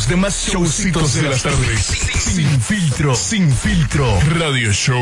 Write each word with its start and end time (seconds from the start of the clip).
los 0.00 0.08
demás 0.08 0.48
showcitos 0.48 1.14
de 1.14 1.22
las 1.24 1.42
tardes. 1.42 1.84
Sin 1.84 2.48
filtro, 2.62 3.14
sin 3.14 3.52
filtro, 3.52 4.18
radio 4.38 4.72
show. 4.72 4.96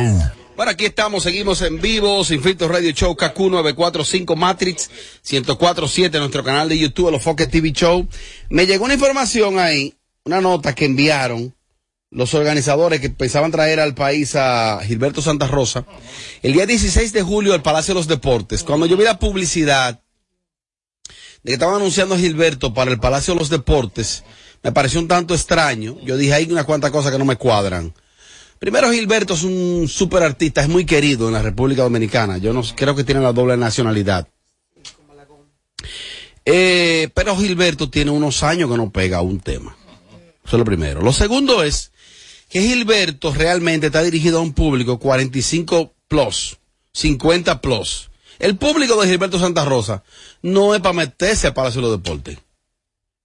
Bueno, 0.57 0.73
aquí 0.73 0.87
estamos, 0.87 1.23
seguimos 1.23 1.63
en 1.63 1.81
vivo, 1.81 2.25
Sin 2.25 2.43
Filtro 2.43 2.67
Radio 2.67 2.91
Show, 2.91 3.15
KQ945 3.15 4.35
Matrix, 4.35 4.91
1047, 5.31 6.19
nuestro 6.19 6.43
canal 6.43 6.69
de 6.69 6.79
YouTube, 6.79 7.13
Los 7.13 7.23
Foques 7.23 7.49
TV 7.49 7.71
Show. 7.71 8.09
Me 8.51 8.67
llegó 8.67 8.87
una 8.87 8.95
información 8.95 9.61
ahí, 9.61 9.95
una 10.25 10.41
nota 10.41 10.75
que 10.75 10.87
enviaron 10.87 11.55
los 12.11 12.35
organizadores 12.35 13.01
que 13.01 13.11
pensaban 13.11 13.53
traer 13.53 13.79
al 13.79 13.95
país 13.95 14.35
a 14.35 14.81
Gilberto 14.83 15.23
Santa 15.23 15.47
Rosa 15.47 15.85
el 16.43 16.55
día 16.55 16.67
16 16.67 17.13
de 17.13 17.23
julio 17.23 17.55
al 17.55 17.63
Palacio 17.63 17.95
de 17.95 18.01
los 18.01 18.09
Deportes. 18.09 18.65
Cuando 18.65 18.87
yo 18.87 18.97
vi 18.97 19.05
la 19.05 19.21
publicidad 19.21 20.01
de 21.45 21.51
que 21.51 21.53
estaban 21.53 21.77
anunciando 21.77 22.17
a 22.17 22.19
Gilberto 22.19 22.75
para 22.75 22.91
el 22.91 22.99
Palacio 22.99 23.35
de 23.35 23.39
los 23.39 23.49
Deportes, 23.49 24.25
me 24.63 24.73
pareció 24.73 25.01
un 25.01 25.09
tanto 25.09 25.35
extraño. 25.35 25.97
Yo 26.03 26.17
dije, 26.17 26.35
hay 26.35 26.51
unas 26.51 26.65
cuantas 26.65 26.91
cosas 26.91 27.13
que 27.13 27.19
no 27.19 27.25
me 27.25 27.37
cuadran. 27.37 27.93
Primero, 28.59 28.91
Gilberto 28.91 29.35
es 29.35 29.45
un 29.45 29.87
super 29.89 30.23
artista, 30.23 30.63
es 30.63 30.69
muy 30.69 30.85
querido 30.85 31.29
en 31.29 31.35
la 31.35 31.43
República 31.43 31.83
Dominicana. 31.83 32.39
Yo 32.39 32.53
no 32.53 32.63
creo 32.75 32.95
que 32.97 33.05
tiene 33.05 33.21
la 33.21 33.33
doble 33.33 33.57
nacionalidad. 33.57 34.29
Eh, 36.45 37.11
pero 37.15 37.37
Gilberto 37.37 37.91
tiene 37.91 38.11
unos 38.11 38.43
años 38.43 38.71
que 38.71 38.77
no 38.77 38.91
pega 38.91 39.21
un 39.21 39.39
tema. 39.39 39.77
Eso 40.45 40.57
es 40.57 40.59
lo 40.59 40.65
primero. 40.65 41.03
Lo 41.03 41.13
segundo 41.13 41.63
es 41.63 41.93
que 42.49 42.63
Gilberto 42.63 43.33
realmente 43.33 43.89
está 43.89 44.03
dirigido 44.03 44.39
a 44.39 44.43
un 44.43 44.55
público 44.55 44.99
45 44.99 45.93
plus, 46.09 46.57
50 46.95 47.61
plus. 47.61 48.11
El 48.39 48.57
público 48.57 49.01
de 49.01 49.09
Gilberto 49.09 49.39
Santa 49.39 49.65
Rosa 49.65 50.03
no 50.43 50.75
es 50.75 50.81
para 50.81 50.95
meterse 50.95 51.49
al 51.49 51.55
Palacio 51.55 51.83
de 51.83 51.89
los 51.89 51.99
Deportes. 51.99 52.39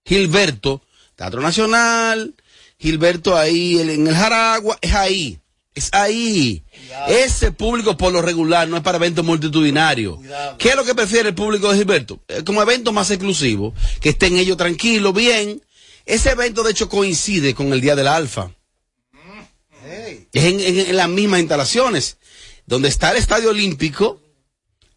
Gilberto, 0.06 0.82
Teatro 1.16 1.42
Nacional, 1.42 2.34
Gilberto 2.80 3.36
ahí 3.38 3.80
en 3.80 4.08
el 4.08 4.16
Jaragua, 4.16 4.78
es 4.82 4.94
ahí. 4.94 5.40
Es 5.76 5.90
ahí. 5.92 6.64
Ese 7.08 7.52
público 7.52 7.98
por 7.98 8.14
lo 8.14 8.22
regular 8.22 8.68
no 8.68 8.78
es 8.78 8.84
para 8.84 8.98
eventos 8.98 9.26
multitudinarios. 9.26 10.20
¿Qué 10.60 10.70
es 10.70 10.76
lo 10.76 10.84
que 10.86 10.94
prefiere 10.94 11.30
el 11.30 11.36
público 11.36 11.72
de 11.72 11.78
Gilberto? 11.80 12.20
Eh, 12.28 12.44
Como 12.46 12.62
evento 12.62 12.92
más 12.94 13.10
exclusivo, 13.10 13.74
que 14.00 14.10
estén 14.10 14.38
ellos 14.38 14.56
tranquilos, 14.58 15.14
bien. 15.16 15.64
Ese 16.06 16.32
evento 16.32 16.62
de 16.64 16.72
hecho 16.72 16.90
coincide 16.90 17.56
con 17.56 17.74
el 17.74 17.82
Día 17.82 17.96
del 17.96 18.08
Alfa. 18.08 18.52
Es 20.32 20.44
en, 20.44 20.60
en- 20.60 20.80
en 20.90 20.96
las 20.98 21.10
mismas 21.10 21.40
instalaciones. 21.40 22.18
Donde 22.66 22.88
está 22.88 23.12
el 23.12 23.18
Estadio 23.18 23.50
Olímpico, 23.50 24.22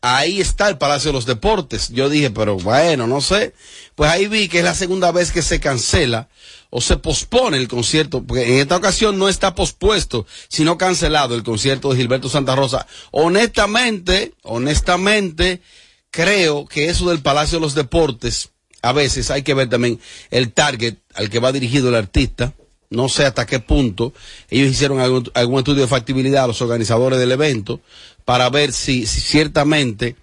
ahí 0.01 0.41
está 0.41 0.69
el 0.69 0.79
Palacio 0.79 1.11
de 1.11 1.15
los 1.15 1.27
Deportes. 1.27 1.91
Yo 1.91 2.09
dije, 2.09 2.31
pero 2.31 2.57
bueno, 2.57 3.07
no 3.07 3.21
sé. 3.21 3.55
Pues 3.95 4.11
ahí 4.11 4.27
vi 4.27 4.49
que 4.49 4.59
es 4.59 4.65
la 4.65 4.75
segunda 4.75 5.13
vez 5.13 5.33
que 5.33 5.43
se 5.43 5.61
cancela 5.61 6.29
o 6.71 6.81
se 6.81 6.97
pospone 6.97 7.57
el 7.57 7.69
concierto, 7.69 8.23
porque 8.25 8.55
en 8.55 8.59
esta 8.61 8.77
ocasión 8.77 9.19
no 9.19 9.29
está 9.29 9.55
pospuesto, 9.55 10.27
sino 10.49 10.77
cancelado 10.77 11.35
el 11.35 11.43
concierto 11.43 11.91
de 11.91 11.97
Gilberto 11.97 12.29
Santa 12.29 12.57
Rosa. 12.57 12.87
Honestamente, 13.13 14.35
honestamente, 14.43 15.63
creo 16.11 16.67
que 16.67 16.89
eso 16.89 17.09
del 17.09 17.21
Palacio 17.21 17.59
de 17.59 17.63
los 17.63 17.75
Deportes, 17.75 18.51
a 18.83 18.93
veces 18.93 19.31
hay 19.31 19.43
que 19.43 19.55
ver 19.55 19.69
también 19.69 20.01
el 20.31 20.53
target 20.53 20.97
al 21.15 21.31
que 21.31 21.39
va 21.39 21.53
dirigido 21.53 21.89
el 21.89 21.95
artista. 21.95 22.55
No 22.89 23.09
sé 23.09 23.25
hasta 23.25 23.47
qué 23.47 23.59
punto 23.59 24.13
ellos 24.49 24.71
hicieron 24.71 25.01
algún, 25.01 25.29
algún 25.35 25.59
estudio 25.59 25.83
de 25.83 25.89
factibilidad, 25.89 26.47
los 26.47 26.63
organizadores 26.63 27.19
del 27.19 27.33
evento, 27.33 27.81
para 28.27 28.51
ver 28.51 28.75
si, 28.75 29.07
si 29.07 29.21
ciertamente 29.21 30.17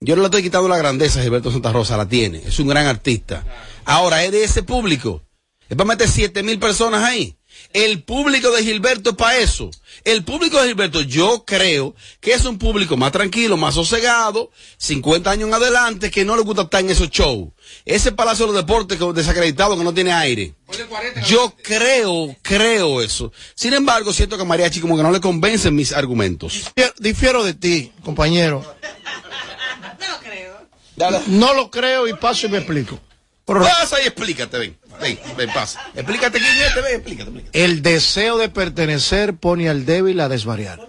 yo 0.00 0.16
no 0.16 0.22
le 0.22 0.26
estoy 0.28 0.42
quitando 0.42 0.66
la 0.66 0.78
grandeza 0.78 1.20
Gilberto 1.20 1.52
Santa 1.52 1.72
Rosa, 1.72 1.98
la 1.98 2.08
tiene. 2.08 2.38
Es 2.38 2.58
un 2.58 2.68
gran 2.68 2.86
artista. 2.86 3.44
Ahora, 3.84 4.24
es 4.24 4.32
de 4.32 4.44
ese 4.44 4.62
público. 4.62 5.22
Es 5.68 5.76
para 5.76 5.88
meter 5.88 6.08
siete 6.08 6.42
mil 6.42 6.58
personas 6.58 7.04
ahí. 7.04 7.36
El 7.72 8.02
público 8.02 8.50
de 8.50 8.62
Gilberto 8.64 9.10
es 9.10 9.16
para 9.16 9.36
eso. 9.38 9.70
El 10.04 10.24
público 10.24 10.60
de 10.60 10.68
Gilberto, 10.68 11.00
yo 11.02 11.44
creo 11.46 11.94
que 12.20 12.32
es 12.32 12.44
un 12.44 12.58
público 12.58 12.96
más 12.96 13.12
tranquilo, 13.12 13.56
más 13.56 13.74
sosegado, 13.74 14.50
50 14.78 15.30
años 15.30 15.48
en 15.48 15.54
adelante, 15.54 16.10
que 16.10 16.24
no 16.24 16.36
le 16.36 16.42
gusta 16.42 16.62
estar 16.62 16.80
en 16.80 16.90
esos 16.90 17.10
shows. 17.10 17.48
Ese 17.84 18.12
Palacio 18.12 18.46
de 18.46 18.52
los 18.52 18.62
Deportes 18.62 18.98
que- 18.98 19.12
desacreditado 19.12 19.76
que 19.78 19.84
no 19.84 19.94
tiene 19.94 20.12
aire. 20.12 20.54
Yo 21.28 21.54
creo, 21.62 22.34
creo 22.42 23.02
eso. 23.02 23.32
Sin 23.54 23.72
embargo, 23.74 24.12
siento 24.12 24.36
que 24.36 24.42
a 24.42 24.46
Mariachi 24.46 24.80
como 24.80 24.96
que 24.96 25.02
no 25.02 25.10
le 25.12 25.20
convencen 25.20 25.74
mis 25.74 25.92
argumentos. 25.92 26.52
Difiero- 26.74 26.94
Difiero 26.98 27.44
de 27.44 27.54
ti, 27.54 27.92
compañero. 28.02 28.64
Dale. 30.96 31.20
No 31.28 31.54
lo 31.54 31.70
creo 31.70 32.06
y 32.08 32.14
paso 32.14 32.46
y 32.46 32.50
me 32.50 32.58
explico. 32.58 32.98
Pasa 33.58 34.00
y 34.02 34.06
explícate, 34.06 34.58
ven. 34.58 34.78
Ven, 35.00 35.18
ven, 35.36 35.50
pasa. 35.52 35.80
Explícate 35.94 36.38
quién 36.38 36.56
es 36.56 36.66
este, 36.68 36.80
ven, 36.80 36.94
explícate, 36.94 37.30
explícate. 37.30 37.64
El 37.64 37.82
deseo 37.82 38.38
de 38.38 38.48
pertenecer 38.48 39.34
pone 39.34 39.68
al 39.68 39.84
débil 39.86 40.20
a 40.20 40.28
desvariar. 40.28 40.88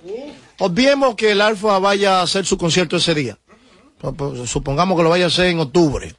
Obviemos 0.59 1.15
que 1.15 1.31
el 1.31 1.41
Alfa 1.41 1.79
vaya 1.79 2.19
a 2.19 2.23
hacer 2.23 2.45
su 2.45 2.57
concierto 2.57 2.97
ese 2.97 3.15
día. 3.15 3.39
Supongamos 4.45 4.97
que 4.97 5.03
lo 5.03 5.09
vaya 5.09 5.25
a 5.25 5.27
hacer 5.27 5.47
en 5.47 5.59
octubre. 5.59 6.13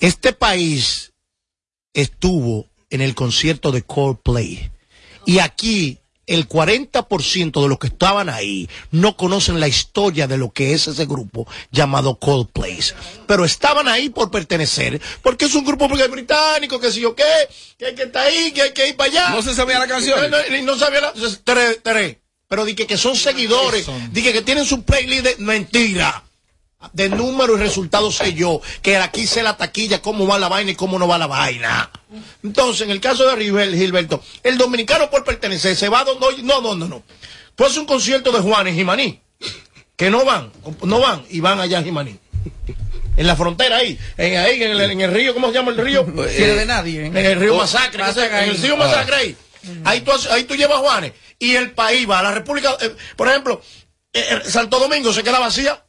Este 0.00 0.32
país 0.32 1.12
estuvo 1.94 2.66
en 2.90 3.00
el 3.00 3.14
concierto 3.14 3.70
de 3.70 3.82
Coldplay. 3.82 4.70
Y 5.26 5.38
aquí 5.38 6.01
el 6.26 6.48
40% 6.48 7.62
de 7.62 7.68
los 7.68 7.78
que 7.78 7.88
estaban 7.88 8.28
ahí 8.28 8.68
no 8.90 9.16
conocen 9.16 9.60
la 9.60 9.68
historia 9.68 10.26
de 10.26 10.38
lo 10.38 10.50
que 10.50 10.72
es 10.72 10.88
ese 10.88 11.06
grupo 11.06 11.46
llamado 11.70 12.16
Coldplay. 12.16 12.78
Pero 13.26 13.44
estaban 13.44 13.88
ahí 13.88 14.08
por 14.08 14.30
pertenecer, 14.30 15.00
porque 15.22 15.46
es 15.46 15.54
un 15.54 15.64
grupo 15.64 15.88
británico, 15.88 16.80
que 16.80 16.92
si 16.92 17.00
yo 17.00 17.14
qué, 17.14 17.24
que 17.78 17.86
hay 17.86 17.94
que 17.94 18.04
estar 18.04 18.26
ahí, 18.26 18.52
que 18.52 18.62
hay 18.62 18.72
que 18.72 18.88
ir 18.88 18.96
para 18.96 19.10
allá. 19.10 19.28
No 19.30 19.42
se 19.42 19.54
sabía 19.54 19.78
la 19.78 19.88
canción. 19.88 20.30
No, 20.30 20.38
no, 20.38 20.62
no 20.62 20.78
sabía 20.78 21.00
la, 21.00 21.12
tres, 21.44 21.80
tres. 21.82 22.16
Pero 22.48 22.64
dije 22.64 22.86
que 22.86 22.98
son 22.98 23.16
seguidores, 23.16 23.86
dije 24.10 24.32
que 24.32 24.42
tienen 24.42 24.66
su 24.66 24.82
playlist 24.82 25.24
de 25.24 25.36
mentira. 25.38 26.22
De 26.92 27.08
número 27.08 27.56
y 27.56 27.60
resultados 27.60 28.16
sé 28.16 28.34
yo, 28.34 28.60
que 28.82 28.96
aquí 28.96 29.26
sé 29.26 29.42
la 29.42 29.56
taquilla, 29.56 30.02
cómo 30.02 30.26
va 30.26 30.38
la 30.38 30.48
vaina 30.48 30.72
y 30.72 30.74
cómo 30.74 30.98
no 30.98 31.06
va 31.08 31.18
la 31.18 31.26
vaina. 31.26 31.90
Entonces, 32.42 32.82
en 32.82 32.90
el 32.90 33.00
caso 33.00 33.26
de 33.26 33.34
Rivel, 33.36 33.74
Gilberto, 33.74 34.22
el 34.42 34.58
dominicano 34.58 35.08
por 35.10 35.24
pertenecer 35.24 35.76
se 35.76 35.88
va 35.88 36.00
a 36.00 36.04
donde, 36.04 36.42
no, 36.42 36.60
no, 36.60 36.74
no, 36.74 36.88
no. 36.88 37.02
Tú 37.54 37.64
haces 37.64 37.78
un 37.78 37.86
concierto 37.86 38.32
de 38.32 38.40
Juanes 38.40 38.76
y 38.76 38.84
Maní, 38.84 39.20
que 39.96 40.10
no 40.10 40.24
van, 40.24 40.52
no 40.82 41.00
van 41.00 41.24
y 41.30 41.40
van 41.40 41.60
allá 41.60 41.78
a 41.78 41.82
Jimaní. 41.82 42.18
En 43.16 43.26
la 43.26 43.36
frontera 43.36 43.76
ahí, 43.76 43.98
en, 44.16 44.38
ahí 44.38 44.62
en 44.62 44.70
el, 44.72 44.80
en 44.80 45.00
el 45.02 45.12
río, 45.12 45.34
¿cómo 45.34 45.48
se 45.48 45.54
llama 45.54 45.70
el 45.70 45.76
río? 45.78 46.04
Quiere 46.36 46.54
de 46.56 46.66
nadie, 46.66 47.02
¿eh? 47.04 47.06
En 47.06 47.16
el 47.18 47.38
río 47.38 47.54
Oh, 47.54 47.58
Masacre, 47.58 48.02
en 48.44 48.48
el 48.50 48.56
río 48.62 48.76
Masacre 48.76 49.14
ahí. 49.16 49.36
Ahí 49.84 50.00
tú, 50.00 50.10
haces- 50.12 50.30
ahí 50.30 50.44
tú 50.44 50.54
llevas 50.56 50.78
Juanes 50.78 51.12
y 51.38 51.54
el 51.54 51.70
país 51.72 52.08
va 52.08 52.18
a 52.18 52.22
la 52.22 52.32
República, 52.32 52.76
eh, 52.80 52.94
por 53.16 53.28
ejemplo, 53.28 53.60
eh, 54.12 54.24
eh, 54.30 54.40
Santo 54.50 54.78
Domingo 54.80 55.12
se 55.12 55.22
queda 55.22 55.38
vacía, 55.38 55.84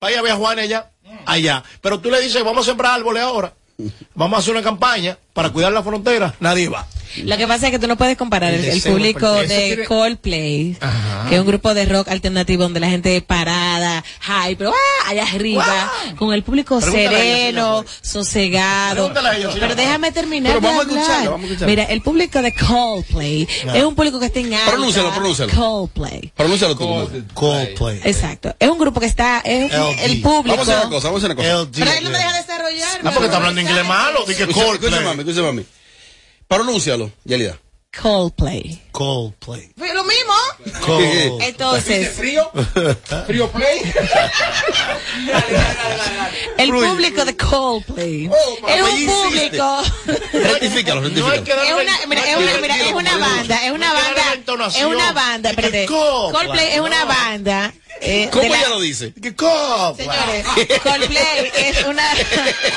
vaya 0.00 0.20
a 0.20 0.22
ver 0.22 0.32
a 0.32 0.36
Juanes 0.36 0.64
allá, 0.64 0.90
allá. 1.26 1.64
Pero 1.80 2.00
tú 2.00 2.10
le 2.10 2.20
dices, 2.20 2.42
vamos 2.44 2.66
a 2.66 2.70
sembrar 2.70 2.94
árboles 2.94 3.22
ahora, 3.22 3.52
vamos 4.14 4.36
a 4.36 4.40
hacer 4.40 4.52
una 4.54 4.62
campaña 4.62 5.18
para 5.32 5.50
cuidar 5.50 5.72
la 5.72 5.82
frontera, 5.82 6.34
nadie 6.40 6.68
va. 6.68 6.86
Lo 7.24 7.36
que 7.36 7.46
pasa 7.46 7.66
es 7.66 7.72
que 7.72 7.78
tú 7.78 7.86
no 7.88 7.96
puedes 7.96 8.16
comparar 8.16 8.52
El 8.54 8.64
el, 8.64 8.82
público 8.82 9.32
de 9.32 9.46
tiene- 9.46 9.84
Coldplay, 9.84 10.76
que 11.28 11.34
es 11.34 11.40
un 11.40 11.46
grupo 11.46 11.74
de 11.74 11.84
rock 11.86 12.08
alternativo 12.08 12.62
donde 12.64 12.80
la 12.80 12.88
gente 12.88 13.20
parada, 13.22 14.04
high, 14.20 14.56
pero 14.56 14.70
¡ah! 14.72 15.08
allá 15.10 15.24
arriba, 15.24 15.92
con 16.18 16.32
el 16.32 16.42
público 16.42 16.78
Pregúntale 16.80 17.06
a 17.16 17.22
ella, 17.24 17.36
sereno, 17.36 17.84
sosegado. 18.02 19.06
A. 19.08 19.54
Pero 19.58 19.74
déjame 19.74 20.12
terminar 20.12 20.54
Pero 20.54 20.60
de 20.60 20.66
vamos 20.66 20.80
a 20.86 20.88
hablar. 20.90 20.98
escucharlo, 21.02 21.30
vamos 21.32 21.44
a 21.44 21.46
escucharlo. 21.52 21.66
Mira, 21.70 21.84
el 21.84 22.02
público 22.02 22.42
de 22.42 22.54
Coldplay 22.54 23.48
es 23.74 23.84
un 23.84 23.94
público 23.94 24.20
que 24.20 24.26
está 24.26 24.40
en 24.40 24.54
alta. 24.54 24.70
Pronúncialo, 24.72 25.10
pronúncialo. 25.12 25.52
Coldplay. 25.54 26.32
Pronúncialo 26.36 26.74
tú. 26.74 26.80
como- 26.84 27.08
Coldplay. 27.34 28.00
Exacto. 28.04 28.54
Es 28.58 28.68
un 28.68 28.78
grupo 28.78 29.00
que 29.00 29.06
está, 29.06 29.40
es 29.44 29.72
LD. 29.72 30.04
el 30.04 30.20
público. 30.20 30.56
Vamos 30.56 30.68
a 30.68 30.72
hacer 30.72 30.86
una 30.86 30.94
cosa, 30.96 31.08
vamos 31.08 31.22
a 31.22 31.26
hacer 31.26 31.36
una 31.36 31.42
cosa. 31.42 31.62
LD. 31.62 31.78
Pero 31.78 31.90
él 31.98 32.04
no 32.04 32.10
me 32.10 32.18
deja 32.18 32.32
desarrollar. 32.36 33.00
Ah, 33.04 33.10
porque 33.12 33.24
está 33.26 33.36
hablando 33.38 33.60
inglés 33.60 33.86
malo, 33.86 34.24
escucha, 34.26 34.52
Coldplay. 34.52 35.04
mami, 35.04 35.20
escucha, 35.20 35.42
mami. 35.42 35.64
Pronúncialo, 36.48 37.10
Yelida. 37.24 37.58
Coldplay. 38.00 38.80
Coldplay. 38.92 39.72
Fue 39.76 39.92
lo 39.92 40.04
mismo. 40.04 40.32
Cold. 40.86 41.42
Entonces, 41.42 42.10
frío? 42.10 42.50
¿Frío 43.26 43.50
play? 43.50 43.80
el 46.58 46.70
público 46.70 47.24
de 47.24 47.36
Coldplay 47.36 48.28
Oh, 48.28 48.68
es 48.68 48.82
un 48.82 49.06
público. 49.06 49.82
Rectifícalo, 50.32 51.00
No 51.00 51.08
rectifícalo. 51.08 51.62
Es 51.62 51.72
una, 51.72 51.98
mira, 52.08 52.22
no 52.22 52.28
es 52.28 52.36
una, 52.36 52.60
mira, 52.60 52.76
es 52.76 52.92
una 52.92 53.18
banda, 53.18 53.66
es 53.66 53.72
una 53.72 53.92
banda, 53.92 54.68
es 54.76 54.84
una 54.84 55.12
banda, 55.12 55.50
espérate. 55.50 55.86
Coldplay. 55.86 56.72
Es 56.74 56.80
una 56.80 57.04
banda. 57.04 57.74
Eh, 58.00 58.28
¿Cómo 58.32 58.48
la- 58.48 58.58
ella 58.58 58.68
lo 58.68 58.80
dice? 58.80 59.12
Que 59.20 59.34
Coldplay. 59.34 60.06
Señores, 60.08 60.46
Coldplay 60.82 61.52
es 61.56 61.84
una 61.84 62.04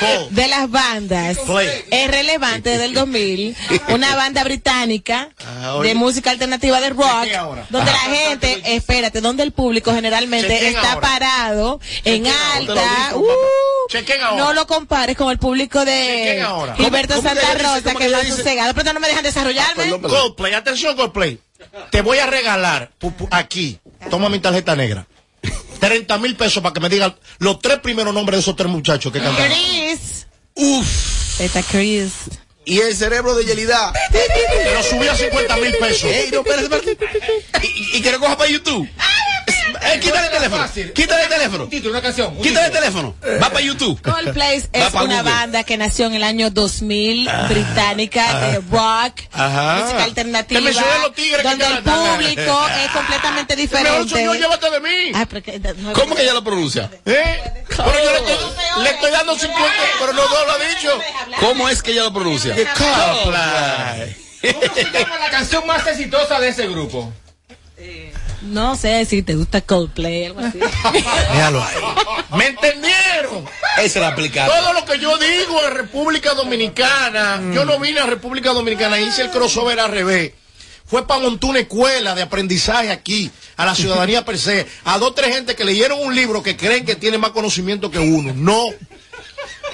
Cold. 0.00 0.30
de 0.30 0.48
las 0.48 0.70
bandas 0.70 1.38
Play. 1.38 1.84
es 1.90 2.10
relevante 2.10 2.78
del 2.78 2.94
2000, 2.94 3.56
una 3.88 4.14
banda 4.16 4.44
británica 4.44 5.30
Ah, 5.46 5.78
de 5.82 5.94
música 5.94 6.30
alternativa 6.30 6.80
de 6.80 6.90
rock, 6.90 7.26
donde 7.70 7.90
la 7.90 7.98
gente, 7.98 8.62
espérate, 8.74 9.20
donde 9.20 9.42
el 9.42 9.52
público 9.52 9.92
generalmente 9.92 10.48
Chequen 10.48 10.74
está 10.76 10.92
ahora. 10.94 11.08
parado 11.08 11.80
en 12.04 12.26
ahora, 12.26 12.56
alta, 12.56 13.16
uh, 13.16 13.24
Chequen 13.88 14.20
ahora. 14.22 14.44
no 14.44 14.52
lo 14.52 14.66
compares 14.66 15.16
con 15.16 15.30
el 15.30 15.38
público 15.38 15.84
de 15.84 15.92
Chequen 16.26 16.42
ahora. 16.44 16.74
Gilberto 16.76 17.14
¿Cómo- 17.16 17.28
cómo 17.28 17.40
que 17.40 17.46
Santa? 17.46 17.62
Rosa, 17.62 17.82
¿Cómo 17.82 17.98
que 17.98 17.98
que 17.98 18.04
es 18.04 18.08
ella 18.10 18.16
más 18.18 18.26
dice? 18.26 18.36
sosegado. 18.38 18.74
Pero 18.74 18.92
no 18.92 19.00
me 19.00 19.08
dejan 19.08 19.22
desarrollarme. 19.24 19.82
Perdón, 19.84 20.02
perdón. 20.02 20.20
Coldplay, 20.20 20.54
atención 20.54 20.96
Coldplay. 20.96 21.38
Te 21.90 22.00
voy 22.02 22.18
a 22.18 22.26
regalar 22.26 22.90
pu- 23.00 23.14
pu- 23.16 23.28
aquí, 23.30 23.78
toma 24.10 24.28
mi 24.28 24.38
tarjeta 24.40 24.74
negra. 24.76 25.06
30 25.80 26.18
mil 26.18 26.36
pesos 26.36 26.62
para 26.62 26.72
que 26.72 26.80
me 26.80 26.88
digan 26.88 27.16
los 27.38 27.60
tres 27.60 27.78
primeros 27.80 28.14
nombres 28.14 28.38
de 28.38 28.40
esos 28.42 28.56
tres 28.56 28.70
muchachos 28.70 29.12
que 29.12 29.20
cantan. 29.20 29.50
Chris. 29.50 30.26
Uf. 30.54 31.40
Está 31.40 31.62
Chris. 31.62 32.12
Y 32.64 32.78
el 32.78 32.94
cerebro 32.94 33.34
de 33.34 33.44
Yelida. 33.44 33.92
Te 34.12 34.74
lo 34.74 34.82
subí 34.82 35.08
a 35.08 35.16
50 35.16 35.56
mil 35.56 35.72
pesos. 35.78 36.04
Ey, 36.04 36.30
no, 36.30 36.40
espérate, 36.40 36.92
espérate. 36.92 37.66
Y, 37.66 37.96
y 37.96 38.02
que 38.02 38.12
lo 38.12 38.20
coja 38.20 38.36
para 38.36 38.48
YouTube. 38.50 38.88
Eh, 39.84 40.00
quítale 40.00 40.26
el 40.26 40.32
teléfono. 40.32 40.62
Fácil. 40.62 40.92
Quítale 40.92 41.22
el 41.24 41.28
teléfono. 41.28 41.64
Un 41.64 41.70
título, 41.70 41.90
una 41.92 42.02
canción. 42.02 42.36
un 42.36 42.42
Quítale 42.42 42.66
el 42.66 42.72
teléfono. 42.72 43.14
Va 43.42 43.48
para 43.50 43.60
YouTube. 43.60 44.00
Coldplay 44.02 44.58
es 44.72 44.92
una 44.94 45.00
Google. 45.00 45.22
banda 45.22 45.64
que 45.64 45.76
nació 45.76 46.06
en 46.06 46.14
el 46.14 46.22
año 46.22 46.50
2000, 46.50 47.28
británica, 47.48 48.38
de 48.40 48.60
rock, 48.70 49.20
Ajá. 49.32 49.80
música 49.82 50.04
alternativa, 50.04 50.60
Te 50.60 50.64
mencioné 50.64 50.98
los 51.02 51.14
tigres 51.14 51.42
que 51.42 51.48
donde 51.48 51.66
el 51.66 51.82
público 51.82 52.66
es 52.84 52.90
completamente 52.92 53.54
El 53.54 53.58
mejor 53.60 53.80
soy 53.80 53.96
diferente. 54.02 54.24
yo, 54.24 54.34
llévate 54.34 54.70
de 54.70 54.80
mí. 54.80 55.12
Ay, 55.14 55.26
pero 55.28 55.42
que- 55.42 55.58
no- 55.58 55.92
¿Cómo 55.92 56.14
que 56.14 56.22
ella 56.22 56.34
lo 56.34 56.44
pronuncia? 56.44 56.90
¿Eh? 57.04 57.40
Pero 57.68 57.92
yo 58.04 58.12
le 58.12 58.18
estoy, 58.18 58.82
le 58.82 58.90
estoy 58.90 59.10
dando 59.10 59.34
50, 59.36 59.72
pero 59.98 60.12
no, 60.12 60.22
no 60.28 60.46
lo 60.46 60.52
ha 60.52 60.58
dicho. 60.58 61.00
¿Cómo 61.40 61.68
es 61.68 61.82
que 61.82 61.92
ella 61.92 62.04
lo 62.04 62.12
pronuncia? 62.12 62.54
Coldplay. 62.54 64.16
¿Cómo 64.52 64.74
se 64.74 64.84
llama 64.90 65.18
la 65.18 65.30
canción 65.30 65.66
más 65.66 65.86
exitosa 65.86 66.38
de 66.40 66.48
ese 66.48 66.66
grupo? 66.68 67.12
No 68.42 68.76
sé 68.76 69.04
si 69.04 69.22
te 69.22 69.34
gusta 69.34 69.60
Coldplay, 69.60 70.26
algo 70.26 70.40
así. 70.40 70.58
Déjalo 71.32 71.62
ahí. 71.62 71.76
¿Me 72.36 72.46
entendieron? 72.46 73.44
Esa 73.78 74.00
la 74.00 74.08
aplicaron. 74.08 74.54
Todo 74.56 74.72
lo 74.72 74.84
que 74.84 74.98
yo 74.98 75.16
digo 75.18 75.64
en 75.66 75.74
República 75.74 76.34
Dominicana, 76.34 77.40
yo 77.54 77.64
no 77.64 77.78
vine 77.78 78.00
a 78.00 78.06
República 78.06 78.52
Dominicana, 78.52 79.00
hice 79.00 79.22
el 79.22 79.30
crossover 79.30 79.78
al 79.80 79.90
revés. 79.90 80.32
Fue 80.84 81.06
para 81.06 81.20
montar 81.20 81.50
una 81.50 81.60
escuela 81.60 82.14
de 82.14 82.22
aprendizaje 82.22 82.90
aquí, 82.90 83.30
a 83.56 83.64
la 83.64 83.74
ciudadanía 83.74 84.24
per 84.24 84.38
se, 84.38 84.66
a 84.84 84.98
dos 84.98 85.14
tres 85.14 85.34
gente 85.34 85.54
que 85.54 85.64
leyeron 85.64 85.98
un 86.00 86.14
libro 86.14 86.42
que 86.42 86.56
creen 86.56 86.84
que 86.84 86.96
tiene 86.96 87.16
más 87.16 87.30
conocimiento 87.30 87.90
que 87.90 87.98
uno. 87.98 88.32
No. 88.34 88.66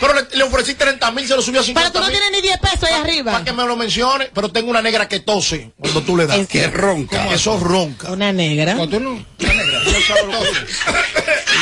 Pero 0.00 0.14
le, 0.14 0.26
le 0.36 0.42
ofrecí 0.44 0.74
30 0.74 1.10
mil, 1.12 1.26
se 1.26 1.34
lo 1.36 1.42
subió 1.42 1.60
a 1.60 1.64
50 1.64 1.90
Pero 1.92 2.04
tú 2.04 2.06
no 2.06 2.10
tienes 2.10 2.30
ni 2.32 2.40
10 2.40 2.58
pesos 2.60 2.84
ahí 2.84 2.94
arriba. 2.94 3.32
Para 3.32 3.44
que 3.44 3.52
me 3.52 3.64
lo 3.66 3.76
mencione, 3.76 4.30
pero 4.32 4.50
tengo 4.50 4.70
una 4.70 4.82
negra 4.82 5.08
que 5.08 5.20
tose 5.20 5.72
cuando 5.78 6.02
tú 6.02 6.16
le 6.16 6.26
das. 6.26 6.46
Que 6.46 6.66
ronca. 6.68 7.32
Eso 7.34 7.58
ronca. 7.58 8.10
Una 8.12 8.32
negra. 8.32 8.74
Cuando 8.76 8.96
tú 8.98 9.02
no- 9.02 9.10
una 9.12 9.52
negra. 9.54 9.80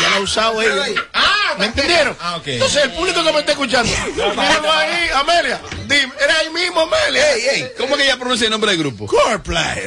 Ya 0.03 0.11
la 0.11 0.17
ha 0.17 0.21
usado 0.21 0.61
ella. 0.61 0.75
¿Me 1.59 1.67
entendieron? 1.67 2.17
Ah, 2.21 2.37
ok. 2.37 2.47
Entonces, 2.49 2.85
el 2.85 2.91
público 2.93 3.25
que 3.25 3.33
me 3.33 3.39
está 3.41 3.53
escuchando, 3.53 3.91
míralo 4.15 4.71
ahí, 4.73 5.09
Amelia. 5.15 5.61
Dime, 5.87 6.13
¿eres 6.23 6.37
ahí 6.41 6.51
mismo, 6.51 6.81
Amelia? 6.83 7.33
Ey, 7.33 7.43
ey, 7.63 7.69
¿cómo 7.79 7.97
que 7.97 8.05
ella 8.05 8.19
pronuncia 8.19 8.45
el 8.45 8.51
nombre 8.51 8.73
del 8.73 8.81
grupo? 8.81 9.07
Coldplay. 9.07 9.83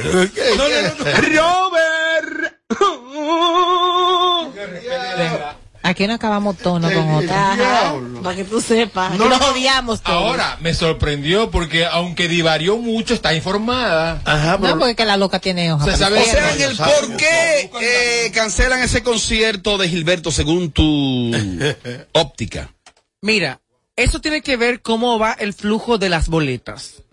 Aquí 5.81 6.05
no 6.07 6.13
acabamos 6.15 6.57
tono 6.57 6.91
con 6.91 7.09
otra. 7.15 7.53
Ajá, 7.53 7.93
para 8.21 8.35
que 8.35 8.43
tú 8.43 8.59
sepas. 8.59 9.11
No, 9.11 9.25
No 9.25 9.29
nos 9.29 9.39
no. 9.39 9.47
odiamos 9.51 10.01
todos. 10.01 10.17
Ahora, 10.17 10.57
me 10.61 10.73
sorprendió 10.73 11.49
porque 11.51 11.85
aunque 11.85 12.27
divarió 12.27 12.77
mucho, 12.77 13.13
está 13.13 13.33
informada. 13.33 14.21
Ajá, 14.25 14.57
No, 14.59 14.77
porque 14.77 14.95
que 14.95 15.05
la 15.05 15.15
loca 15.17 15.39
tiene 15.39 15.71
hoja. 15.71 15.85
Se 15.85 15.95
sabe 15.97 16.19
O 16.21 16.25
sea, 16.25 16.53
en 16.53 16.61
el 16.61 16.75
sabe. 16.75 16.91
por 16.99 17.17
qué 17.17 17.71
eh, 17.81 18.31
cancelan 18.33 18.81
ese 18.81 19.03
concierto 19.03 19.77
de 19.77 19.87
Gilberto 19.87 20.31
según 20.31 20.71
tu 20.71 21.31
óptica. 22.11 22.73
Mira, 23.21 23.61
eso 23.95 24.19
tiene 24.19 24.41
que 24.41 24.57
ver 24.57 24.81
cómo 24.81 25.17
va 25.17 25.31
el 25.33 25.53
flujo 25.53 25.97
de 25.97 26.09
las 26.09 26.27
boletas. 26.27 27.03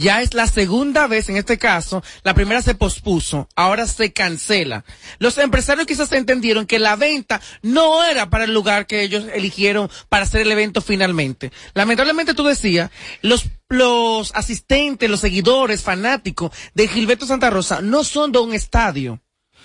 Ya 0.00 0.22
es 0.22 0.32
la 0.32 0.46
segunda 0.46 1.06
vez 1.08 1.28
en 1.28 1.36
este 1.36 1.58
caso, 1.58 2.02
la 2.22 2.32
primera 2.32 2.62
se 2.62 2.74
pospuso, 2.74 3.50
ahora 3.54 3.86
se 3.86 4.14
cancela. 4.14 4.82
Los 5.18 5.36
empresarios 5.36 5.86
quizás 5.86 6.10
entendieron 6.12 6.64
que 6.64 6.78
la 6.78 6.96
venta 6.96 7.38
no 7.60 8.02
era 8.02 8.30
para 8.30 8.44
el 8.44 8.54
lugar 8.54 8.86
que 8.86 9.02
ellos 9.02 9.26
eligieron 9.34 9.90
para 10.08 10.24
hacer 10.24 10.40
el 10.40 10.52
evento 10.52 10.80
finalmente. 10.80 11.52
Lamentablemente 11.74 12.32
tú 12.32 12.44
decías, 12.44 12.90
los, 13.20 13.44
los 13.68 14.34
asistentes, 14.34 15.10
los 15.10 15.20
seguidores, 15.20 15.82
fanáticos 15.82 16.50
de 16.72 16.88
Gilberto 16.88 17.26
Santa 17.26 17.50
Rosa 17.50 17.82
no 17.82 18.02
son 18.02 18.32
de 18.32 18.38
un 18.38 18.54
estadio 18.54 19.20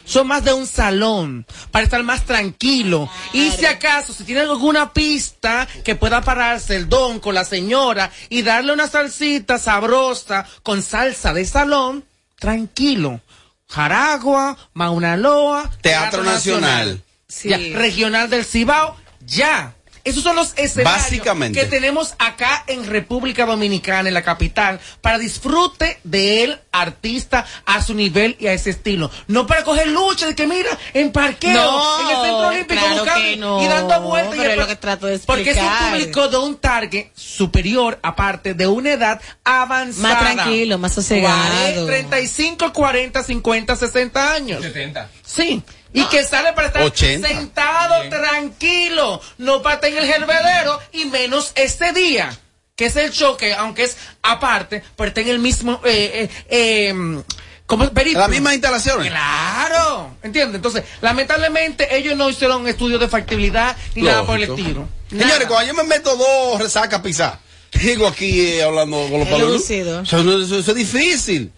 son 0.05 0.27
más 0.27 0.43
de 0.43 0.53
un 0.53 0.67
salón 0.67 1.45
para 1.71 1.83
estar 1.83 2.01
más 2.03 2.25
tranquilo. 2.25 3.09
Y 3.33 3.51
si 3.51 3.65
acaso, 3.65 4.13
si 4.13 4.23
tiene 4.23 4.41
alguna 4.41 4.93
pista 4.93 5.67
que 5.83 5.95
pueda 5.95 6.21
pararse 6.21 6.75
el 6.75 6.87
don 6.87 7.19
con 7.19 7.35
la 7.35 7.43
señora 7.43 8.11
y 8.29 8.41
darle 8.41 8.73
una 8.73 8.87
salsita 8.87 9.59
sabrosa 9.59 10.45
con 10.63 10.81
salsa 10.81 11.33
de 11.33 11.45
salón, 11.45 12.05
tranquilo. 12.39 13.21
Jaragua, 13.67 14.57
Mauna 14.73 15.17
Loa, 15.17 15.69
Teatro 15.81 16.23
Nacional. 16.23 17.01
Sí. 17.27 17.49
ya, 17.49 17.57
regional 17.57 18.29
del 18.29 18.45
Cibao, 18.45 18.95
ya. 19.25 19.74
Esos 20.05 20.23
son 20.23 20.35
los 20.35 20.53
escenarios 20.55 21.01
Básicamente. 21.03 21.59
que 21.59 21.65
tenemos 21.65 22.13
acá 22.19 22.63
en 22.67 22.85
República 22.85 23.45
Dominicana, 23.45 24.07
en 24.07 24.13
la 24.13 24.21
capital, 24.23 24.79
para 25.01 25.17
disfrute 25.17 25.99
del 26.03 26.59
artista 26.71 27.45
a 27.65 27.81
su 27.81 27.93
nivel 27.93 28.37
y 28.39 28.47
a 28.47 28.53
ese 28.53 28.69
estilo. 28.69 29.11
No 29.27 29.47
para 29.47 29.63
coger 29.63 29.87
lucha 29.87 30.27
de 30.27 30.35
que 30.35 30.45
mira, 30.47 30.69
en 30.93 31.11
parqueo, 31.11 31.53
No, 31.53 32.01
en 32.01 32.07
el 32.07 32.15
centro 32.23 32.47
olímpico, 32.49 32.81
claro 32.81 32.95
buscando 33.03 33.37
no, 33.37 33.63
y 33.63 33.67
dando 33.67 34.01
vueltas. 34.01 34.35
y 34.35 34.37
es 34.37 34.43
después- 34.43 34.57
lo 34.59 34.67
que 34.67 34.75
trato 34.75 35.07
de 35.07 35.19
Porque 35.19 35.49
es 35.51 35.57
un 35.57 35.89
público 35.89 36.27
de 36.29 36.37
un 36.37 36.57
target 36.57 37.07
superior, 37.15 37.99
aparte 38.03 38.53
de 38.53 38.67
una 38.67 38.91
edad 38.93 39.21
avanzada. 39.43 40.07
Más 40.13 40.19
tranquilo, 40.35 40.77
más 40.77 40.93
sosegado. 40.93 41.85
35, 41.87 42.71
40, 42.73 43.23
50, 43.23 43.75
60 43.75 44.33
años. 44.33 44.61
70. 44.61 45.09
Sí. 45.25 45.63
Y 45.95 46.05
que 46.05 46.23
sale 46.23 46.53
para 46.53 46.67
estar 46.67 46.81
80. 46.83 47.27
sentado 47.27 48.09
tranquilo, 48.09 49.21
no 49.37 49.61
para 49.61 49.75
estar 49.75 49.89
en 49.89 49.97
el 49.97 50.05
gervedero 50.05 50.79
y 50.91 51.05
menos 51.05 51.51
este 51.55 51.93
día, 51.93 52.37
que 52.75 52.85
es 52.87 52.95
el 52.97 53.11
choque, 53.11 53.53
aunque 53.53 53.83
es 53.83 53.95
aparte, 54.21 54.83
pero 54.97 55.07
está 55.07 55.21
en 55.21 55.29
el 55.29 55.39
mismo, 55.39 55.79
eh, 55.85 56.29
eh, 56.49 56.89
eh, 56.89 57.23
¿cómo 57.65 57.85
es? 57.85 57.89
Periplo. 57.91 58.19
Las 58.19 58.29
mismas 58.29 58.53
instalaciones. 58.53 59.09
Claro, 59.09 60.17
¿entiendes? 60.21 60.55
Entonces, 60.55 60.83
lamentablemente 61.01 61.95
ellos 61.97 62.15
no 62.17 62.29
hicieron 62.29 62.61
un 62.61 62.67
estudio 62.67 62.99
de 62.99 63.07
factibilidad 63.07 63.75
ni 63.95 64.01
nada 64.03 64.25
por 64.25 64.35
el 64.35 64.43
estilo. 64.49 64.87
Señores, 65.09 65.33
Nada. 65.33 65.47
cuando 65.47 65.67
yo 65.67 65.73
me 65.75 65.83
meto 65.83 66.15
dos 66.17 66.59
resacas 66.59 66.99
pisar, 67.01 67.39
digo 67.73 68.05
aquí 68.07 68.41
eh, 68.41 68.63
hablando 68.63 68.97
con 69.09 69.19
los 69.19 69.29
palos. 69.29 69.61
Eso, 69.69 70.19
eso- 70.19 70.41
eso- 70.43 70.59
eso 70.59 70.71
es 70.71 70.75
difícil. 70.77 71.51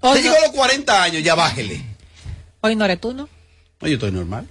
Hoy 0.00 0.18
Usted 0.18 0.24
no- 0.24 0.32
llegó 0.34 0.36
a 0.44 0.46
los 0.46 0.56
40 0.56 1.02
años, 1.02 1.22
ya 1.22 1.34
bájele. 1.34 1.82
Hoy 2.60 2.76
no 2.76 2.84
eres 2.84 3.00
tú, 3.00 3.12
¿no? 3.12 3.28
No, 3.82 3.88
yo 3.88 3.94
estoy 3.94 4.12
normal. 4.12 4.46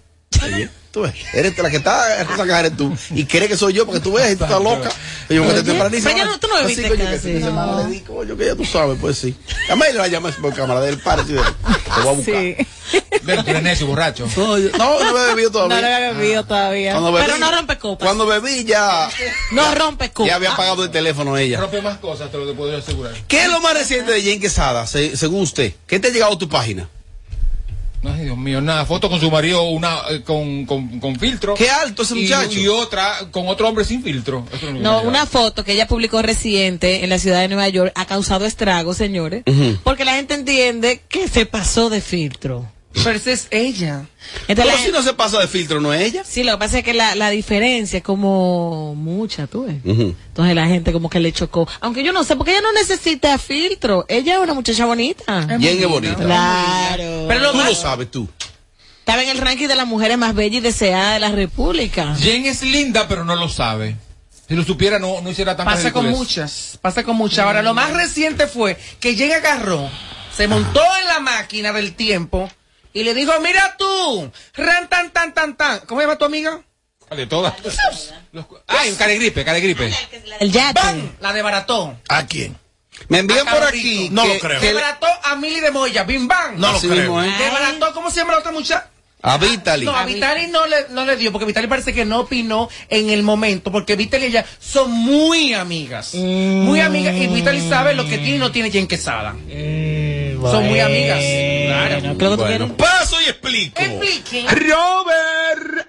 Tú 0.91 1.01
ves, 1.01 1.13
eres 1.33 1.57
la 1.57 1.69
que 1.69 1.77
está 1.77 2.23
resaca 2.25 2.59
eres 2.59 2.75
tú. 2.75 2.93
Y 3.11 3.23
crees 3.25 3.47
que 3.47 3.55
soy 3.55 3.71
yo 3.73 3.85
porque 3.85 4.01
tú 4.01 4.11
ves 4.13 4.33
y 4.33 4.35
tú 4.35 4.43
estás 4.43 4.61
loca. 4.61 4.91
Y 5.29 5.35
yo 5.35 5.43
me 5.45 5.51
quedé 5.51 5.63
tempranísimo. 5.63 6.09
pero 6.13 6.17
ya 6.17 6.25
no- 6.25 6.39
tú 6.39 6.47
no 6.47 6.55
me 6.61 6.65
viste 6.67 6.89
casi. 6.97 7.31
de 7.31 7.39
semana 7.41 7.83
le 7.83 7.89
di, 7.93 8.00
coño, 8.01 8.35
que 8.35 8.45
ya 8.47 8.55
tú 8.55 8.65
sabes, 8.65 8.97
pues 9.00 9.17
sí. 9.17 9.33
A 9.69 9.75
mí 9.75 9.83
la 9.93 10.07
llamas 10.09 10.35
por 10.35 10.53
cámara 10.53 10.81
del 10.81 10.95
sí, 10.95 11.01
Te 11.03 12.01
voy 12.01 12.07
a 12.07 12.11
buscar. 12.11 12.67
Pero 13.25 13.43
tú 13.43 13.50
eres 13.51 13.63
necio, 13.63 13.88
borracho. 13.88 14.27
No, 14.35 14.57
yo- 14.57 14.69
no, 14.77 15.01
no 15.01 15.13
me 15.13 15.19
he 15.23 15.27
bebido 15.27 15.50
No 15.50 15.51
todavía. 15.51 15.81
lo 15.89 15.95
había 15.95 16.11
bebido 16.11 16.43
todavía. 16.43 16.91
Cuando 16.93 17.13
bebí- 17.13 17.25
Pero 17.25 17.38
no 17.38 17.51
rompe 17.51 17.77
copas. 17.77 18.05
Cuando 18.05 18.25
bebí 18.25 18.65
ya, 18.65 19.09
No 19.51 19.75
rompe 19.75 20.09
copas. 20.11 20.27
ya 20.29 20.35
había 20.35 20.51
apagado 20.51 20.83
el 20.83 20.91
teléfono 20.91 21.38
ella. 21.38 21.59
Rompe 21.61 21.81
más 21.81 22.00
cosas, 22.00 22.29
te 22.31 22.38
lo 22.38 22.53
puedo 22.53 22.75
asegurar. 22.75 23.13
¿Qué 23.29 23.43
es 23.43 23.50
lo 23.50 23.61
más 23.61 23.75
reciente 23.75 24.11
de 24.11 24.21
Jane 24.21 24.39
Quesada, 24.41 24.85
se- 24.88 25.15
según 25.15 25.43
usted? 25.43 25.73
¿Qué 25.88 26.00
te 26.00 26.07
ha 26.09 26.11
llegado 26.11 26.33
a 26.33 26.38
tu 26.38 26.50
página? 26.50 26.89
Ay, 28.03 28.25
Dios 28.25 28.38
mío, 28.38 28.62
nada, 28.62 28.86
foto 28.86 29.10
con 29.10 29.20
su 29.20 29.29
marido 29.29 29.62
una 29.63 30.00
eh, 30.10 30.22
con, 30.22 30.65
con, 30.65 31.00
con 31.00 31.15
filtro. 31.17 31.53
Qué 31.53 31.70
alto 31.70 32.01
ese 32.01 32.17
Y- 32.17 32.24
muchacho. 32.24 32.60
Y, 32.60 32.67
otra 32.67 33.27
con 33.31 33.48
otro 33.48 33.67
hombre 33.70 33.86
sin 33.86 34.01
filtro. 34.03 34.43
Eso 34.51 34.72
No, 34.72 35.01
una 35.03 35.25
foto 35.27 35.63
que 35.63 35.74
ella 35.74 35.88
publicó 35.88 36.22
reciente 36.24 37.03
en 37.03 37.10
la 37.10 37.20
ciudad 37.20 37.41
de 37.41 37.48
Nueva 37.48 37.70
York 37.70 37.91
ha 37.96 38.05
causado 38.05 38.46
estragos, 38.46 38.98
señores, 38.98 39.43
porque 39.84 40.03
la 40.05 40.15
gente 40.15 40.34
entiende 40.34 41.01
que 41.08 41.27
se 41.27 41.46
pasó 41.46 41.89
de 41.89 42.01
filtro. 42.01 42.67
Pero 42.93 43.12
esa 43.12 43.31
es 43.31 43.48
ella. 43.51 44.05
Entonces, 44.48 44.55
Pero 44.55 44.65
la 44.65 44.77
si 44.77 44.91
no 44.91 45.01
se 45.01 45.13
pasa 45.13 45.39
de 45.39 45.48
filtro, 45.48 45.79
¿no 45.79 45.93
es 45.93 46.01
ella? 46.01 46.24
sí, 46.25 46.43
lo 46.43 46.51
que 46.53 46.57
pasa 46.57 46.79
es 46.79 46.83
que 46.83 46.93
la, 46.93 47.15
la 47.15 47.29
diferencia 47.29 47.98
es 47.98 48.03
como 48.03 48.95
mucha, 48.95 49.48
tú 49.48 49.65
ves. 49.65 49.75
Entonces 49.86 50.55
la 50.55 50.67
gente 50.67 50.91
como 50.91 51.10
que 51.10 51.19
le 51.19 51.31
chocó. 51.31 51.67
Aunque 51.79 52.03
yo 52.03 52.12
no 52.12 52.24
sé, 52.24 52.36
porque 52.36 52.51
ella 52.51 52.62
no 52.62 52.74
necesita 52.74 53.38
filtro. 53.38 54.05
Ella 54.10 54.33
es 54.36 54.39
una 54.39 54.53
muchacha 54.53 54.86
bonita. 54.86 55.24
Jane 55.25 55.71
es 55.81 55.88
bonita. 55.88 56.15
Claro. 56.15 57.25
Pero 57.27 57.39
lo 57.39 57.51
Tú 57.51 57.57
más- 57.57 57.69
lo 57.69 57.75
sabes 57.75 58.12
tú. 58.12 58.27
Estaba 59.00 59.24
en 59.24 59.29
el 59.29 59.38
ranking 59.39 59.67
de 59.67 59.75
las 59.75 59.88
mujeres 59.88 60.17
más 60.17 60.36
bellas 60.36 60.57
y 60.57 60.60
deseadas 60.60 61.13
de 61.15 61.19
la 61.21 61.31
República. 61.31 62.15
Jane 62.19 62.50
es 62.50 62.62
linda, 62.62 63.07
pero 63.07 63.25
no 63.25 63.36
lo 63.36 63.50
sabe. 63.50 63.95
Si 64.48 64.55
lo 64.55 64.63
supiera, 64.63 65.00
no, 65.00 65.21
no 65.21 65.29
hiciera 65.29 65.55
tantas 65.55 65.75
Pasa 65.77 65.91
con 65.93 66.10
muchas, 66.10 66.77
pasa 66.81 67.03
con 67.03 67.15
muchas. 67.15 67.39
Ahora, 67.39 67.62
lo 67.62 67.74
más 67.74 67.93
reciente 67.93 68.48
fue 68.48 68.77
que 69.00 69.15
llega 69.15 69.38
agarró, 69.38 69.89
se 70.36 70.48
montó 70.48 70.81
en 71.01 71.07
la 71.07 71.19
máquina 71.21 71.71
del 71.71 71.93
tiempo 71.93 72.50
y 72.93 73.03
le 73.03 73.13
dijo, 73.13 73.31
mira 73.41 73.75
tú, 73.77 74.31
ran 74.55 74.89
tan 74.89 75.12
tan 75.12 75.33
tan 75.33 75.55
tan. 75.55 75.79
¿Cómo 75.81 76.01
se 76.01 76.07
llama 76.07 76.17
tu 76.17 76.25
amiga? 76.25 76.62
De 77.15 77.25
todas. 77.27 77.53
Los 78.31 78.45
Ay, 78.67 78.93
caregripe, 78.93 79.43
caregripe. 79.43 79.93
El 80.39 80.51
yate. 80.51 80.79
¡Bam! 80.79 81.12
La 81.19 81.33
desbarató. 81.33 81.98
¿A 82.07 82.25
quién? 82.25 82.57
Me 83.10 83.19
envían 83.19 83.45
por 83.48 83.63
aquí. 83.63 84.10
No 84.12 84.24
que- 84.24 84.36
lo 84.36 84.39
creo. 84.39 84.62
Desbarató 84.62 85.07
a 85.24 85.36
Mili 85.36 85.60
de 85.60 85.71
Moya. 85.71 86.03
¡Bim, 86.03 86.27
bam! 86.27 86.57
No 86.57 86.71
lo 86.71 86.79
creo. 86.79 87.21
¿eh? 87.24 87.33
Desbarató, 87.38 87.93
¿cómo 87.93 88.10
se 88.12 88.17
llama 88.21 88.33
la 88.33 88.39
otra 88.39 88.51
muchacha? 88.51 88.88
A 89.24 89.38
Vitali. 89.38 89.86
No, 89.86 89.95
a 89.95 90.03
Vitali 90.05 90.48
no 90.48 90.65
le, 90.65 90.88
no 90.89 91.05
le 91.05 91.15
dio, 91.15 91.31
porque 91.31 91.45
Vitali 91.45 91.67
parece 91.67 91.93
que 91.93 92.05
no 92.05 92.21
opinó 92.21 92.69
en 92.89 93.10
el 93.12 93.21
momento, 93.21 93.71
porque 93.71 93.95
Vitali 93.95 94.25
y 94.25 94.27
ella 94.29 94.45
son 94.60 94.91
muy 94.91 95.53
amigas. 95.53 96.15
Muy 96.15 96.79
amigas, 96.81 97.13
y 97.15 97.27
Vitali 97.27 97.67
sabe 97.69 97.93
lo 97.93 98.05
que 98.05 98.17
tiene 98.17 98.38
y 98.38 98.39
no 98.39 98.51
tiene 98.51 98.71
Jen 98.71 98.88
Quesada. 98.88 99.36
Son 100.41 100.67
muy 100.67 100.79
amigas. 100.79 101.19
Claro. 101.19 102.17
Creo 102.17 102.38
que 102.38 102.43
Bueno, 102.43 102.77
paso 102.77 103.21
y 103.21 103.25
explico. 103.25 103.81
Explique. 103.81 104.45
Robert. 104.50 105.88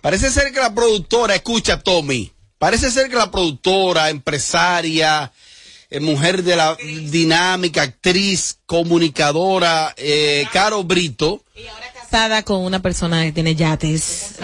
Parece 0.00 0.30
ser 0.30 0.52
que 0.52 0.60
la 0.60 0.74
productora, 0.74 1.34
escucha 1.34 1.80
Tommy, 1.80 2.30
parece 2.58 2.90
ser 2.90 3.08
que 3.08 3.16
la 3.16 3.30
productora, 3.30 4.10
empresaria, 4.10 5.32
eh, 5.90 6.00
mujer 6.00 6.42
de 6.42 6.56
la 6.56 6.76
dinámica, 6.76 7.82
actriz, 7.82 8.58
comunicadora, 8.66 9.94
eh, 9.96 10.46
Caro 10.52 10.84
Brito, 10.84 11.42
Casada 12.14 12.44
con 12.44 12.62
una 12.62 12.80
persona 12.80 13.24
que 13.24 13.32
tiene 13.32 13.56
yates. 13.56 14.36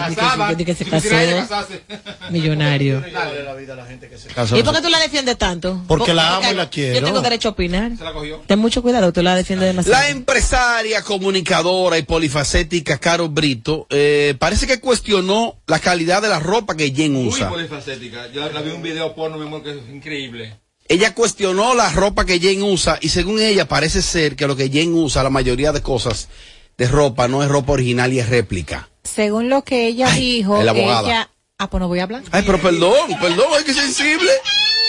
Que- 0.57 0.65
que 0.65 0.75
se 0.75 0.83
casó. 0.83 1.07
casarse. 1.09 1.81
Millonario. 2.29 3.01
¿Y 4.57 4.61
por 4.63 4.75
qué 4.75 4.81
tú 4.81 4.89
la 4.89 4.99
defiendes 4.99 5.37
tanto? 5.37 5.81
Porque 5.87 6.13
la 6.13 6.35
amo 6.35 6.51
y 6.51 6.55
la 6.55 6.69
quiero. 6.69 6.99
Yo 6.99 7.05
tengo 7.05 7.21
derecho 7.21 7.47
a 7.47 7.51
opinar. 7.53 7.95
Se 7.97 8.03
la 8.03 8.11
cogió. 8.11 8.43
Ten 8.45 8.59
mucho 8.59 8.81
cuidado, 8.81 9.13
tú 9.13 9.23
la 9.23 9.35
defiendes 9.37 9.69
demasiado. 9.69 9.97
la 10.03 10.09
empresaria, 10.09 11.01
comunicadora 11.01 11.97
y 11.97 12.01
polifacética 12.03 12.97
Caro 12.97 13.29
Brito, 13.29 13.87
eh, 13.89 14.35
parece 14.37 14.67
que 14.67 14.81
cuestionó 14.81 15.55
la 15.65 15.79
calidad 15.79 16.21
de 16.21 16.27
la 16.27 16.39
ropa 16.41 16.75
que 16.75 16.91
Jen 16.93 17.13
Muy 17.13 17.27
usa. 17.29 17.47
polifacética. 17.47 18.29
Yo 18.33 18.51
la 18.51 18.61
vi 18.61 18.71
en 18.71 18.75
un 18.75 18.81
video 18.83 19.15
porno, 19.15 19.37
mi 19.37 19.47
amor, 19.47 19.63
que 19.63 19.71
es 19.71 19.77
increíble. 19.89 20.57
Ella 20.89 21.13
cuestionó 21.13 21.73
la 21.73 21.89
ropa 21.93 22.25
que 22.25 22.37
Jen 22.37 22.63
usa 22.63 22.97
y 22.99 23.07
según 23.07 23.39
ella 23.39 23.65
parece 23.65 24.01
ser 24.01 24.35
que 24.35 24.45
lo 24.45 24.57
que 24.57 24.67
Jen 24.67 24.93
usa, 24.93 25.23
la 25.23 25.29
mayoría 25.29 25.71
de 25.71 25.81
cosas 25.81 26.27
de 26.81 26.87
ropa, 26.87 27.27
no 27.27 27.43
es 27.43 27.49
ropa 27.49 27.73
original 27.73 28.11
y 28.11 28.19
es 28.19 28.27
réplica. 28.29 28.89
Según 29.03 29.49
lo 29.49 29.63
que 29.63 29.85
ella 29.87 30.07
Ay, 30.11 30.37
dijo, 30.37 30.61
la 30.63 30.71
abogada. 30.71 31.01
ella... 31.07 31.29
Ah, 31.59 31.69
pues 31.69 31.79
no 31.79 31.87
voy 31.87 31.99
a 31.99 32.03
hablar. 32.03 32.23
Ay, 32.31 32.41
pero 32.43 32.59
perdón, 32.59 33.11
perdón, 33.21 33.47
es 33.59 33.63
que 33.65 33.73
sensible. 33.73 34.31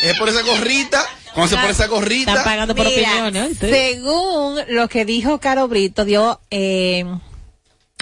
Es 0.02 0.16
por 0.18 0.28
esa 0.28 0.40
gorrita. 0.42 1.04
Cuando 1.34 1.49
se 1.50 1.56
pone 1.56 1.70
esa 1.70 1.84
Están 1.84 1.99
gorrita. 1.99 2.44
pagando 2.44 2.75
por 2.75 2.87
Mira, 2.87 3.26
opiniones. 3.26 3.58
según 3.58 4.58
lo 4.68 4.88
que 4.88 5.04
dijo 5.04 5.38
Caro 5.38 5.68
Brito, 5.68 6.04
dio 6.06 6.40
eh, 6.50 7.04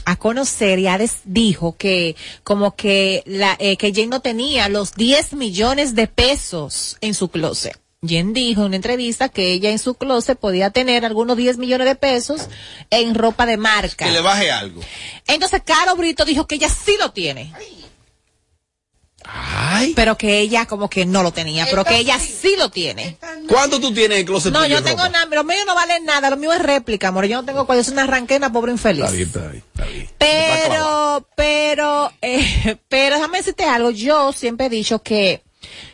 a 0.05 0.17
conocer 0.17 0.79
y 0.79 0.87
Hades 0.87 1.19
dijo 1.25 1.77
que 1.77 2.15
como 2.45 2.75
que 2.77 3.23
la 3.27 3.57
eh, 3.59 3.77
que 3.77 3.93
Jen 3.93 4.09
no 4.09 4.21
tenía 4.21 4.69
los 4.69 4.95
10 4.95 5.33
millones 5.35 5.95
de 5.97 6.07
pesos 6.07 6.97
en 7.01 7.15
su 7.15 7.29
closet. 7.29 7.77
Jen 8.03 8.33
dijo 8.33 8.63
en 8.63 8.69
una 8.69 8.77
entrevista 8.77 9.29
que 9.29 9.53
ella 9.53 9.71
en 9.71 9.79
su 9.79 9.95
closet 9.95 10.39
podía 10.39 10.71
tener 10.71 11.05
algunos 11.05 11.37
10 11.37 11.59
millones 11.59 11.87
de 11.87 11.97
pesos 11.97 12.49
en 12.89 13.15
ropa 13.15 13.45
de 13.45 13.59
marca. 13.59 14.07
Que 14.07 14.11
le 14.11 14.23
baje 14.23 14.51
algo. 14.51 14.81
Entonces 15.27 15.61
Caro 15.63 15.97
Brito 15.97 16.25
dijo 16.25 16.47
que 16.47 16.55
ella 16.55 16.71
sí 16.71 16.97
lo 16.99 17.13
tiene, 17.13 17.53
Ay. 19.23 19.93
pero 19.95 20.17
que 20.17 20.39
ella 20.39 20.65
como 20.65 20.89
que 20.89 21.05
no 21.05 21.23
lo 21.23 21.31
tenía, 21.31 21.67
pero 21.69 21.85
que 21.85 21.99
ella 21.99 22.19
sí 22.19 22.55
lo 22.57 22.71
tiene. 22.71 23.19
¿Cuánto 23.47 23.79
tú 23.79 23.93
tienes 23.93 24.17
en 24.17 24.21
el 24.21 24.25
closet 24.25 24.51
No, 24.51 24.63
tuyo 24.63 24.79
yo 24.79 24.83
tengo 24.83 25.05
ropa? 25.05 25.11
nada, 25.11 25.37
lo 25.37 25.45
mío 25.45 25.63
no 25.67 25.75
vale 25.75 26.01
nada, 26.01 26.31
lo 26.31 26.39
mío 26.39 26.55
es 26.55 26.63
réplica, 26.63 27.09
amor. 27.09 27.27
Yo 27.27 27.37
no 27.37 27.45
tengo 27.45 27.67
cual, 27.67 27.81
yo 27.81 27.85
soy 27.85 27.93
una 27.93 28.07
ranquena, 28.07 28.51
pobre 28.51 28.73
infeliz. 28.73 29.05
Está 29.05 29.13
bien, 29.15 29.29
está 29.29 29.47
bien, 29.49 29.65
está 29.71 29.85
bien. 29.85 30.09
Pero, 30.17 31.29
pero, 31.37 32.13
eh, 32.23 32.79
pero 32.89 33.17
déjame 33.17 33.39
decirte 33.39 33.65
algo. 33.65 33.91
Yo 33.91 34.33
siempre 34.33 34.67
he 34.67 34.71
dicho 34.71 35.03
que 35.03 35.43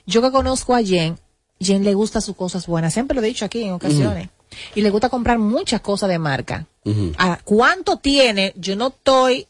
yo 0.06 0.22
que 0.22 0.30
conozco 0.30 0.72
a 0.72 0.82
Jen, 0.84 1.18
Jen 1.60 1.84
le 1.84 1.94
gusta 1.94 2.20
sus 2.20 2.36
cosas 2.36 2.66
buenas. 2.66 2.92
Siempre 2.92 3.14
lo 3.14 3.22
he 3.22 3.26
dicho 3.26 3.44
aquí 3.44 3.62
en 3.62 3.72
ocasiones. 3.72 4.28
Y 4.74 4.82
le 4.82 4.90
gusta 4.90 5.08
comprar 5.08 5.38
muchas 5.38 5.80
cosas 5.80 6.08
de 6.08 6.18
marca. 6.18 6.66
¿A 7.18 7.38
¿Cuánto 7.44 7.96
tiene? 7.96 8.52
Yo 8.56 8.76
no 8.76 8.88
estoy 8.88 9.48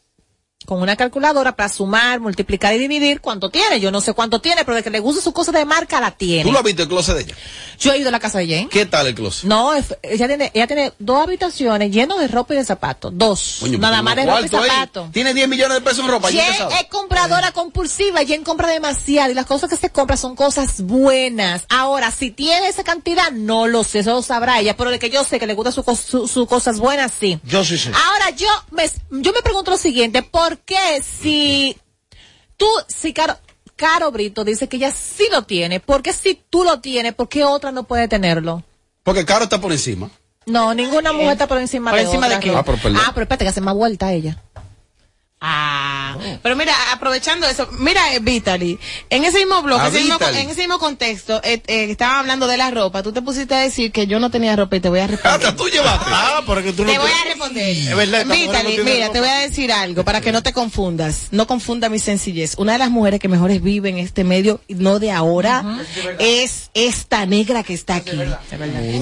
con 0.65 0.81
una 0.81 0.95
calculadora 0.95 1.55
para 1.55 1.69
sumar, 1.69 2.19
multiplicar 2.19 2.73
y 2.73 2.79
dividir 2.79 3.21
cuánto 3.21 3.49
tiene. 3.49 3.79
Yo 3.79 3.91
no 3.91 4.01
sé 4.01 4.13
cuánto 4.13 4.41
tiene, 4.41 4.65
pero 4.65 4.75
de 4.75 4.83
que 4.83 4.89
le 4.89 4.99
gusta 4.99 5.21
sus 5.21 5.31
cosas 5.31 5.53
de 5.53 5.63
marca 5.65 6.01
la 6.01 6.11
tiene. 6.11 6.43
¿Tú 6.43 6.51
lo 6.51 6.57
has 6.57 6.63
visto 6.65 6.81
el 6.81 6.89
closet 6.89 7.15
de 7.15 7.21
ella? 7.23 7.35
Yo 7.79 7.93
he 7.93 7.99
ido 7.99 8.09
a 8.09 8.11
la 8.11 8.19
casa 8.19 8.39
de 8.39 8.47
Jen. 8.47 8.67
¿Qué 8.69 8.85
tal 8.87 9.05
el 9.07 9.13
closet? 9.15 9.43
No, 9.47 9.73
ella 9.75 10.27
tiene, 10.27 10.51
ella 10.53 10.65
tiene 10.67 10.93
dos 10.97 11.23
habitaciones 11.23 11.91
llenas 11.91 12.17
de 12.19 12.27
ropa 12.27 12.55
y 12.55 12.57
de 12.57 12.65
zapatos. 12.65 13.11
Dos. 13.15 13.59
Nada 13.77 14.01
más 14.01 14.15
de 14.15 14.25
ropa 14.25 14.41
y 14.41 14.49
zapatos. 14.49 15.11
Tiene 15.11 15.33
10 15.35 15.47
millones 15.47 15.75
de 15.77 15.81
pesos 15.81 15.99
en 16.03 16.07
ropa. 16.09 16.29
Jen 16.31 16.41
es 16.81 16.87
compradora 16.89 17.51
compulsiva, 17.51 18.25
Jen 18.25 18.43
compra 18.43 18.67
demasiado 18.69 19.31
y 19.31 19.35
las 19.35 19.45
cosas 19.45 19.69
que 19.69 19.77
se 19.77 19.91
compran 19.91 20.17
son 20.17 20.35
cosas 20.35 20.81
buenas. 20.81 21.65
Ahora, 21.69 22.09
si 22.11 22.31
tiene 22.31 22.67
esa 22.67 22.83
cantidad, 22.83 23.31
no 23.31 23.67
lo 23.67 23.83
sé, 23.83 23.99
eso 23.99 24.11
lo 24.13 24.21
sabrá 24.23 24.59
ella, 24.59 24.75
pero 24.75 24.89
de 24.89 24.97
que 24.97 25.11
yo 25.11 25.23
sé 25.23 25.39
que 25.39 25.45
le 25.47 25.53
gustan 25.53 25.71
sus 25.71 25.85
su- 25.99 26.27
sus 26.27 26.47
cosas 26.47 26.79
buenas, 26.79 27.11
sí. 27.17 27.39
Yo 27.43 27.63
sí 27.63 27.77
sé. 27.77 27.91
Ahora, 28.07 28.31
yo 28.31 28.47
me, 28.71 28.89
yo 29.21 29.31
me 29.33 29.41
pregunto 29.43 29.69
lo 29.71 29.77
siguiente, 29.77 30.23
¿por 30.23 30.46
qué 30.59 31.01
si 31.01 31.77
tú, 32.55 32.67
si 32.87 33.13
Caro, 33.13 33.37
Caro 33.75 34.11
Brito 34.11 34.43
dice 34.43 34.67
que 34.67 34.77
ella 34.77 34.91
sí 34.91 35.25
lo 35.31 35.43
tiene, 35.43 35.79
¿por 35.79 36.01
qué 36.01 36.13
si 36.13 36.41
tú 36.49 36.63
lo 36.63 36.79
tienes, 36.79 37.13
por 37.13 37.29
qué 37.29 37.43
otra 37.43 37.71
no 37.71 37.83
puede 37.83 38.07
tenerlo? 38.07 38.63
Porque 39.03 39.25
Caro 39.25 39.43
está 39.45 39.59
por 39.59 39.71
encima. 39.71 40.09
No, 40.45 40.73
ninguna 40.73 41.11
mujer 41.11 41.33
está 41.33 41.47
por 41.47 41.57
encima 41.57 41.91
¿Por 41.91 41.99
de 41.99 42.05
encima 42.05 42.29
de 42.29 42.37
otra, 42.37 42.39
qué? 42.39 42.55
Ah. 42.55 42.63
Ah, 43.05 43.11
pero 43.13 43.23
espérate 43.23 43.43
que 43.43 43.49
hace 43.49 43.61
más 43.61 43.75
vuelta 43.75 44.13
ella. 44.13 44.41
Ah, 45.39 46.17
pero 46.41 46.55
mira, 46.55 46.73
aprovechando 46.93 47.45
eso, 47.47 47.67
mira, 47.79 48.15
eh, 48.15 48.19
Vitaly, 48.19 48.79
en 49.11 49.23
ese 49.23 49.37
mismo 49.37 49.61
blog, 49.61 49.79
Ah, 49.79 49.87
ese 49.89 49.99
mismo- 49.99 50.17
Vitaly. 50.17 50.39
en 50.39 50.49
ese 50.49 50.61
mismo 50.61 50.79
contexto, 50.79 51.39
eh, 51.43 51.61
eh, 51.67 51.91
estaba 51.91 52.19
hablando 52.19 52.47
de 52.47 52.57
la 52.57 52.71
ropa, 52.71 53.03
tú 53.03 53.11
te 53.13 53.21
pusiste 53.21 53.53
a 53.53 53.59
decir 53.59 53.91
que 53.91 54.07
yo 54.07 54.19
no 54.19 54.31
tenía 54.31 54.55
ropa 54.55 54.77
y 54.77 54.79
te 54.79 54.89
voy 54.89 54.99
a 54.99 55.05
responder. 55.07 55.47
Hasta 55.47 55.55
tú 55.55 55.69
llevaste. 55.69 56.05
Ah, 56.11 56.41
porque 56.43 56.73
tú 56.73 56.83
no 56.83 56.91
Te 56.91 56.97
voy 56.97 57.07
tienes- 57.07 57.21
a 57.21 57.29
responder. 57.29 57.69
Es 57.77 57.95
verdad, 57.95 58.25
no 58.25 58.33
mira, 58.33 58.61
ropa. 58.63 59.13
te 59.13 59.19
voy 59.19 59.29
a 59.29 59.35
decir 59.37 59.71
algo 59.71 60.03
para 60.03 60.21
que 60.21 60.31
no 60.31 60.41
te 60.41 60.53
confundas. 60.53 61.27
No 61.29 61.45
confunda 61.45 61.87
mi 61.89 61.99
sencillez. 61.99 62.55
Una 62.57 62.73
de 62.73 62.79
las 62.79 62.89
mujeres 62.89 63.19
que 63.19 63.27
mejores 63.27 63.61
vive 63.61 63.89
en 63.89 63.99
este 63.99 64.23
medio, 64.23 64.59
no 64.69 64.97
de 64.97 65.11
ahora, 65.11 65.63
es 66.17 66.71
esta 66.73 67.27
negra 67.27 67.61
que 67.61 67.75
está 67.75 67.97
aquí. 67.97 68.17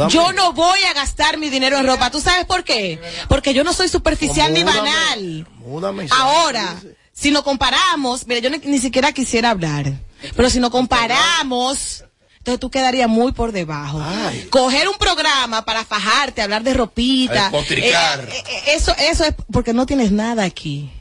Yo 0.09 0.33
no 0.33 0.51
voy 0.51 0.79
a 0.83 0.93
gastar 0.93 1.37
mi 1.37 1.49
dinero 1.49 1.77
en 1.77 1.87
ropa. 1.87 2.11
¿Tú 2.11 2.19
sabes 2.19 2.45
por 2.45 2.65
qué? 2.65 2.99
Porque 3.29 3.53
yo 3.53 3.63
no 3.63 3.71
soy 3.71 3.87
superficial 3.87 4.51
ni 4.53 4.65
Múdame, 4.65 4.79
banal. 4.81 5.47
múdame, 5.65 6.07
Ahora, 6.25 6.81
si 7.13 7.31
nos 7.31 7.43
comparamos, 7.43 8.27
mira, 8.27 8.39
yo 8.39 8.49
ni, 8.49 8.57
ni 8.59 8.79
siquiera 8.79 9.11
quisiera 9.11 9.51
hablar, 9.51 9.93
pero 10.35 10.49
si 10.49 10.59
nos 10.59 10.69
comparamos, 10.69 12.03
entonces 12.45 12.59
tú 12.59 12.69
quedarías 12.69 13.09
muy 13.09 13.31
por 13.31 13.51
debajo. 13.51 13.99
Ay. 14.03 14.47
Coger 14.51 14.87
un 14.87 14.97
programa 14.99 15.65
para 15.65 15.83
fajarte, 15.83 16.43
hablar 16.43 16.61
de 16.61 16.75
ropita, 16.75 17.51
eh, 17.51 17.73
eh, 17.81 17.93
eh, 18.31 18.63
eso, 18.67 18.93
eso 18.99 19.25
es 19.25 19.33
porque 19.51 19.73
no 19.73 19.87
tienes 19.87 20.11
nada 20.11 20.43
aquí. 20.43 20.91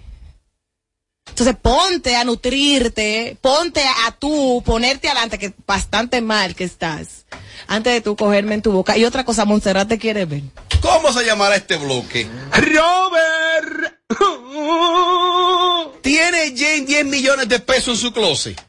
Entonces 1.28 1.54
ponte 1.60 2.16
a 2.16 2.24
nutrirte, 2.24 3.36
ponte 3.42 3.82
a 4.06 4.12
tú, 4.12 4.62
ponerte 4.64 5.08
adelante, 5.08 5.38
que 5.38 5.52
bastante 5.66 6.22
mal 6.22 6.54
que 6.54 6.64
estás, 6.64 7.26
antes 7.66 7.92
de 7.92 8.00
tú 8.00 8.16
cogerme 8.16 8.54
en 8.54 8.62
tu 8.62 8.72
boca. 8.72 8.96
Y 8.96 9.04
otra 9.04 9.24
cosa, 9.26 9.44
Montserrat 9.44 9.88
te 9.88 9.98
quiere 9.98 10.24
ver. 10.24 10.44
¿Cómo 10.80 11.12
se 11.12 11.26
llamará 11.26 11.56
este 11.56 11.76
bloque? 11.76 12.26
Robert. 12.52 13.83
Tiene 16.02 16.54
Jane 16.56 16.82
10 16.86 17.06
millones 17.06 17.48
de 17.48 17.58
pesos 17.60 17.88
en 17.88 17.96
su 17.96 18.12
closet. 18.12 18.60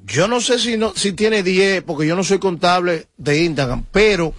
Yo 0.00 0.26
no 0.28 0.40
sé 0.40 0.58
si 0.58 0.76
no, 0.78 0.92
si 0.96 1.12
tiene 1.12 1.42
10, 1.42 1.82
porque 1.82 2.06
yo 2.06 2.16
no 2.16 2.24
soy 2.24 2.38
contable 2.38 3.08
de 3.16 3.42
Instagram, 3.44 3.84
pero 3.92 4.32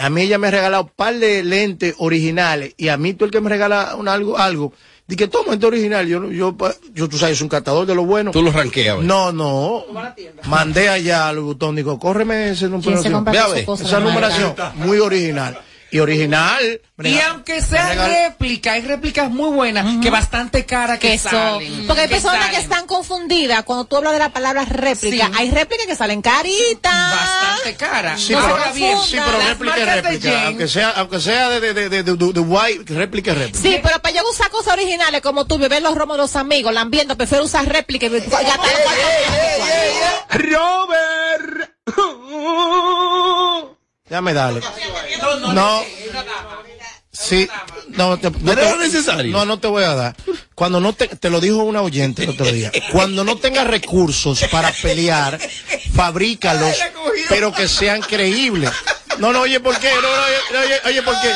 a 0.00 0.08
mí 0.08 0.22
ella 0.22 0.38
me 0.38 0.46
ha 0.46 0.50
regalado 0.52 0.84
un 0.84 0.90
par 0.94 1.14
de 1.18 1.42
lentes 1.42 1.94
originales 1.98 2.72
y 2.78 2.88
a 2.88 2.96
mí 2.96 3.12
tú 3.12 3.24
el 3.26 3.30
que 3.30 3.40
me 3.40 3.50
regala 3.50 3.94
un 3.96 4.08
algo, 4.08 4.38
algo, 4.38 4.72
di 5.06 5.16
que 5.16 5.28
toma 5.28 5.54
este 5.54 5.66
original, 5.66 6.06
yo, 6.06 6.20
no- 6.20 6.30
yo, 6.30 6.56
yo, 6.94 7.08
tú 7.08 7.18
sabes, 7.18 7.36
soy 7.36 7.44
un 7.44 7.50
catador 7.50 7.84
de 7.84 7.94
lo 7.94 8.04
bueno. 8.06 8.30
Tú 8.30 8.42
lo 8.42 8.52
ranqueas. 8.52 9.00
No, 9.00 9.32
no. 9.32 9.84
Mandé 10.44 10.88
allá 10.88 11.28
al 11.28 11.40
botón, 11.40 11.74
digo, 11.76 11.98
córreme 11.98 12.50
esa 12.52 12.68
¿Quién 12.68 12.80
se 12.82 12.88
numeración. 13.10 13.12
compra 13.12 13.32
Ve 13.32 13.38
a 13.38 13.44
sus 13.46 13.54
ver, 13.54 13.64
cosas 13.66 13.86
Esa 13.88 14.00
numeración, 14.00 14.54
muy 14.76 14.98
original. 14.98 15.60
Y 15.92 16.00
original. 16.00 16.80
Y 17.04 17.18
aunque 17.20 17.60
sea 17.60 18.06
réplica, 18.06 18.72
hay 18.72 18.80
réplicas 18.80 19.30
muy 19.30 19.50
buenas, 19.50 20.00
que 20.00 20.08
bastante 20.08 20.64
cara 20.64 20.98
que, 20.98 21.12
que 21.12 21.18
son, 21.18 21.30
salen. 21.30 21.86
porque 21.86 22.02
hay 22.02 22.08
que 22.08 22.14
personas 22.14 22.46
que 22.46 22.54
salen. 22.54 22.62
están 22.62 22.86
confundidas 22.86 23.62
cuando 23.64 23.84
tú 23.84 23.98
hablas 23.98 24.14
de 24.14 24.18
la 24.18 24.30
palabra 24.30 24.64
réplica. 24.64 25.26
Sí. 25.26 25.32
Hay 25.36 25.50
réplicas 25.50 25.86
que 25.86 25.94
salen 25.94 26.22
caritas. 26.22 26.92
Bastante 26.92 27.74
cara. 27.76 28.16
Sí, 28.16 28.32
No 28.32 28.40
pero, 28.40 28.72
bien, 28.74 28.98
sí, 29.04 29.16
pero 29.22 29.38
réplica 29.46 29.76
es 29.76 29.86
de 29.86 30.00
réplica. 30.02 30.46
Aunque 30.46 30.68
sea, 30.68 30.90
aunque 30.90 31.20
sea 31.20 31.50
de, 31.50 31.60
de, 31.60 31.74
de, 31.74 31.88
de, 31.90 32.02
de, 32.02 32.16
de, 32.16 32.32
de 32.32 32.40
white, 32.40 32.94
réplica 32.94 33.32
es 33.32 33.38
réplica. 33.38 33.58
Sí, 33.60 33.78
pero 33.82 34.00
para 34.00 34.14
yo 34.16 34.22
usar 34.30 34.48
cosas 34.50 34.72
originales 34.72 35.20
como 35.20 35.44
tú, 35.46 35.58
beber 35.58 35.82
los 35.82 35.94
romos 35.94 36.16
de 36.16 36.22
los 36.22 36.36
amigos, 36.36 36.72
lambiendo, 36.72 37.16
prefiero 37.18 37.44
usar 37.44 37.66
réplica 37.68 38.06
y 38.06 38.08
gastar 38.08 38.42
los 38.42 38.58
cuartos. 38.62 39.02
Robert. 40.30 41.70
Déjame 44.12 44.34
darle. 44.34 44.60
No. 45.54 45.82
Sí, 47.10 47.48
no, 47.88 48.18
te, 48.18 48.30
no, 48.30 48.54
te- 48.54 48.76
necesario? 48.76 49.32
No, 49.32 49.46
no 49.46 49.58
te 49.58 49.68
voy 49.68 49.84
a 49.84 49.94
dar. 49.94 50.16
Cuando 50.54 50.80
no 50.80 50.92
te, 50.92 51.08
te 51.08 51.30
lo 51.30 51.40
dijo 51.40 51.62
una 51.62 51.80
oyente 51.80 52.24
el 52.24 52.30
otro 52.30 52.44
día. 52.44 52.70
Cuando 52.90 53.24
no 53.24 53.36
tengas 53.36 53.66
recursos 53.66 54.44
para 54.50 54.70
pelear, 54.70 55.40
fabrícalos, 55.94 56.76
pero 57.30 57.54
que 57.54 57.68
sean 57.68 58.02
creíbles. 58.02 58.70
No, 59.16 59.32
no, 59.32 59.40
oye, 59.40 59.60
¿por 59.60 59.78
qué? 59.78 59.90
No, 59.94 60.02
no, 60.02 60.88
oye, 60.90 61.02
¿por 61.02 61.18
qué? 61.22 61.32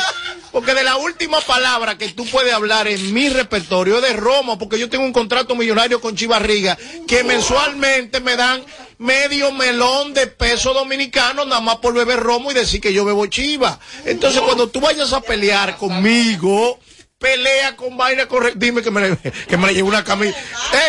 Porque 0.51 0.75
de 0.75 0.83
la 0.83 0.97
última 0.97 1.41
palabra 1.41 1.97
que 1.97 2.09
tú 2.09 2.27
puedes 2.27 2.53
hablar 2.53 2.87
en 2.87 3.11
mi 3.11 3.29
repertorio 3.29 3.95
es 3.97 4.03
de 4.03 4.13
Romo, 4.13 4.59
porque 4.59 4.77
yo 4.77 4.87
tengo 4.87 5.03
un 5.03 5.13
contrato 5.13 5.55
millonario 5.55 5.99
con 5.99 6.15
Chivarriga 6.15 6.77
que 7.07 7.23
mensualmente 7.23 8.19
me 8.19 8.35
dan 8.35 8.63
medio 8.97 9.51
melón 9.51 10.13
de 10.13 10.27
peso 10.27 10.73
dominicano 10.73 11.45
nada 11.45 11.61
más 11.61 11.77
por 11.77 11.93
beber 11.93 12.19
romo 12.19 12.51
y 12.51 12.53
decir 12.53 12.81
que 12.81 12.93
yo 12.93 13.05
bebo 13.05 13.25
chiva. 13.27 13.79
Entonces, 14.05 14.41
cuando 14.41 14.67
tú 14.69 14.79
vayas 14.81 15.13
a 15.13 15.21
pelear 15.21 15.77
conmigo, 15.77 16.79
pelea 17.19 17.75
con 17.75 17.95
vaina 17.97 18.27
correcta. 18.27 18.59
Dime 18.59 18.81
que 18.81 18.91
me, 18.91 19.01
le- 19.09 19.17
que 19.47 19.57
me 19.57 19.67
le 19.67 19.73
lleve 19.75 19.87
una 19.87 20.03
camisa. 20.03 20.37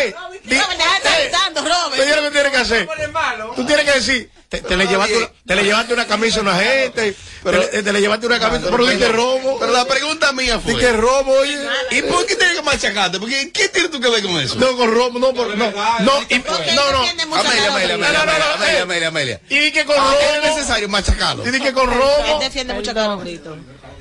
¡Ey! 0.01 0.15
di- 0.45 0.59
Robert, 0.59 0.79
deja 0.79 0.91
de 0.93 0.97
estar 0.99 1.21
ey, 1.21 1.23
gritando, 1.29 1.61
Robert. 1.63 1.91
¿tú 1.97 1.97
sabes 2.09 2.17
lo 2.17 2.23
que 2.23 2.31
tienes 2.31 2.53
que 2.53 2.59
hacer? 2.59 2.89
Tú 3.57 3.65
tienes 3.67 3.85
que 3.85 3.93
decir, 3.93 4.31
te, 4.49 4.61
te 4.63 4.77
le 4.77 4.87
llevaste 4.87 5.17
una, 5.19 5.31
te 5.47 5.57
le 5.57 5.63
llevaste 5.65 5.93
una 5.95 6.07
camisa 6.07 6.39
a 6.39 6.43
una 6.43 6.57
gente, 6.57 7.15
te, 7.45 7.53
le, 7.53 7.83
te 7.83 7.93
le 7.93 8.01
llevaste 8.01 8.27
una 8.27 8.39
camisa, 8.41 8.69
pero 8.71 8.87
di 8.87 8.97
que 8.97 9.09
robo. 9.09 9.59
Pero 9.59 9.73
la 9.73 9.85
pregunta 9.85 10.33
mía 10.33 10.57
Di 10.65 10.73
fue. 10.73 10.81
que 10.81 10.93
robo, 10.93 11.33
oye. 11.33 11.59
¿Y 11.91 12.03
por 12.03 12.25
qué 12.27 12.35
tienes 12.37 12.57
que 12.57 12.63
machacarte? 12.63 13.19
Porque 13.21 13.51
¿qué 13.53 13.69
tienes 13.69 13.91
tú 13.91 14.01
que 14.01 14.09
ver 14.09 14.23
con 14.23 14.39
eso? 14.41 14.55
No, 14.57 14.77
con 14.77 14.91
robo, 14.91 15.19
no, 15.19 15.35
por- 15.35 15.55
no, 15.57 15.71
no, 15.71 16.23
y- 16.31 16.39
no, 16.39 16.93
no. 16.93 16.99
Amelia, 17.39 17.69
Amelia, 17.69 17.69
Rodríguez. 17.69 17.69
Amelia, 17.69 17.97
No, 17.97 18.25
no, 18.25 18.39
no, 18.39 18.45
Amelia, 18.55 18.79
eh. 18.79 18.81
Amelia, 18.83 19.09
Amelia. 19.09 19.41
Y 19.51 19.59
di 19.59 19.73
que 19.73 19.85
con 19.85 19.97
Ah, 19.99 20.05
robo. 20.05 20.19
Es 20.47 20.55
necesario 20.57 20.89
machacarlo. 20.89 21.47
Y 21.47 21.51
di 21.51 21.61
que 21.61 21.73
con 21.73 21.91
Él 21.93 21.99
robo. 21.99 22.39
defiende 22.41 22.73
mucho 22.75 22.91
a. 22.93 22.95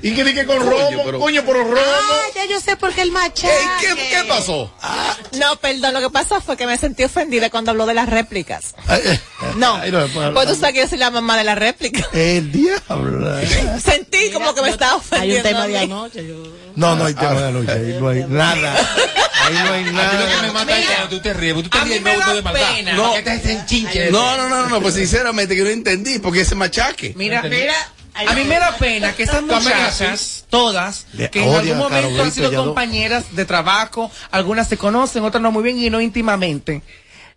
Y 0.02 0.14
que 0.14 0.22
di 0.24 0.32
que 0.34 0.46
con 0.46 0.58
Coño, 0.58 0.70
robo, 0.70 1.02
pero- 1.04 1.18
coño, 1.18 1.44
por 1.44 1.56
robo. 1.56 1.76
Ah, 1.76 2.22
ya 2.34 2.44
yo 2.46 2.60
sé 2.60 2.76
por 2.76 2.92
qué 2.92 3.02
el 3.02 3.10
machaque. 3.12 3.48
¿Qué, 3.80 3.86
qué, 3.94 4.08
qué 4.10 4.24
pasó? 4.28 4.72
No, 5.38 5.56
perdón, 5.56 5.94
lo 5.94 6.00
que 6.00 6.10
pasó 6.10 6.40
fue 6.40 6.56
que 6.56 6.66
me 6.66 6.76
sentí 6.78 7.02
ofendida 7.04 7.50
cuando 7.50 7.72
habló 7.72 7.84
de 7.86 7.94
las 7.94 8.08
réplicas. 8.08 8.74
No, 9.56 9.74
Ay, 9.76 9.90
no, 9.90 10.00
después 10.02 10.30
pues 10.32 10.48
tú 10.48 10.54
sabes 10.54 10.74
que 10.74 10.80
yo 10.82 10.88
soy 10.88 10.98
la 10.98 11.10
mamá 11.10 11.36
de 11.36 11.44
la 11.44 11.54
réplica. 11.54 12.06
El 12.12 12.52
diablo. 12.52 13.28
Sentí 13.84 14.30
como 14.32 14.54
que 14.54 14.62
me 14.62 14.68
estaba 14.70 14.92
Hay 14.92 14.98
ofendiendo. 14.98 15.36
un 15.48 15.54
tema 15.54 15.66
de 15.66 15.72
mí. 15.72 15.76
anoche. 15.92 16.26
Yo... 16.28 16.36
No, 16.76 16.94
no 16.96 17.04
hay 17.06 17.14
tema 17.14 17.40
de 17.42 17.52
lucha, 17.52 17.72
ahí 17.72 17.96
no 18.00 18.08
hay 18.08 18.24
nada. 18.28 18.76
Ahí 19.40 19.54
no 19.54 19.72
hay 19.72 19.82
A 19.82 19.86
ti 19.86 19.92
lo 19.92 20.26
que 20.26 20.36
me 20.36 20.42
nada. 20.42 20.52
mata 20.52 20.78
es 20.78 20.86
cuando 20.86 21.08
tú 21.08 21.20
te 21.22 21.32
ríes, 21.32 21.54
porque 21.54 21.68
tú 21.70 21.78
te 21.78 21.84
mí 21.84 21.90
ríes 21.92 22.02
me 22.02 22.16
no 22.18 22.34
de 22.34 22.42
maldad. 22.42 22.60
pena. 22.74 22.92
No. 22.92 23.14
Que 23.14 23.22
te 23.22 23.30
hacen 23.30 23.64
chinche. 23.66 24.10
No, 24.10 24.36
no, 24.36 24.48
no, 24.48 24.66
no, 24.68 24.80
pues 24.82 24.94
sinceramente 24.94 25.56
que 25.56 25.62
no 25.62 25.70
entendí 25.70 26.18
porque 26.18 26.42
ese 26.42 26.54
machaque. 26.54 27.14
Mira, 27.16 27.40
mira, 27.44 27.72
a 28.26 28.34
mí 28.34 28.44
me 28.44 28.58
da 28.58 28.76
pena 28.76 29.14
que 29.14 29.22
estas 29.22 29.42
muchachas, 29.42 30.44
todas, 30.48 31.06
que 31.30 31.42
en 31.42 31.54
algún 31.54 31.78
momento 31.78 32.22
han 32.22 32.32
sido 32.32 32.52
compañeras 32.52 33.34
de 33.36 33.44
trabajo, 33.44 34.10
algunas 34.30 34.68
se 34.68 34.76
conocen, 34.76 35.24
otras 35.24 35.42
no 35.42 35.52
muy 35.52 35.62
bien 35.62 35.78
y 35.78 35.90
no 35.90 36.00
íntimamente, 36.00 36.82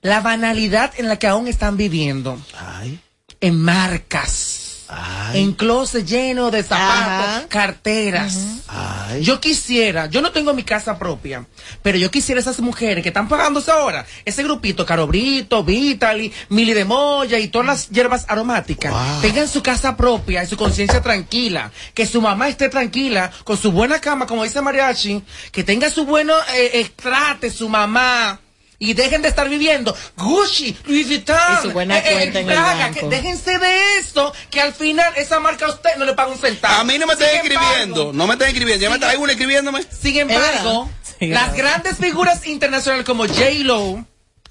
la 0.02 0.22
banalidad 0.22 0.92
en 0.98 1.08
la 1.08 1.18
que 1.18 1.28
aún 1.28 1.48
están 1.48 1.78
viviendo, 1.78 2.40
Ay, 2.58 3.00
en 3.40 3.60
marcas, 3.60 4.51
ay, 4.92 5.42
en 5.42 5.54
closet 5.54 6.06
lleno 6.06 6.52
de 6.52 6.62
zapatos, 6.64 7.28
Ajá. 7.28 7.46
carteras. 7.48 8.38
ay. 8.68 9.24
Yo 9.24 9.40
quisiera, 9.42 10.06
yo 10.08 10.22
no 10.22 10.32
tengo 10.32 10.54
mi 10.54 10.64
casa 10.64 10.98
propia, 10.98 11.46
pero 11.82 11.98
yo 11.98 12.10
quisiera 12.12 12.40
esas 12.42 12.60
mujeres 12.60 13.02
que 13.04 13.10
están 13.10 13.28
pagándose 13.28 13.72
ahora, 13.72 14.06
ese 14.26 14.44
grupito, 14.44 14.86
Carobrito, 14.86 15.64
Vitali, 15.64 16.32
Mili 16.50 16.74
de 16.74 16.86
Moya 16.86 17.40
y 17.40 17.48
todas 17.50 17.68
las 17.68 17.90
hierbas 17.90 18.26
aromáticas, 18.28 18.92
Wow. 18.92 19.22
tengan 19.22 19.48
su 19.48 19.62
casa 19.64 19.96
propia 19.98 20.44
y 20.44 20.48
su 20.48 20.58
conciencia 20.58 21.02
tranquila, 21.02 21.72
que 21.94 22.06
su 22.06 22.22
mamá 22.22 22.48
esté 22.48 22.70
tranquila, 22.70 23.32
con 23.44 23.58
su 23.58 23.72
buena 23.72 24.00
cama, 24.00 24.26
como 24.28 24.44
dice 24.44 24.62
Mariachi, 24.62 25.24
que 25.52 25.64
tenga 25.64 25.90
su 25.90 26.06
bueno 26.06 26.34
eh, 26.56 26.72
extrate, 26.82 27.50
su 27.50 27.68
mamá. 27.70 28.40
Y 28.82 28.96
dejen 28.96 29.22
de 29.22 29.28
estar 29.30 29.48
viviendo 29.48 29.96
Gucci, 30.18 30.76
Louis 30.88 31.08
Vuitton, 31.08 31.38
Y 31.54 31.62
su 31.62 31.72
buena 31.72 32.02
cuenta 32.02 32.40
en 32.40 32.50
el 32.50 32.58
banco. 32.58 33.00
que 33.00 33.16
déjense 33.16 33.60
de 33.60 33.98
eso, 34.00 34.34
que 34.50 34.60
al 34.60 34.74
final 34.74 35.14
esa 35.18 35.40
marca 35.40 35.68
a 35.68 35.70
usted 35.70 35.98
no 35.98 36.06
le 36.06 36.14
paga 36.16 36.32
un 36.32 36.40
centavo. 36.40 36.82
A 36.82 36.84
mí 36.84 36.98
no 36.98 37.06
me 37.06 37.14
embargo, 37.14 37.36
escribiendo, 37.36 38.12
no 38.12 38.26
me 38.26 38.34
están 38.34 38.48
escribiendo. 38.48 38.82
Ya 38.82 38.90
me 38.90 38.98
trae 38.98 39.18
uno 39.18 39.32
escribiéndome. 39.32 39.84
sin 39.84 40.18
embargo, 40.18 40.90
las 41.20 41.54
grandes 41.56 41.98
figuras 41.98 42.48
internacionales 42.48 43.06
como 43.06 43.28
J-Lo 43.28 44.04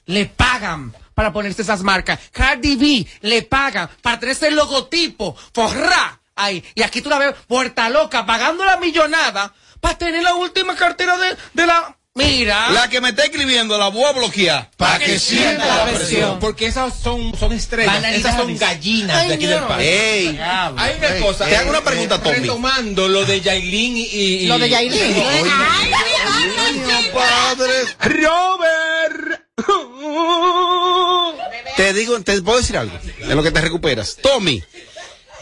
le 0.06 0.26
pagan 0.26 0.94
para 1.14 1.32
ponerse 1.32 1.62
esas 1.62 1.82
marcas. 1.82 2.20
Cardi 2.30 2.76
B 2.76 3.06
le 3.22 3.42
pagan 3.42 3.90
para 4.00 4.20
tener 4.20 4.36
ese 4.36 4.52
logotipo. 4.52 5.36
Forra. 5.52 6.20
Ahí. 6.36 6.64
Y 6.76 6.82
aquí 6.82 7.02
tú 7.02 7.10
la 7.10 7.18
ves 7.18 7.34
puerta 7.48 7.90
loca 7.90 8.24
pagando 8.24 8.64
la 8.64 8.76
millonada 8.76 9.52
para 9.80 9.98
tener 9.98 10.22
la 10.22 10.34
última 10.34 10.76
cartera 10.76 11.16
de, 11.16 11.36
de 11.52 11.66
la... 11.66 11.96
Mira. 12.26 12.70
La 12.70 12.88
que 12.88 13.00
me 13.00 13.10
está 13.10 13.24
escribiendo 13.24 13.76
la 13.78 13.88
voy 13.88 14.04
a 14.04 14.12
bloquear. 14.12 14.70
Para 14.76 14.98
que 14.98 15.18
sienta 15.18 15.66
la 15.66 15.84
presión. 15.86 16.38
Porque 16.38 16.66
esas 16.66 16.94
son, 17.02 17.32
son 17.38 17.52
estrellas, 17.52 17.94
Banalidades. 17.94 18.20
esas 18.24 18.36
son 18.36 18.56
gallinas 18.58 19.28
de 19.28 19.34
aquí 19.34 19.46
del 19.46 19.64
país. 19.64 19.86
Ey, 19.88 20.38
Hay 20.76 20.96
una 20.98 21.16
cosa. 21.26 21.46
Te 21.46 21.56
hago 21.56 21.70
una 21.70 21.82
pregunta, 21.82 22.16
eh, 22.16 22.20
Tommy. 22.22 22.36
Retomando 22.38 23.08
lo 23.08 23.24
de 23.24 23.40
Yailin 23.40 23.96
y. 23.96 24.02
y- 24.02 24.46
Lo 24.46 24.58
de 24.58 24.68
Yailin. 24.68 25.14
Padre. 27.12 27.72
Robert. 28.00 29.40
Te 31.76 31.92
digo, 31.92 32.20
te 32.20 32.40
puedo 32.42 32.58
decir 32.58 32.76
algo. 32.76 32.96
En 33.20 33.36
lo 33.36 33.42
que 33.42 33.50
te 33.50 33.60
recuperas. 33.60 34.16
Tommy, 34.22 34.62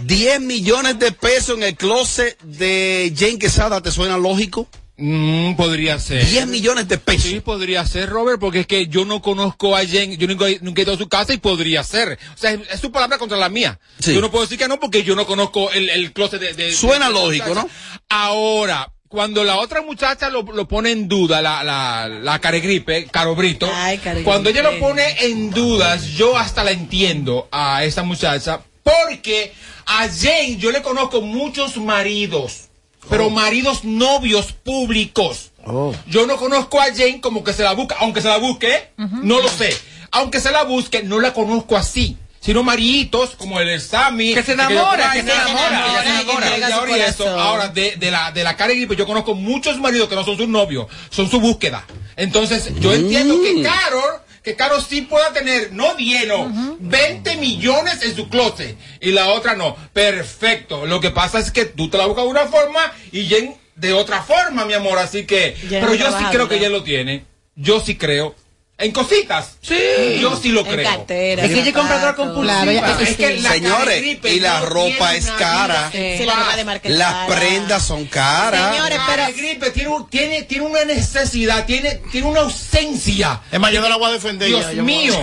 10 0.01 0.41
millones 0.41 0.99
de 0.99 1.13
pesos 1.13 1.57
en 1.57 1.63
el 1.65 1.77
closet 1.77 2.39
de 2.43 3.13
Jane 3.17 3.39
Quesada, 3.39 3.81
¿te 3.81 3.91
suena 3.91 4.17
lógico? 4.19 4.69
Mm, 5.01 5.55
podría 5.55 5.99
ser. 6.01 6.27
10 6.27 6.47
millones 6.49 6.89
de 6.89 6.99
pesos. 6.99 7.31
Sí, 7.31 7.39
podría 7.41 7.87
ser, 7.87 8.09
Robert, 8.09 8.41
porque 8.41 8.61
es 8.61 8.67
que 8.67 8.89
yo 8.89 9.05
no 9.05 9.23
conozco 9.23 9.77
a 9.77 9.85
Jen, 9.87 10.17
yo 10.17 10.27
nunca, 10.27 10.47
nunca 10.61 10.81
he 10.81 10.85
ido 10.85 10.95
a 10.95 10.99
su 10.99 11.09
casa 11.09 11.33
y 11.33 11.39
podría 11.39 11.85
ser. 11.85 12.19
O 12.35 12.37
sea, 12.37 12.51
es, 12.51 12.61
es 12.69 12.81
su 12.81 12.91
palabra 12.91 13.17
contra 13.17 13.39
la 13.39 13.49
mía. 13.49 13.79
Sí. 14.01 14.13
Yo 14.13 14.21
no 14.21 14.31
puedo 14.31 14.45
decir 14.45 14.59
que 14.59 14.67
no 14.67 14.81
porque 14.81 15.05
yo 15.05 15.15
no 15.15 15.25
conozco 15.25 15.71
el, 15.71 15.89
el 15.89 16.13
closet 16.13 16.41
de, 16.41 16.53
de- 16.55 16.73
Suena 16.73 17.07
de- 17.09 17.15
de- 17.15 17.21
lógico, 17.21 17.55
¿no? 17.55 17.69
Ahora, 18.09 18.91
cuando 19.07 19.45
la 19.45 19.59
otra 19.59 19.83
muchacha 19.83 20.29
lo, 20.31 20.43
lo 20.43 20.67
pone 20.67 20.91
en 20.91 21.07
duda, 21.09 21.41
la, 21.41 21.63
la, 21.63 22.09
la 22.09 22.39
caregripe, 22.41 23.07
Caro 23.07 23.37
Brito, 23.37 23.71
Ay, 23.73 23.99
Caregripe. 23.99 24.25
cuando 24.29 24.51
ella 24.51 24.63
lo 24.63 24.79
pone 24.81 25.03
en 25.27 25.51
dudas, 25.51 26.09
yo 26.09 26.37
hasta 26.37 26.65
la 26.65 26.73
entiendo 26.73 27.49
a 27.53 27.85
esa 27.85 28.03
muchacha, 28.03 28.61
porque 28.83 29.53
a 29.87 30.09
Jane 30.09 30.57
yo 30.59 30.73
le 30.73 30.83
conozco 30.83 31.21
muchos 31.23 31.77
maridos, 31.77 32.68
pero 33.09 33.31
maridos 33.31 33.85
novios 33.85 34.53
públicos. 34.53 35.51
Oh. 35.65 35.95
Yo 36.07 36.27
no 36.27 36.37
conozco 36.37 36.81
a 36.81 36.87
Jane 36.87 37.21
como 37.21 37.45
que 37.45 37.53
se 37.53 37.63
la 37.63 37.73
busca, 37.73 37.97
aunque 38.01 38.21
se 38.21 38.29
la 38.29 38.39
busque, 38.39 38.91
no 38.97 39.41
lo 39.41 39.49
sé. 39.49 39.77
Aunque 40.11 40.41
se 40.41 40.51
la 40.51 40.65
busque, 40.65 41.03
no 41.03 41.21
la 41.21 41.33
conozco 41.35 41.77
así. 41.77 42.17
Sino 42.41 42.63
maritos 42.63 43.31
como 43.31 43.61
el 43.61 43.81
Sammy. 43.81 44.33
Que 44.33 44.43
se 44.43 44.53
enamora, 44.53 45.11
que 45.13 45.23
se 45.23 45.33
enamora, 45.33 46.75
ahora 46.75 47.07
eso. 47.07 47.29
Ahora, 47.29 47.69
de, 47.69 47.97
de 47.97 48.11
la, 48.11 48.31
de 48.31 48.45
la 48.45 48.57
cara 48.57 48.73
Gripe, 48.73 48.97
yo 48.97 49.07
conozco 49.07 49.35
muchos 49.35 49.79
maridos 49.79 50.09
que 50.09 50.15
no 50.15 50.25
son 50.25 50.37
sus 50.37 50.49
novios, 50.49 50.87
son 51.11 51.29
su 51.29 51.41
búsqueda. 51.41 51.85
Entonces, 52.17 52.73
yo 52.81 52.95
entiendo 52.95 53.41
que 53.43 53.63
Carol, 53.63 54.23
que 54.49 54.57
Carol 54.57 54.83
sí 54.83 55.03
pueda 55.03 55.31
tener, 55.35 55.73
no 55.73 55.95
10, 55.95 56.27
no, 56.27 56.77
20 56.81 57.37
millones 57.37 58.03
en 58.03 58.17
su 58.17 58.31
closet 58.31 58.79
y 58.99 59.13
la 59.13 59.29
otra 59.29 59.55
no. 59.55 59.77
Perfecto. 59.93 60.87
Lo 60.87 61.01
que 61.01 61.11
pasa 61.11 61.39
es 61.39 61.51
que 61.51 61.67
tú 61.67 61.91
te 61.91 61.99
la 61.99 62.07
buscas 62.07 62.25
de 62.25 62.31
una 62.31 62.47
forma 62.47 62.81
y 63.13 63.27
Jen 63.27 63.55
de 63.77 63.93
otra 63.93 64.23
forma, 64.23 64.65
mi 64.65 64.73
amor. 64.73 64.99
Así 64.99 65.27
que, 65.27 65.55
pero 65.69 65.95
yo 65.95 66.11
sí 66.17 66.25
creo 66.31 66.49
que 66.49 66.57
ella 66.57 66.71
lo 66.71 66.83
tiene. 66.83 67.27
Yo 67.57 67.81
sí 67.81 67.97
creo. 67.97 68.35
En 68.81 68.93
cositas. 68.93 69.57
Sí. 69.61 69.75
Yo 70.21 70.37
sí 70.37 70.51
lo 70.51 70.61
En 70.61 70.67
creo. 70.73 70.89
cartera. 70.89 71.43
Es 71.45 71.49
que 71.51 71.61
ella 71.63 71.69
es 71.71 71.75
zapatos. 71.75 72.15
compulsiva. 72.15 72.63
Claro, 72.63 73.01
es 73.01 73.17
que 73.17 73.37
la 73.41 73.51
Señores, 73.53 73.85
Caregripe 73.87 74.33
y 74.35 74.41
la 74.41 74.61
ropa 74.61 75.15
es 75.17 75.27
cara. 75.33 75.91
Sí, 75.91 76.25
la 76.25 76.37
ropa 76.37 76.57
de 76.57 76.65
marca 76.65 76.89
Las 76.89 77.13
cara. 77.13 77.27
prendas 77.27 77.83
son 77.83 78.05
caras. 78.07 78.71
Señores, 78.77 78.99
Pero 79.05 79.23
pero 79.27 79.37
gripe 79.37 79.71
tiene, 79.73 79.91
tiene, 80.09 80.43
tiene 80.45 80.65
una 80.67 80.85
necesidad, 80.85 81.67
tiene, 81.67 81.97
tiene 82.13 82.29
una 82.29 82.41
ausencia. 82.43 83.41
Es 83.51 83.59
más, 83.59 83.73
yo 83.73 83.81
no 83.81 83.89
la 83.89 83.97
voy 83.97 84.11
a 84.11 84.13
defender. 84.13 84.47
Dios 84.47 84.65
ya, 84.73 84.81
mío. 84.83 85.13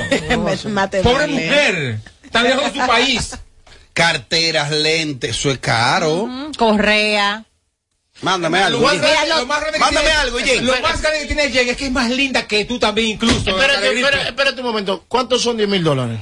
Pobre 1.03 1.03
vale. 1.03 1.27
mujer. 1.27 1.99
Está 2.23 2.43
lejos 2.43 2.73
de 2.73 2.81
su 2.81 2.85
país. 2.87 3.37
Carteras, 3.93 4.71
lentes, 4.71 5.29
eso 5.31 5.49
es 5.51 5.59
caro. 5.59 6.27
Correa. 6.57 7.45
Mándame 8.21 8.59
Lo 8.59 8.65
algo. 8.65 8.81
más 8.81 8.91
Jen. 8.93 9.01
grande- 9.01 9.29
lo 9.29 9.45
más 9.45 9.59
grande 9.59 9.77
que 9.77 9.83
Mándame 9.83 10.05
tiene- 10.07 10.19
algo, 10.21 10.37
Jen. 10.39 10.65
Lo 10.65 10.81
más 10.81 11.01
grande 11.01 11.19
que 11.19 11.25
tiene 11.25 11.49
Jen 11.51 11.69
es 11.69 11.77
que 11.77 11.85
es 11.85 11.91
más 11.91 12.09
linda 12.09 12.47
que 12.47 12.65
tú 12.65 12.79
también, 12.79 13.09
incluso. 13.09 13.49
Espérate, 13.49 13.87
espérate, 13.93 14.29
espérate 14.29 14.61
un 14.61 14.67
momento. 14.67 15.03
¿Cuántos 15.07 15.41
son 15.41 15.57
10 15.57 15.67
mil 15.67 15.83
dólares? 15.83 16.19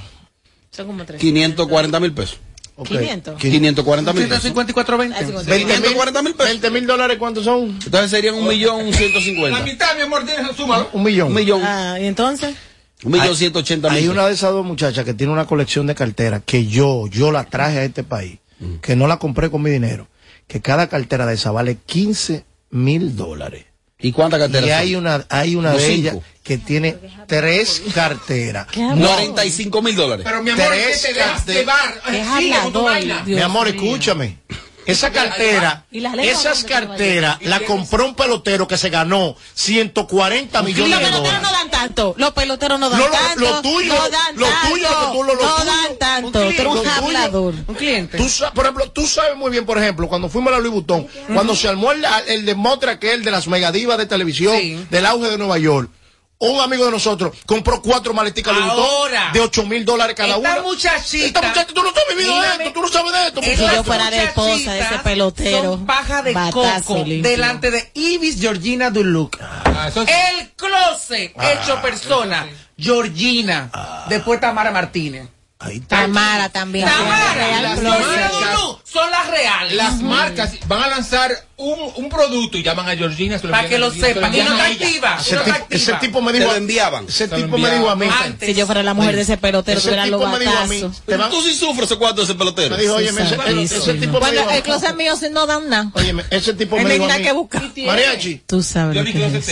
Son 0.71 0.87
como 0.87 1.05
tres. 1.05 1.21
540 1.21 1.99
mil 1.99 2.13
pesos. 2.13 2.39
Ok. 2.75 2.87
500. 2.87 3.39
540 3.39 4.13
mil 4.13 4.27
pesos. 4.27 4.43
154.20. 4.43 5.13
Ay, 5.15 5.25
50. 5.25 5.51
20 5.51 5.65
mil 5.67 5.75
540 5.83 6.21
mil 6.23 6.33
pesos. 6.33 6.49
20 6.51 6.69
mil 6.71 6.87
dólares, 6.87 7.17
¿cuántos 7.19 7.45
son? 7.45 7.65
Entonces 7.85 8.09
serían 8.09 8.33
un 8.33 8.47
millón 8.47 8.89
La 8.89 8.97
150. 8.97 9.59
mitad, 9.63 9.95
mi 9.95 10.01
amor, 10.01 10.25
tienes, 10.25 10.55
súmalo. 10.55 10.89
Un 10.93 11.03
millón. 11.03 11.27
Un 11.27 11.35
millón. 11.35 11.61
Ah, 11.63 11.97
¿y 12.01 12.05
entonces? 12.07 12.55
Un 13.03 13.11
millón 13.11 13.35
180 13.35 13.89
mil. 13.89 13.97
Hay 13.99 14.07
una 14.07 14.25
de 14.25 14.33
esas 14.33 14.51
dos 14.51 14.65
muchachas 14.65 15.05
que 15.05 15.13
tiene 15.13 15.31
una 15.31 15.45
colección 15.45 15.85
de 15.85 15.93
carteras 15.93 16.41
que 16.43 16.65
yo, 16.65 17.05
yo 17.07 17.31
la 17.31 17.43
traje 17.43 17.77
a 17.79 17.83
este 17.83 18.03
país, 18.03 18.39
que 18.81 18.95
no 18.95 19.05
la 19.07 19.17
compré 19.19 19.51
con 19.51 19.61
mi 19.61 19.69
dinero, 19.69 20.07
que 20.47 20.61
cada 20.61 20.87
cartera 20.87 21.25
de 21.25 21.35
esa 21.35 21.51
vale 21.51 21.77
15 21.85 22.45
mil 22.71 23.15
dólares. 23.15 23.65
¿Y 23.99 24.11
cuántas 24.11 24.39
carteras 24.39 24.65
Y 24.65 24.69
son? 24.69 24.79
hay 24.79 24.95
una, 24.95 25.25
hay 25.29 25.55
una 25.55 25.71
de 25.71 25.87
ellas 25.87 26.17
que 26.43 26.57
tiene 26.57 26.97
tres 27.25 27.81
carteras. 27.95 28.67
¿Qué 28.67 28.83
habla? 28.83 29.07
45 29.07 29.81
mil 29.81 29.95
dólares. 29.95 30.25
Pero 30.27 30.43
mi 30.43 30.49
amor, 30.49 30.65
Tres 30.67 31.01
te 31.01 31.13
dejas 31.13 31.45
llevar. 31.45 32.01
Dios 33.25 33.25
Mi 33.25 33.41
amor, 33.41 33.69
escúchame. 33.69 34.39
Esa 34.85 35.11
cartera, 35.13 35.85
¿Y 35.91 36.01
las 36.01 36.13
letras 36.13 36.39
esas 36.41 36.63
carteras 36.65 37.37
la 37.43 37.61
compró 37.61 38.05
un 38.05 38.15
pelotero 38.15 38.67
que 38.67 38.77
se 38.77 38.89
ganó 38.89 39.37
140 39.53 40.59
Los 40.59 40.67
millones 40.67 40.99
de 40.99 41.09
dólares. 41.09 41.39
Tanto. 41.87 42.15
Los 42.17 42.31
peloteros 42.31 42.79
no 42.79 42.89
dan 42.89 42.99
No, 42.99 43.05
lo- 43.07 43.11
tanto. 43.13 43.39
lo 43.41 43.61
tuyo, 43.61 43.93
no 43.93 44.09
dan 44.09 44.35
lo 44.35 44.45
tanto. 44.47 44.69
tuyo, 44.69 44.89
lo 44.89 44.99
que 44.99 45.05
tú- 45.17 45.23
lo- 45.23 45.35
lo 45.35 45.41
no 45.43 45.55
tuyo. 45.55 45.65
dan 45.65 45.97
tanto. 45.97 46.27
Un 46.27 46.31
Tú 46.33 46.39
eres 46.39 46.59
un 46.65 46.71
cliente, 46.73 46.89
tuyo. 46.89 47.05
hablador. 47.17 47.53
Un 47.67 47.75
cliente. 47.75 48.17
Tú 48.17 48.29
por 48.53 48.65
ejemplo, 48.65 48.91
tú 48.91 49.07
sabes 49.07 49.35
muy 49.37 49.51
bien, 49.51 49.65
por 49.65 49.77
ejemplo, 49.77 50.07
cuando 50.07 50.29
fuimos 50.29 50.51
a 50.53 50.55
la 50.57 50.59
Louis 50.61 50.73
Vuitton, 50.73 51.07
cuando 51.33 51.55
se 51.55 51.67
armó 51.67 51.91
el, 51.91 52.05
el 52.27 52.45
aquel 52.91 53.23
de 53.23 53.31
las 53.31 53.47
megadivas 53.47 53.97
de 53.97 54.05
televisión, 54.05 54.57
Sí. 54.59 54.85
del 54.89 55.05
auge 55.05 55.29
de 55.29 55.37
Nueva 55.37 55.57
York, 55.57 55.89
un 56.39 56.59
amigo 56.59 56.85
de 56.85 56.91
nosotros 56.91 57.35
compró 57.45 57.81
cuatro 57.81 58.13
maleticas 58.13 58.53
Ahora. 58.59 59.29
de 59.31 59.39
8 59.39 59.65
mil 59.65 59.85
dólares 59.85 60.15
cada 60.15 60.35
Esta 60.35 60.39
una. 60.39 60.61
muchachita- 60.61 61.25
Esta 61.25 61.41
muchachita, 61.41 61.73
tú 61.73 61.83
no 61.83 61.89
has 61.89 61.95
vivido 62.17 62.41
de 62.41 62.47
esto, 62.49 62.73
tú 62.73 62.81
no 62.81 62.87
sabes 62.89 63.13
de 63.13 63.27
esto. 63.27 63.41
Si 63.43 63.55
yo 63.55 63.83
fuera 63.83 64.09
la 64.11 64.23
esposa 64.23 64.73
de 64.73 64.79
ese 64.81 64.99
pelotero, 65.03 65.63
Son 65.63 65.85
paja 65.85 66.21
de 66.21 66.33
coco 66.51 67.03
limpio. 67.05 67.31
delante 67.31 67.71
de 67.71 67.91
Ibis 67.93 68.39
Georgina 68.41 68.89
Duluc. 68.89 69.37
Ah, 69.41 69.89
sí. 69.93 69.99
El 70.01 70.49
closet 70.51 71.33
hecho 71.41 71.81
persona. 71.81 72.45
Georgina. 72.77 73.69
Después 74.09 74.39
Tamara 74.41 74.71
Martínez. 74.71 75.29
Ahí 75.63 75.77
está. 75.77 76.01
Tamara 76.01 76.49
también. 76.49 76.85
Tamara. 76.87 77.61
Las 77.61 77.79
son 78.83 79.09
las 79.09 79.27
reales. 79.29 79.73
Las 79.75 80.01
marcas 80.01 80.51
van 80.67 80.83
a 80.83 80.87
lanzar 80.87 81.31
un, 81.57 81.79
un 81.95 82.09
producto 82.09 82.57
y 82.57 82.63
llaman 82.63 82.87
a 82.89 82.95
Georgina. 82.95 83.39
se 83.39 83.47
Para 83.47 83.67
que 83.67 83.79
lo 83.79 83.89
sepan. 83.91 84.33
Y 84.35 84.39
no 84.39 84.45
se 84.45 84.51
está 84.51 84.65
activa. 84.65 85.17
Ese, 85.19 85.37
tipo, 85.37 85.57
ese 85.69 85.91
activa. 85.93 85.99
tipo 85.99 86.21
me 86.21 86.31
Te 86.31 86.39
dijo. 86.39 86.51
lo 86.51 86.57
enviaban. 86.57 87.05
Ese 87.05 87.27
Se 87.29 87.35
tipo 87.35 87.57
me 87.57 87.71
dijo 87.71 87.89
a 87.89 87.95
mí. 87.95 88.05
Antes. 88.23 88.49
Si 88.49 88.53
yo 88.55 88.65
fuera 88.65 88.83
la 88.83 88.93
mujer 88.93 89.15
de 89.15 89.21
ese 89.21 89.37
pelotero, 89.37 89.79
Ese 89.79 89.87
tuviera 89.87 90.05
los 90.05 90.19
tipo 90.19 90.31
me 90.31 90.39
dijo 90.39 90.57
a 90.57 90.65
mí. 90.67 90.81
batazos. 90.81 91.01
te 91.05 91.17
van- 91.17 91.31
Tú 91.31 91.41
sí 91.41 91.55
sufres 91.55 91.89
ese 91.89 91.95
cuarto 91.97 92.17
de 92.21 92.25
ese 92.25 92.35
pelotero. 92.35 92.75
Me 92.75 92.81
dijo, 92.83 92.95
oye, 92.95 93.09
ese, 93.09 93.93
tipo 93.95 94.13
me 94.13 94.19
Bueno, 94.19 94.49
el 94.51 94.61
closet 94.63 94.95
mío 94.95 95.15
sí 95.15 95.27
no 95.31 95.47
dan 95.47 95.69
nada. 95.69 95.89
Óyeme, 95.93 96.23
ese 96.29 96.53
tipo 96.53 96.75
me 96.75 96.83
no 96.83 96.89
hay 96.89 96.93
dijo 96.95 97.05
a 97.05 97.07
nada 97.07 97.19
mí. 97.19 97.25
que 97.25 97.31
buscar. 97.31 97.63
Mariachi, 97.87 98.43
Tú 98.45 98.61
sabes. 98.61 98.97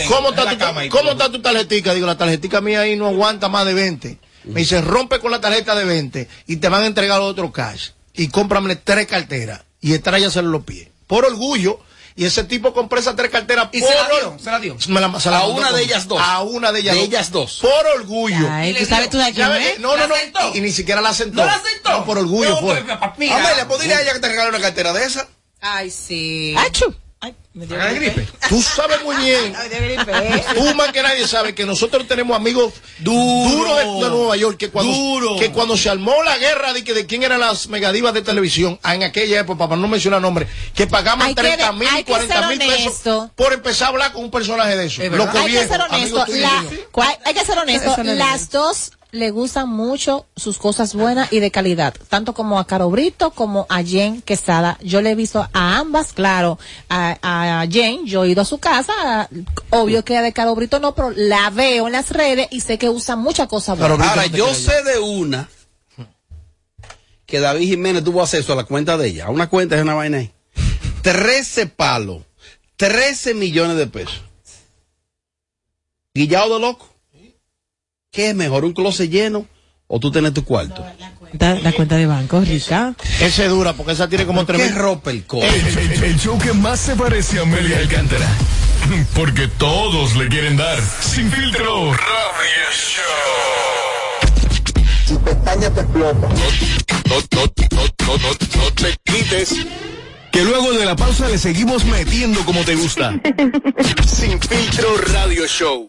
¿Cómo 0.08 0.28
en 0.28 0.34
está, 0.34 0.44
la 0.44 0.50
tu, 0.52 0.58
cama 0.58 0.84
y 0.84 0.88
¿Cómo 0.88 1.02
todo. 1.02 1.12
está 1.12 1.32
tu 1.32 1.40
tarjetica? 1.42 1.94
Digo, 1.94 2.06
la 2.06 2.16
tarjetica 2.18 2.60
mía 2.60 2.80
ahí 2.82 2.96
no 2.96 3.06
aguanta 3.08 3.48
más 3.48 3.64
de 3.66 3.74
20. 3.74 4.18
Me 4.44 4.60
dice, 4.60 4.80
rompe 4.80 5.18
con 5.20 5.30
la 5.30 5.40
tarjeta 5.40 5.74
de 5.74 5.84
20 5.84 6.28
y 6.46 6.56
te 6.56 6.68
van 6.68 6.82
a 6.82 6.86
entregar 6.86 7.20
otro 7.20 7.52
cash. 7.52 7.90
Y 8.14 8.28
cómprame 8.28 8.76
tres 8.76 9.06
carteras 9.06 9.62
y 9.80 9.94
estráyaselo 9.94 10.48
en 10.48 10.52
los 10.52 10.64
pies. 10.64 10.88
Por 11.06 11.24
orgullo. 11.24 11.80
Y 12.14 12.26
ese 12.26 12.44
tipo 12.44 12.74
compró 12.74 13.00
esas 13.00 13.16
tres 13.16 13.30
carteras 13.30 13.70
Y 13.72 13.80
por 13.80 13.88
se 13.88 13.94
la 13.94 14.06
dio, 14.10 14.36
se 14.38 14.50
la 14.50 14.58
dio. 14.58 14.76
Me 14.88 15.00
la- 15.00 15.18
se 15.18 15.30
la 15.30 15.38
A 15.38 15.46
una 15.46 15.68
con- 15.68 15.76
de 15.76 15.82
ellas 15.82 16.06
dos. 16.06 16.20
A 16.22 16.42
una 16.42 16.70
de 16.70 16.80
ellas 16.80 16.94
De 16.94 17.00
dos. 17.00 17.08
ellas 17.08 17.30
dos. 17.30 17.58
Por 17.62 17.86
orgullo. 18.00 18.48
Ay, 18.50 18.72
Y 18.72 18.74
tú 18.74 18.84
sabes 18.84 19.08
tú 19.08 19.16
de 19.16 19.32
quién 19.32 19.50
es. 19.52 19.78
no, 19.80 19.96
no, 19.96 20.06
¿La 20.06 20.06
no. 20.08 20.14
Y, 20.54 20.58
y 20.58 20.60
ni 20.60 20.72
siquiera 20.72 21.00
la 21.00 21.14
sentó. 21.14 21.36
¿No 21.40 21.46
la 21.46 21.58
sentó? 21.62 21.90
No, 21.90 22.04
por 22.04 22.18
orgullo 22.18 22.50
No, 22.50 22.60
fue. 22.60 22.82
pues. 22.84 22.98
Amelia, 23.32 23.66
¿puedo 23.66 23.80
a 23.80 23.84
ella 24.02 24.12
que 24.12 24.18
te 24.18 24.28
regale 24.28 24.50
una 24.50 24.60
cartera 24.60 24.92
de 24.92 25.04
esa? 25.06 25.26
Ay, 25.62 25.90
sí. 25.90 26.54
¡Achu! 26.58 26.94
Ay, 27.24 27.36
me 27.54 27.66
dio 27.68 27.76
gripe. 27.78 28.10
gripe. 28.10 28.28
Tú 28.48 28.60
sabes 28.60 29.00
muy 29.04 29.14
bien. 29.14 29.54
Ay, 29.56 29.68
gripe. 29.68 30.44
Tú 30.56 30.74
más 30.74 30.90
que 30.90 31.02
nadie 31.02 31.24
sabe 31.28 31.54
que 31.54 31.64
nosotros 31.64 32.08
tenemos 32.08 32.36
amigos 32.36 32.72
Duro. 32.98 33.48
duros 33.48 33.76
de, 33.76 33.84
de 34.04 34.10
Nueva 34.10 34.36
York 34.36 34.56
que 34.58 34.70
cuando, 34.70 34.92
Duro. 34.92 35.36
que 35.38 35.52
cuando 35.52 35.76
se 35.76 35.88
armó 35.88 36.20
la 36.24 36.36
guerra 36.38 36.72
de 36.72 36.82
que 36.82 36.92
de 36.94 37.06
quién 37.06 37.22
eran 37.22 37.38
las 37.38 37.68
megadivas 37.68 38.12
de 38.12 38.22
televisión 38.22 38.80
en 38.84 39.04
aquella 39.04 39.38
época, 39.38 39.68
para 39.68 39.80
no 39.80 39.86
mencionar 39.86 40.20
nombres, 40.20 40.48
que 40.74 40.88
pagaban 40.88 41.28
Hay 41.28 41.34
que 41.36 41.42
30 41.42 41.70
ver- 41.70 41.78
mil 41.78 41.88
hay 41.88 42.00
y 42.00 42.04
que 42.04 42.10
40 42.10 42.34
ser 42.48 42.48
mil 42.48 42.58
pesos 42.58 43.30
por 43.36 43.52
empezar 43.52 43.86
a 43.86 43.90
hablar 43.90 44.12
con 44.12 44.24
un 44.24 44.30
personaje 44.32 44.76
de 44.76 44.86
eso. 44.86 45.00
Es. 45.02 45.12
Loco 45.12 45.38
Hay 45.38 45.52
que 45.52 45.68
ser 45.68 45.80
honesto. 45.80 46.24
la- 46.28 46.58
hay, 47.06 47.14
hay 47.24 47.34
que 47.34 47.44
ser 47.44 47.58
honesto. 47.58 47.96
Las 48.02 48.50
dos 48.50 48.92
le 49.12 49.30
gustan 49.30 49.68
mucho 49.68 50.26
sus 50.36 50.56
cosas 50.56 50.94
buenas 50.94 51.30
y 51.32 51.40
de 51.40 51.50
calidad, 51.50 51.94
tanto 52.08 52.32
como 52.32 52.58
a 52.58 52.66
Caro 52.66 52.88
Brito 52.88 53.30
como 53.30 53.66
a 53.68 53.82
Jen 53.82 54.22
Quesada. 54.22 54.78
Yo 54.82 55.02
le 55.02 55.10
he 55.10 55.14
visto 55.14 55.46
a 55.52 55.76
ambas, 55.76 56.14
claro. 56.14 56.58
A, 56.88 57.18
a 57.60 57.66
Jen, 57.66 58.06
yo 58.06 58.24
he 58.24 58.30
ido 58.30 58.40
a 58.40 58.46
su 58.46 58.58
casa, 58.58 59.28
obvio 59.68 60.02
que 60.02 60.16
a 60.16 60.22
de 60.22 60.32
Caro 60.32 60.54
Brito 60.54 60.80
no, 60.80 60.94
pero 60.94 61.10
la 61.14 61.50
veo 61.50 61.86
en 61.86 61.92
las 61.92 62.10
redes 62.10 62.48
y 62.50 62.62
sé 62.62 62.78
que 62.78 62.88
usa 62.88 63.14
muchas 63.14 63.48
cosas 63.48 63.78
buenas. 63.78 64.00
Ahora, 64.08 64.26
no 64.26 64.36
yo 64.36 64.54
sé 64.54 64.82
de 64.82 64.98
una 64.98 65.46
que 67.26 67.38
David 67.38 67.68
Jiménez 67.68 68.02
tuvo 68.02 68.22
acceso 68.22 68.54
a 68.54 68.56
la 68.56 68.64
cuenta 68.64 68.96
de 68.96 69.08
ella. 69.08 69.26
A 69.26 69.30
una 69.30 69.48
cuenta 69.50 69.76
es 69.76 69.82
una 69.82 69.94
vaina 69.94 70.18
ahí. 70.18 70.32
13 71.02 71.66
palos. 71.66 72.22
13 72.76 73.34
millones 73.34 73.76
de 73.76 73.86
pesos. 73.86 74.22
Guillado 76.14 76.54
de 76.54 76.60
loco. 76.60 76.91
¿Qué 78.12 78.28
es 78.28 78.34
mejor, 78.36 78.66
un 78.66 78.74
closet 78.74 79.10
lleno 79.10 79.46
o 79.86 79.98
tú 79.98 80.10
tener 80.12 80.32
tu 80.34 80.44
cuarto? 80.44 80.84
Da- 81.32 81.54
La 81.60 81.72
cuenta 81.72 81.96
de 81.96 82.04
banco, 82.04 82.42
rica. 82.42 82.94
Ese 83.22 83.48
dura, 83.48 83.72
porque 83.72 83.92
esa 83.92 84.06
tiene 84.06 84.26
como 84.26 84.44
3 84.44 84.60
¿Qué 84.60 84.66
mil. 84.68 84.74
ropa 84.78 85.10
el 85.10 85.24
coche? 85.24 85.48
El, 85.48 85.78
el- 85.78 86.04
el 86.04 86.18
show 86.20 86.38
que 86.38 86.52
más 86.52 86.78
se 86.78 86.94
parece 86.94 87.38
a 87.38 87.42
Amelia 87.42 87.78
Alcántara. 87.78 88.28
Porque 89.14 89.48
todos 89.48 90.14
le 90.16 90.28
quieren 90.28 90.58
dar. 90.58 90.78
Sin 91.00 91.30
filtro. 91.32 91.92
Radio 91.92 92.68
Show. 92.74 93.04
Si 95.06 95.14
pestaña 95.14 95.70
te 95.70 95.80
explota. 95.80 96.28
No, 96.28 97.16
no, 97.32 97.44
no, 97.70 97.82
no, 98.06 98.18
no, 98.18 98.62
no 98.62 98.70
te 98.74 98.94
quites. 99.04 99.54
Que 100.32 100.42
luego 100.44 100.72
de 100.72 100.84
la 100.84 100.96
pausa 100.96 101.28
le 101.28 101.38
seguimos 101.38 101.84
metiendo 101.86 102.44
como 102.44 102.62
te 102.64 102.74
gusta. 102.74 103.14
Sin 104.06 104.38
filtro 104.40 104.96
radio 105.12 105.46
show. 105.46 105.88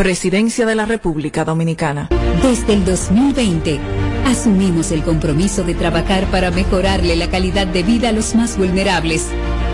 Presidencia 0.00 0.64
de 0.64 0.74
la 0.74 0.86
República 0.86 1.44
Dominicana. 1.44 2.08
Desde 2.42 2.72
el 2.72 2.86
2020, 2.86 3.78
asumimos 4.24 4.92
el 4.92 5.02
compromiso 5.02 5.62
de 5.62 5.74
trabajar 5.74 6.24
para 6.30 6.50
mejorarle 6.50 7.16
la 7.16 7.28
calidad 7.28 7.66
de 7.66 7.82
vida 7.82 8.08
a 8.08 8.12
los 8.12 8.34
más 8.34 8.56
vulnerables, 8.56 9.26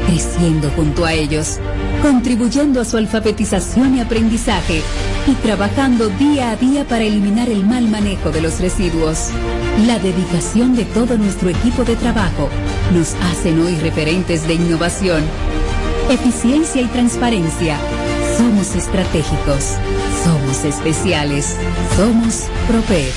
creciendo 0.09 0.69
junto 0.71 1.05
a 1.05 1.13
ellos, 1.13 1.61
contribuyendo 2.03 2.81
a 2.81 2.85
su 2.85 2.97
alfabetización 2.97 3.99
y 3.99 4.01
aprendizaje 4.01 4.83
y 5.29 5.35
trabajando 5.35 6.09
día 6.09 6.51
a 6.51 6.57
día 6.57 6.85
para 6.85 7.05
eliminar 7.05 7.49
el 7.49 7.65
mal 7.65 7.87
manejo 7.87 8.33
de 8.33 8.41
los 8.41 8.59
residuos. 8.59 9.29
La 9.87 10.01
dedicación 10.01 10.75
de 10.75 10.87
todo 10.87 11.17
nuestro 11.17 11.51
equipo 11.51 11.85
de 11.85 11.95
trabajo 11.95 12.49
nos 12.93 13.15
hacen 13.31 13.61
hoy 13.61 13.77
referentes 13.77 14.49
de 14.49 14.55
innovación, 14.55 15.23
eficiencia 16.11 16.83
y 16.83 16.87
transparencia. 16.87 17.79
Somos 18.37 18.75
estratégicos, 18.75 19.77
somos 20.27 20.65
especiales, 20.65 21.57
somos 21.97 22.49
Proped. 22.67 23.13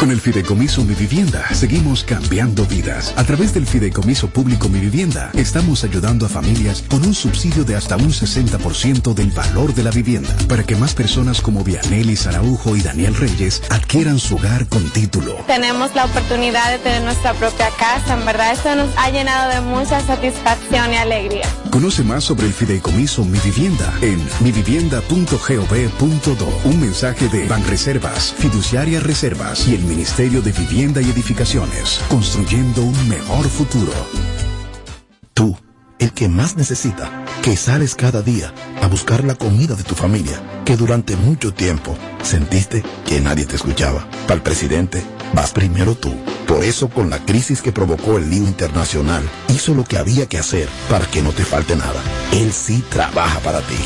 Con 0.00 0.10
el 0.10 0.20
Fideicomiso 0.20 0.82
Mi 0.82 0.94
Vivienda 0.94 1.46
seguimos 1.52 2.04
cambiando 2.04 2.64
vidas. 2.64 3.12
A 3.16 3.24
través 3.24 3.52
del 3.52 3.66
Fideicomiso 3.66 4.28
Público 4.28 4.70
Mi 4.70 4.80
Vivienda 4.80 5.30
estamos 5.34 5.84
ayudando 5.84 6.24
a 6.24 6.30
familias 6.30 6.82
con 6.88 7.04
un 7.04 7.14
subsidio 7.14 7.64
de 7.64 7.76
hasta 7.76 7.96
un 7.96 8.10
60% 8.10 9.12
del 9.12 9.30
valor 9.30 9.74
de 9.74 9.82
la 9.82 9.90
vivienda 9.90 10.34
para 10.48 10.64
que 10.64 10.74
más 10.74 10.94
personas 10.94 11.42
como 11.42 11.62
Vianelli 11.62 12.16
Saraujo 12.16 12.76
y 12.76 12.80
Daniel 12.80 13.14
Reyes 13.14 13.62
adquieran 13.68 14.18
su 14.18 14.36
hogar 14.36 14.66
con 14.68 14.88
título. 14.90 15.36
Tenemos 15.46 15.94
la 15.94 16.06
oportunidad 16.06 16.72
de 16.72 16.78
tener 16.78 17.02
nuestra 17.02 17.34
propia 17.34 17.68
casa. 17.78 18.14
En 18.14 18.24
verdad, 18.24 18.52
esto 18.52 18.74
nos 18.74 18.88
ha 18.96 19.10
llenado 19.10 19.50
de 19.50 19.60
mucha 19.60 20.00
satisfacción 20.00 20.92
y 20.92 20.96
alegría. 20.96 21.46
Conoce 21.74 22.04
más 22.04 22.22
sobre 22.22 22.46
el 22.46 22.52
Fideicomiso 22.52 23.24
Mi 23.24 23.40
Vivienda 23.40 23.92
en 24.00 24.24
mivivienda.gov.do. 24.44 26.60
Un 26.66 26.80
mensaje 26.80 27.28
de 27.28 27.48
Banreservas, 27.48 28.32
Fiduciaria 28.32 29.00
Reservas 29.00 29.66
y 29.66 29.74
el 29.74 29.82
Ministerio 29.82 30.40
de 30.40 30.52
Vivienda 30.52 31.02
y 31.02 31.10
Edificaciones, 31.10 32.00
construyendo 32.08 32.80
un 32.80 33.08
mejor 33.08 33.46
futuro. 33.46 33.90
Tú, 35.32 35.58
el 35.98 36.12
que 36.12 36.28
más 36.28 36.56
necesita, 36.56 37.24
que 37.42 37.56
sales 37.56 37.96
cada 37.96 38.22
día 38.22 38.54
a 38.80 38.86
buscar 38.86 39.24
la 39.24 39.34
comida 39.34 39.74
de 39.74 39.82
tu 39.82 39.96
familia, 39.96 40.62
que 40.64 40.76
durante 40.76 41.16
mucho 41.16 41.52
tiempo 41.52 41.98
sentiste 42.22 42.84
que 43.04 43.20
nadie 43.20 43.46
te 43.46 43.56
escuchaba. 43.56 44.08
Para 44.28 44.36
el 44.36 44.42
presidente, 44.42 45.02
vas 45.34 45.52
primero 45.52 45.94
tú. 45.94 46.14
Por 46.46 46.64
eso, 46.64 46.88
con 46.88 47.10
la 47.10 47.18
crisis 47.24 47.60
que 47.60 47.72
provocó 47.72 48.18
el 48.18 48.30
lío 48.30 48.44
internacional, 48.44 49.22
hizo 49.48 49.74
lo 49.74 49.84
que 49.84 49.98
había 49.98 50.26
que 50.26 50.38
hacer 50.38 50.68
para 50.88 51.06
que 51.06 51.22
no 51.22 51.32
te 51.32 51.44
falte 51.44 51.76
nada. 51.76 52.00
Él 52.32 52.52
sí 52.52 52.82
trabaja 52.90 53.40
para 53.40 53.60
ti. 53.60 53.76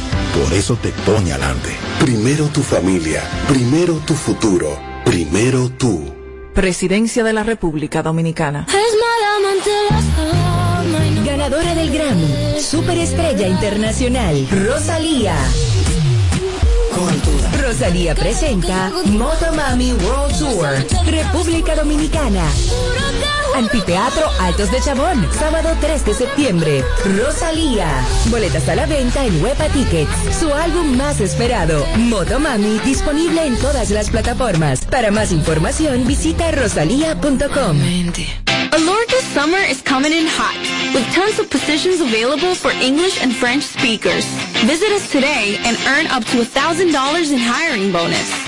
Por 0.42 0.52
eso 0.52 0.76
te 0.76 0.90
pone 1.06 1.32
adelante. 1.32 1.70
Primero 2.00 2.46
tu 2.46 2.62
familia, 2.62 3.22
primero 3.48 3.94
tu 4.06 4.14
futuro, 4.14 4.78
primero 5.04 5.70
tú. 5.70 6.14
Presidencia 6.54 7.24
de 7.24 7.32
la 7.32 7.44
República 7.44 8.02
Dominicana. 8.02 8.66
Ganadora 11.24 11.74
del 11.74 11.90
Grammy, 11.90 12.60
Superestrella 12.60 13.46
Internacional, 13.46 14.46
Rosalía. 14.50 15.36
Rosalía 17.62 18.14
presenta 18.14 18.90
Motomami 19.06 19.92
World 19.92 20.38
Tour, 20.38 20.66
República 21.06 21.76
Dominicana. 21.76 22.44
Anfiteatro 23.58 24.24
Altos 24.38 24.70
de 24.70 24.80
Chabón, 24.80 25.26
sábado 25.36 25.70
3 25.80 26.04
de 26.04 26.14
septiembre. 26.14 26.84
Rosalía. 27.04 27.88
Boletas 28.26 28.68
a 28.68 28.76
la 28.76 28.86
venta 28.86 29.24
en 29.24 29.42
Huepa 29.42 29.66
Tickets. 29.70 30.38
Su 30.38 30.54
álbum 30.54 30.96
más 30.96 31.20
esperado, 31.20 31.84
Motomami, 31.96 32.78
disponible 32.84 33.44
en 33.44 33.58
todas 33.58 33.90
las 33.90 34.10
plataformas. 34.10 34.84
Para 34.84 35.10
más 35.10 35.32
información, 35.32 36.06
visita 36.06 36.52
rosalía.com. 36.52 37.80
Alorca 38.70 39.16
summer 39.34 39.60
is 39.68 39.82
coming 39.82 40.12
in 40.12 40.28
hot, 40.28 40.56
with 40.94 41.04
tons 41.12 41.40
of 41.40 41.50
positions 41.50 42.00
available 42.00 42.54
for 42.54 42.70
English 42.80 43.20
and 43.20 43.34
French 43.34 43.64
speakers. 43.64 44.24
Visit 44.66 44.92
us 44.92 45.10
today 45.10 45.58
and 45.64 45.76
earn 45.88 46.06
up 46.06 46.24
to 46.26 46.44
$1,000 46.44 47.32
in 47.32 47.38
hiring 47.38 47.90
bonus. 47.90 48.47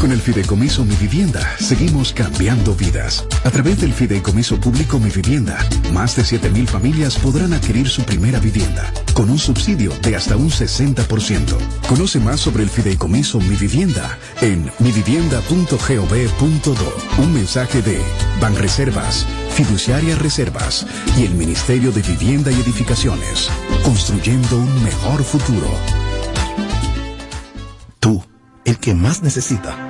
Con 0.00 0.12
el 0.12 0.20
Fideicomiso 0.20 0.84
Mi 0.84 0.94
Vivienda 0.96 1.56
seguimos 1.58 2.14
cambiando 2.14 2.74
vidas. 2.74 3.26
A 3.44 3.50
través 3.50 3.82
del 3.82 3.92
Fideicomiso 3.92 4.58
Público 4.58 4.98
Mi 4.98 5.10
Vivienda, 5.10 5.58
más 5.92 6.16
de 6.16 6.22
7.000 6.22 6.66
familias 6.66 7.16
podrán 7.16 7.52
adquirir 7.52 7.86
su 7.86 8.02
primera 8.02 8.38
vivienda 8.38 8.90
con 9.12 9.28
un 9.28 9.38
subsidio 9.38 9.92
de 10.00 10.16
hasta 10.16 10.36
un 10.36 10.48
60%. 10.48 11.54
Conoce 11.86 12.18
más 12.18 12.40
sobre 12.40 12.62
el 12.62 12.70
Fideicomiso 12.70 13.40
Mi 13.40 13.56
Vivienda 13.56 14.16
en 14.40 14.70
mivivienda.gov.do. 14.78 17.22
Un 17.22 17.34
mensaje 17.34 17.82
de 17.82 18.00
Banreservas, 18.40 19.26
Fiduciaria 19.50 20.16
Reservas 20.16 20.86
y 21.18 21.24
el 21.24 21.34
Ministerio 21.34 21.92
de 21.92 22.00
Vivienda 22.00 22.50
y 22.50 22.54
Edificaciones, 22.54 23.50
construyendo 23.84 24.56
un 24.56 24.82
mejor 24.82 25.22
futuro. 25.22 25.68
Tú, 27.98 28.24
el 28.64 28.78
que 28.78 28.94
más 28.94 29.22
necesita, 29.22 29.89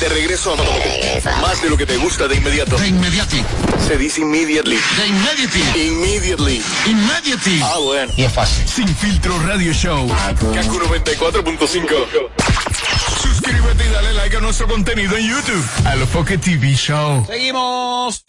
De 0.00 0.08
regreso 0.08 0.54
a 0.54 1.40
más 1.40 1.62
de 1.62 1.70
lo 1.70 1.76
que 1.76 1.86
te 1.86 1.96
gusta 1.96 2.26
de 2.26 2.36
inmediato. 2.36 2.76
De 2.76 2.88
inmediati. 2.88 3.42
Se 3.86 3.96
dice 3.96 4.20
immediately. 4.22 4.76
De 4.96 5.06
inmediati. 5.06 5.60
Immediately. 5.86 6.62
Immediately. 6.86 7.60
Ah, 7.62 7.78
bueno. 7.78 8.12
Y 8.16 8.24
es 8.24 8.32
fácil. 8.32 8.66
Sin 8.68 8.88
filtro 8.88 9.38
radio 9.40 9.72
show. 9.72 10.08
Kaku 10.08 10.78
94.5. 10.80 12.30
Suscríbete 13.22 13.86
y 13.86 13.88
dale 13.90 14.12
like 14.14 14.36
a 14.36 14.40
nuestro 14.40 14.66
contenido 14.66 15.16
en 15.16 15.28
YouTube. 15.28 15.64
A 15.84 15.94
lo 15.94 16.06
Pocket 16.06 16.38
TV 16.38 16.74
Show. 16.74 17.24
Seguimos. 17.26 18.24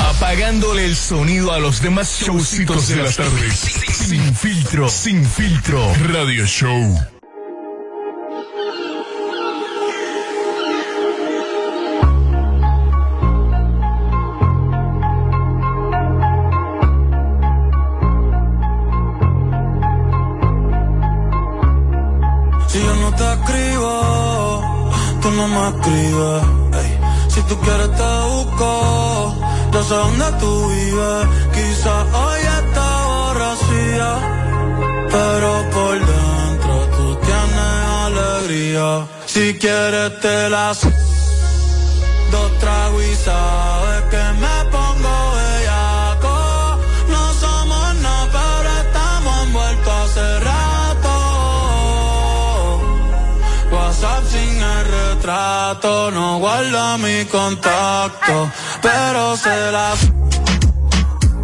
Apagándole 0.00 0.84
el 0.84 0.96
sonido 0.96 1.52
a 1.52 1.58
los 1.58 1.80
demás 1.80 2.20
showcitos 2.20 2.88
de 2.88 2.96
las 2.96 3.16
tardes. 3.16 3.60
Sin 4.08 4.34
filtro. 4.34 4.88
Sin 4.88 5.24
filtro. 5.24 5.92
Radio 6.08 6.44
Show. 6.44 7.15
Si 27.28 27.42
tú 27.42 27.56
quieres 27.60 27.90
te 27.94 28.12
busco, 28.30 29.34
yo 29.72 29.84
sé 29.84 29.94
dónde 29.94 30.24
tú 30.40 30.68
vives. 30.68 31.26
Quizás 31.54 32.04
hoy 32.14 32.40
está 32.60 32.88
borracía, 33.06 34.10
pero 35.08 35.70
por 35.70 35.94
dentro 35.94 36.74
tú 36.96 37.16
tienes 37.26 37.78
alegría. 38.06 39.06
Si 39.26 39.54
quieres 39.54 40.20
te 40.20 40.50
las 40.50 40.80
dos 42.32 42.58
tragos 42.58 43.04
y 43.04 43.14
sabes 43.14 44.02
que 44.10 44.22
me 44.40 44.70
no 55.26 56.38
guarda 56.38 56.96
mi 56.98 57.24
contacto, 57.24 58.48
pero 58.80 59.36
se 59.36 59.72
las 59.72 59.98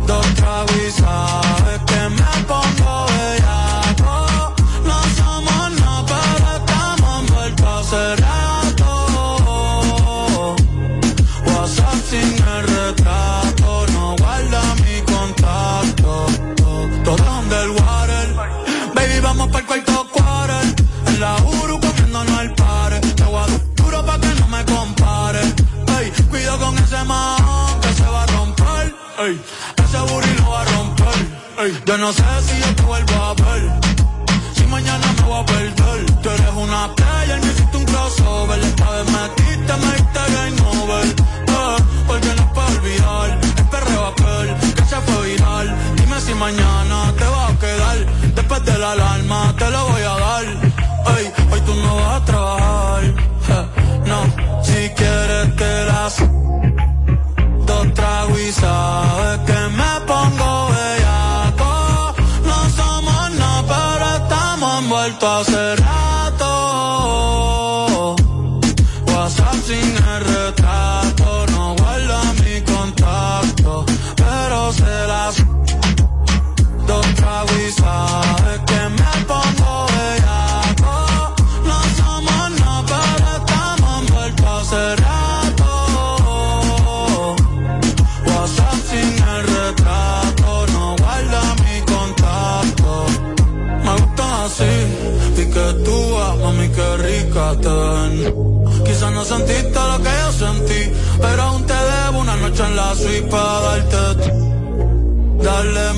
dos 0.06 0.26
no 32.02 32.12
sé 32.12 32.41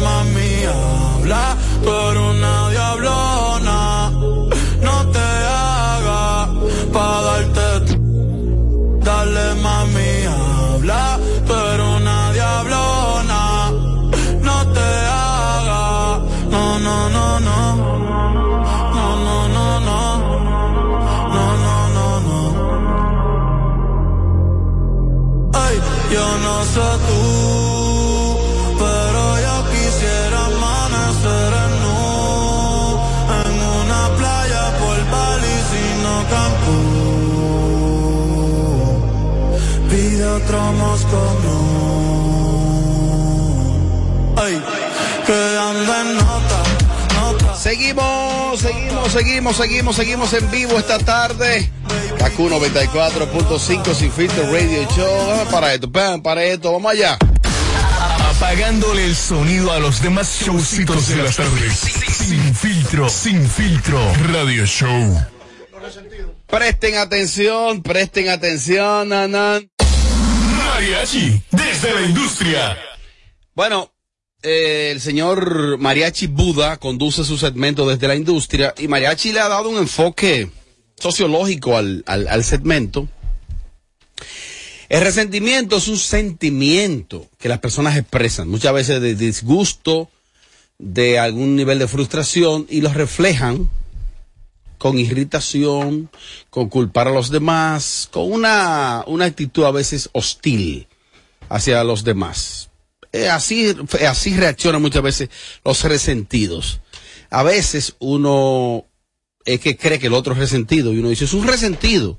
mami, 0.05 0.65
habla, 0.65 1.57
eres 1.83 2.24
Seguimos, 49.09 49.57
seguimos, 49.57 49.97
seguimos, 49.97 50.33
en 50.33 50.51
vivo 50.51 50.79
esta 50.79 50.99
tarde. 50.99 51.71
Kaku 52.19 52.49
94.5 52.49 53.95
Sin 53.95 54.11
Filtro 54.11 54.51
Radio 54.51 54.89
Show. 54.97 55.29
Dame 55.29 55.51
para 55.51 55.75
esto, 55.75 55.93
para 56.23 56.45
esto, 56.45 56.73
vamos 56.73 56.93
allá. 56.93 57.19
Apagándole 58.37 59.05
el 59.05 59.15
sonido 59.15 59.71
a 59.73 59.79
los 59.79 60.03
demás 60.03 60.41
showcitos 60.43 61.09
de 61.09 61.17
las 61.23 61.37
tardes. 61.37 61.79
Sin 61.79 62.55
filtro, 62.55 63.09
sin 63.09 63.49
filtro, 63.49 64.01
radio 64.33 64.67
show. 64.67 65.23
Presten 66.47 66.97
atención, 66.97 67.83
presten 67.83 68.31
atención, 68.31 69.09
nanan. 69.11 69.71
Mariachi, 70.57 71.43
desde 71.51 71.95
la 71.95 72.03
industria. 72.03 72.77
Bueno, 73.55 73.94
el 74.45 75.01
señor 75.01 75.79
Mariachi 75.79 76.27
Buda 76.27 76.77
conduce 76.77 77.25
su 77.25 77.39
segmento 77.39 77.89
desde 77.89 78.09
la 78.09 78.15
industria 78.15 78.75
y 78.77 78.89
Mariachi 78.89 79.33
le 79.33 79.41
ha 79.41 79.49
dado 79.49 79.71
un 79.71 79.79
enfoque 79.79 80.51
sociológico 80.97 81.79
al, 81.79 82.05
al, 82.07 82.29
al 82.29 82.45
segmento. 82.45 83.09
El 84.91 85.01
resentimiento 85.01 85.77
es 85.77 85.89
un 85.89 85.97
sentimiento 85.97 87.27
que 87.39 87.49
las 87.49 87.59
personas 87.61 87.97
expresan, 87.97 88.49
muchas 88.49 88.75
veces 88.75 89.01
de 89.01 89.15
disgusto, 89.15 90.11
de 90.79 91.19
algún 91.19 91.57
nivel 91.57 91.79
de 91.79 91.89
frustración 91.89 92.67
y 92.69 92.83
los 92.83 92.93
reflejan 92.93 93.71
con 94.77 94.99
irritación, 94.99 96.11
con 96.51 96.69
culpar 96.69 97.09
a 97.09 97.13
los 97.13 97.31
demás, 97.31 98.11
con 98.13 98.31
una, 98.31 99.05
una 99.07 99.25
actitud 99.25 99.65
a 99.65 99.71
veces 99.71 100.11
hostil 100.13 100.87
hacia 101.49 101.83
los 101.83 102.05
demás. 102.05 102.69
Eh, 103.15 103.31
así, 103.31 103.73
eh, 104.01 104.07
así 104.09 104.37
reaccionan 104.37 104.83
muchas 104.83 105.01
veces 105.01 105.29
los 105.65 105.85
resentidos. 105.85 106.81
A 107.31 107.45
veces 107.45 107.95
uno 108.01 108.87
es 109.45 109.61
que 109.61 109.77
cree 109.77 110.01
que 110.01 110.09
el 110.09 110.15
otro 110.15 110.33
es 110.33 110.41
resentido 110.41 110.93
y 110.93 110.99
uno 110.99 111.11
dice, 111.11 111.27
es 111.27 111.33
un 111.33 111.47
resentido, 111.47 112.19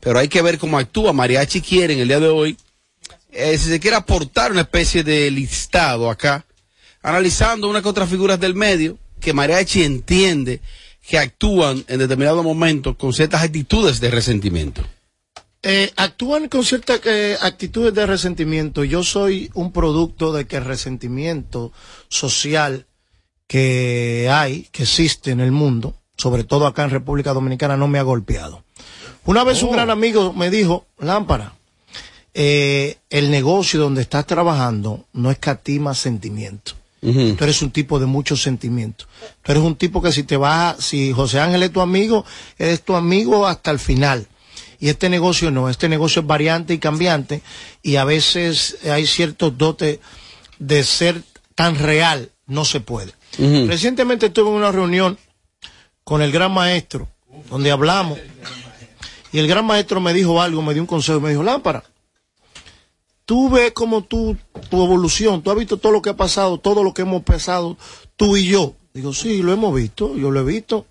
pero 0.00 0.18
hay 0.18 0.26
que 0.26 0.42
ver 0.42 0.58
cómo 0.58 0.78
actúa. 0.78 1.12
Mariachi 1.12 1.60
quiere 1.60 1.94
en 1.94 2.00
el 2.00 2.08
día 2.08 2.18
de 2.18 2.26
hoy, 2.26 2.56
eh, 3.30 3.56
si 3.56 3.68
se 3.68 3.78
quiere 3.78 3.96
aportar 3.96 4.50
una 4.50 4.62
especie 4.62 5.04
de 5.04 5.30
listado 5.30 6.10
acá, 6.10 6.44
analizando 7.04 7.70
una 7.70 7.80
que 7.80 7.88
otras 7.88 8.10
figuras 8.10 8.40
del 8.40 8.56
medio, 8.56 8.98
que 9.20 9.32
Mariachi 9.32 9.84
entiende 9.84 10.60
que 11.06 11.18
actúan 11.18 11.84
en 11.86 12.00
determinado 12.00 12.42
momento 12.42 12.98
con 12.98 13.12
ciertas 13.12 13.44
actitudes 13.44 14.00
de 14.00 14.10
resentimiento. 14.10 14.82
Eh, 15.64 15.92
actúan 15.96 16.48
con 16.48 16.64
ciertas 16.64 17.00
eh, 17.04 17.36
actitudes 17.40 17.94
de 17.94 18.04
resentimiento. 18.06 18.82
Yo 18.82 19.04
soy 19.04 19.50
un 19.54 19.70
producto 19.72 20.32
de 20.32 20.46
que 20.46 20.56
el 20.56 20.64
resentimiento 20.64 21.72
social 22.08 22.86
que 23.46 24.28
hay, 24.30 24.68
que 24.72 24.82
existe 24.84 25.30
en 25.30 25.40
el 25.40 25.52
mundo, 25.52 25.94
sobre 26.16 26.42
todo 26.44 26.66
acá 26.66 26.82
en 26.84 26.90
República 26.90 27.32
Dominicana, 27.32 27.76
no 27.76 27.86
me 27.86 27.98
ha 27.98 28.02
golpeado. 28.02 28.64
Una 29.24 29.44
vez 29.44 29.62
un 29.62 29.68
Oh. 29.68 29.72
gran 29.72 29.90
amigo 29.90 30.32
me 30.32 30.50
dijo, 30.50 30.86
Lámpara, 30.98 31.52
eh, 32.34 32.96
el 33.10 33.30
negocio 33.30 33.78
donde 33.78 34.02
estás 34.02 34.26
trabajando 34.26 35.04
no 35.12 35.30
escatima 35.30 35.94
sentimiento. 35.94 36.72
Tú 37.00 37.36
eres 37.42 37.60
un 37.62 37.72
tipo 37.72 37.98
de 37.98 38.06
muchos 38.06 38.42
sentimientos. 38.42 39.08
Tú 39.42 39.50
eres 39.50 39.64
un 39.64 39.74
tipo 39.74 40.00
que 40.00 40.12
si 40.12 40.22
te 40.22 40.36
vas, 40.36 40.76
si 40.84 41.12
José 41.12 41.40
Ángel 41.40 41.64
es 41.64 41.72
tu 41.72 41.80
amigo, 41.80 42.24
eres 42.58 42.82
tu 42.82 42.94
amigo 42.94 43.44
hasta 43.46 43.72
el 43.72 43.80
final. 43.80 44.26
Y 44.82 44.88
este 44.88 45.08
negocio 45.08 45.52
no, 45.52 45.68
este 45.68 45.88
negocio 45.88 46.22
es 46.22 46.26
variante 46.26 46.74
y 46.74 46.78
cambiante 46.78 47.40
y 47.84 47.96
a 47.96 48.04
veces 48.04 48.78
hay 48.84 49.06
ciertos 49.06 49.56
dotes 49.56 50.00
de 50.58 50.82
ser 50.82 51.22
tan 51.54 51.78
real, 51.78 52.32
no 52.48 52.64
se 52.64 52.80
puede. 52.80 53.12
Recientemente 53.38 54.26
estuve 54.26 54.50
en 54.50 54.56
una 54.56 54.72
reunión 54.72 55.18
con 56.02 56.20
el 56.20 56.32
gran 56.32 56.50
maestro, 56.50 57.08
donde 57.48 57.70
hablamos, 57.70 58.18
y 59.30 59.38
el 59.38 59.46
gran 59.46 59.64
maestro 59.64 60.00
me 60.00 60.12
dijo 60.12 60.42
algo, 60.42 60.62
me 60.62 60.74
dio 60.74 60.82
un 60.82 60.88
consejo, 60.88 61.20
me 61.20 61.30
dijo, 61.30 61.44
Lámpara, 61.44 61.84
tú 63.24 63.50
ves 63.50 63.70
como 63.70 64.02
tú, 64.02 64.36
tu 64.68 64.84
evolución, 64.84 65.42
tú 65.42 65.52
has 65.52 65.56
visto 65.58 65.76
todo 65.76 65.92
lo 65.92 66.02
que 66.02 66.10
ha 66.10 66.16
pasado, 66.16 66.58
todo 66.58 66.82
lo 66.82 66.92
que 66.92 67.02
hemos 67.02 67.22
pasado, 67.22 67.76
tú 68.16 68.36
y 68.36 68.46
yo. 68.46 68.74
Digo, 68.94 69.14
sí, 69.14 69.42
lo 69.44 69.52
hemos 69.52 69.72
visto, 69.76 70.16
yo 70.16 70.32
lo 70.32 70.40
he 70.40 70.44
visto, 70.44 70.86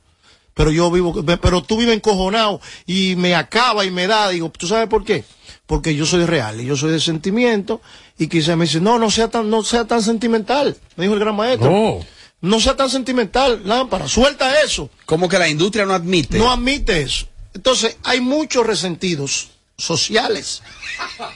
pero 0.61 0.69
yo 0.71 0.91
vivo, 0.91 1.25
pero 1.41 1.63
tú 1.63 1.75
vives 1.77 1.95
encojonado 1.95 2.61
y 2.85 3.15
me 3.15 3.33
acaba 3.33 3.83
y 3.83 3.89
me 3.89 4.05
da. 4.05 4.29
Digo, 4.29 4.51
¿tú 4.55 4.67
sabes 4.67 4.87
por 4.87 5.03
qué? 5.03 5.23
Porque 5.65 5.95
yo 5.95 6.05
soy 6.05 6.23
real 6.25 6.61
y 6.61 6.65
yo 6.65 6.77
soy 6.77 6.91
de 6.91 6.99
sentimiento 6.99 7.81
y 8.19 8.27
quizás 8.27 8.55
me 8.55 8.65
dice, 8.65 8.79
no, 8.79 8.99
no 8.99 9.09
sea 9.09 9.27
tan, 9.27 9.49
no 9.49 9.63
sea 9.63 9.85
tan 9.85 10.03
sentimental, 10.03 10.77
me 10.97 11.05
dijo 11.05 11.15
el 11.15 11.19
gran 11.19 11.35
maestro. 11.35 11.71
Oh. 11.73 12.05
No 12.41 12.59
sea 12.59 12.75
tan 12.77 12.91
sentimental, 12.91 13.63
lámpara, 13.65 14.07
suelta 14.07 14.61
eso. 14.61 14.91
Como 15.07 15.27
que 15.27 15.39
la 15.39 15.49
industria 15.49 15.83
no 15.87 15.95
admite. 15.95 16.37
No 16.37 16.51
admite 16.51 17.01
eso. 17.01 17.25
Entonces, 17.55 17.97
hay 18.03 18.21
muchos 18.21 18.63
resentidos 18.63 19.49
sociales 19.79 20.61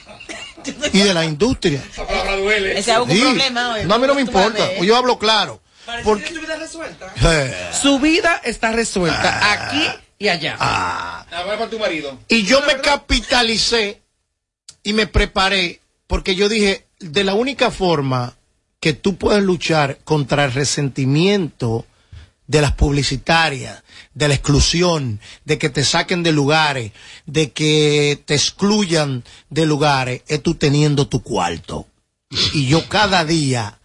y 0.92 0.98
de 1.00 1.14
la 1.14 1.24
industria. 1.24 1.82
Ese 2.76 2.92
es 2.92 2.98
un 2.98 3.10
Sí. 3.10 3.20
problema 3.22 3.74
hoy. 3.74 3.86
No, 3.86 3.94
a 3.96 3.98
mí 3.98 4.06
no 4.06 4.14
me 4.14 4.20
importa. 4.20 4.68
ver. 4.68 4.84
Yo 4.84 4.96
hablo 4.96 5.18
claro. 5.18 5.60
Porque 6.04 6.28
su 6.34 6.40
vida 6.40 6.56
resuelta. 6.56 7.14
Eh, 7.22 7.70
Su 7.72 7.98
vida 7.98 8.40
está 8.44 8.72
resuelta 8.72 9.52
aquí 9.52 9.86
y 10.18 10.28
allá. 10.28 10.56
Ah. 10.58 11.26
para 11.30 11.68
tu 11.68 11.78
marido. 11.78 12.18
Y 12.28 12.44
yo 12.44 12.60
me 12.62 12.80
capitalicé 12.80 14.02
y 14.82 14.92
me 14.92 15.06
preparé 15.06 15.80
porque 16.06 16.34
yo 16.34 16.48
dije, 16.48 16.86
de 17.00 17.24
la 17.24 17.34
única 17.34 17.70
forma 17.70 18.36
que 18.80 18.92
tú 18.92 19.16
puedes 19.16 19.42
luchar 19.42 19.98
contra 20.04 20.44
el 20.44 20.52
resentimiento 20.52 21.84
de 22.46 22.60
las 22.60 22.72
publicitarias, 22.72 23.82
de 24.14 24.28
la 24.28 24.34
exclusión, 24.34 25.20
de 25.44 25.58
que 25.58 25.68
te 25.68 25.84
saquen 25.84 26.22
de 26.22 26.32
lugares, 26.32 26.92
de 27.26 27.50
que 27.50 28.22
te 28.24 28.34
excluyan 28.34 29.24
de 29.50 29.66
lugares, 29.66 30.22
es 30.28 30.42
tú 30.42 30.54
teniendo 30.54 31.08
tu 31.08 31.22
cuarto. 31.22 31.88
Y 32.54 32.66
yo 32.66 32.88
cada 32.88 33.24
día 33.24 33.78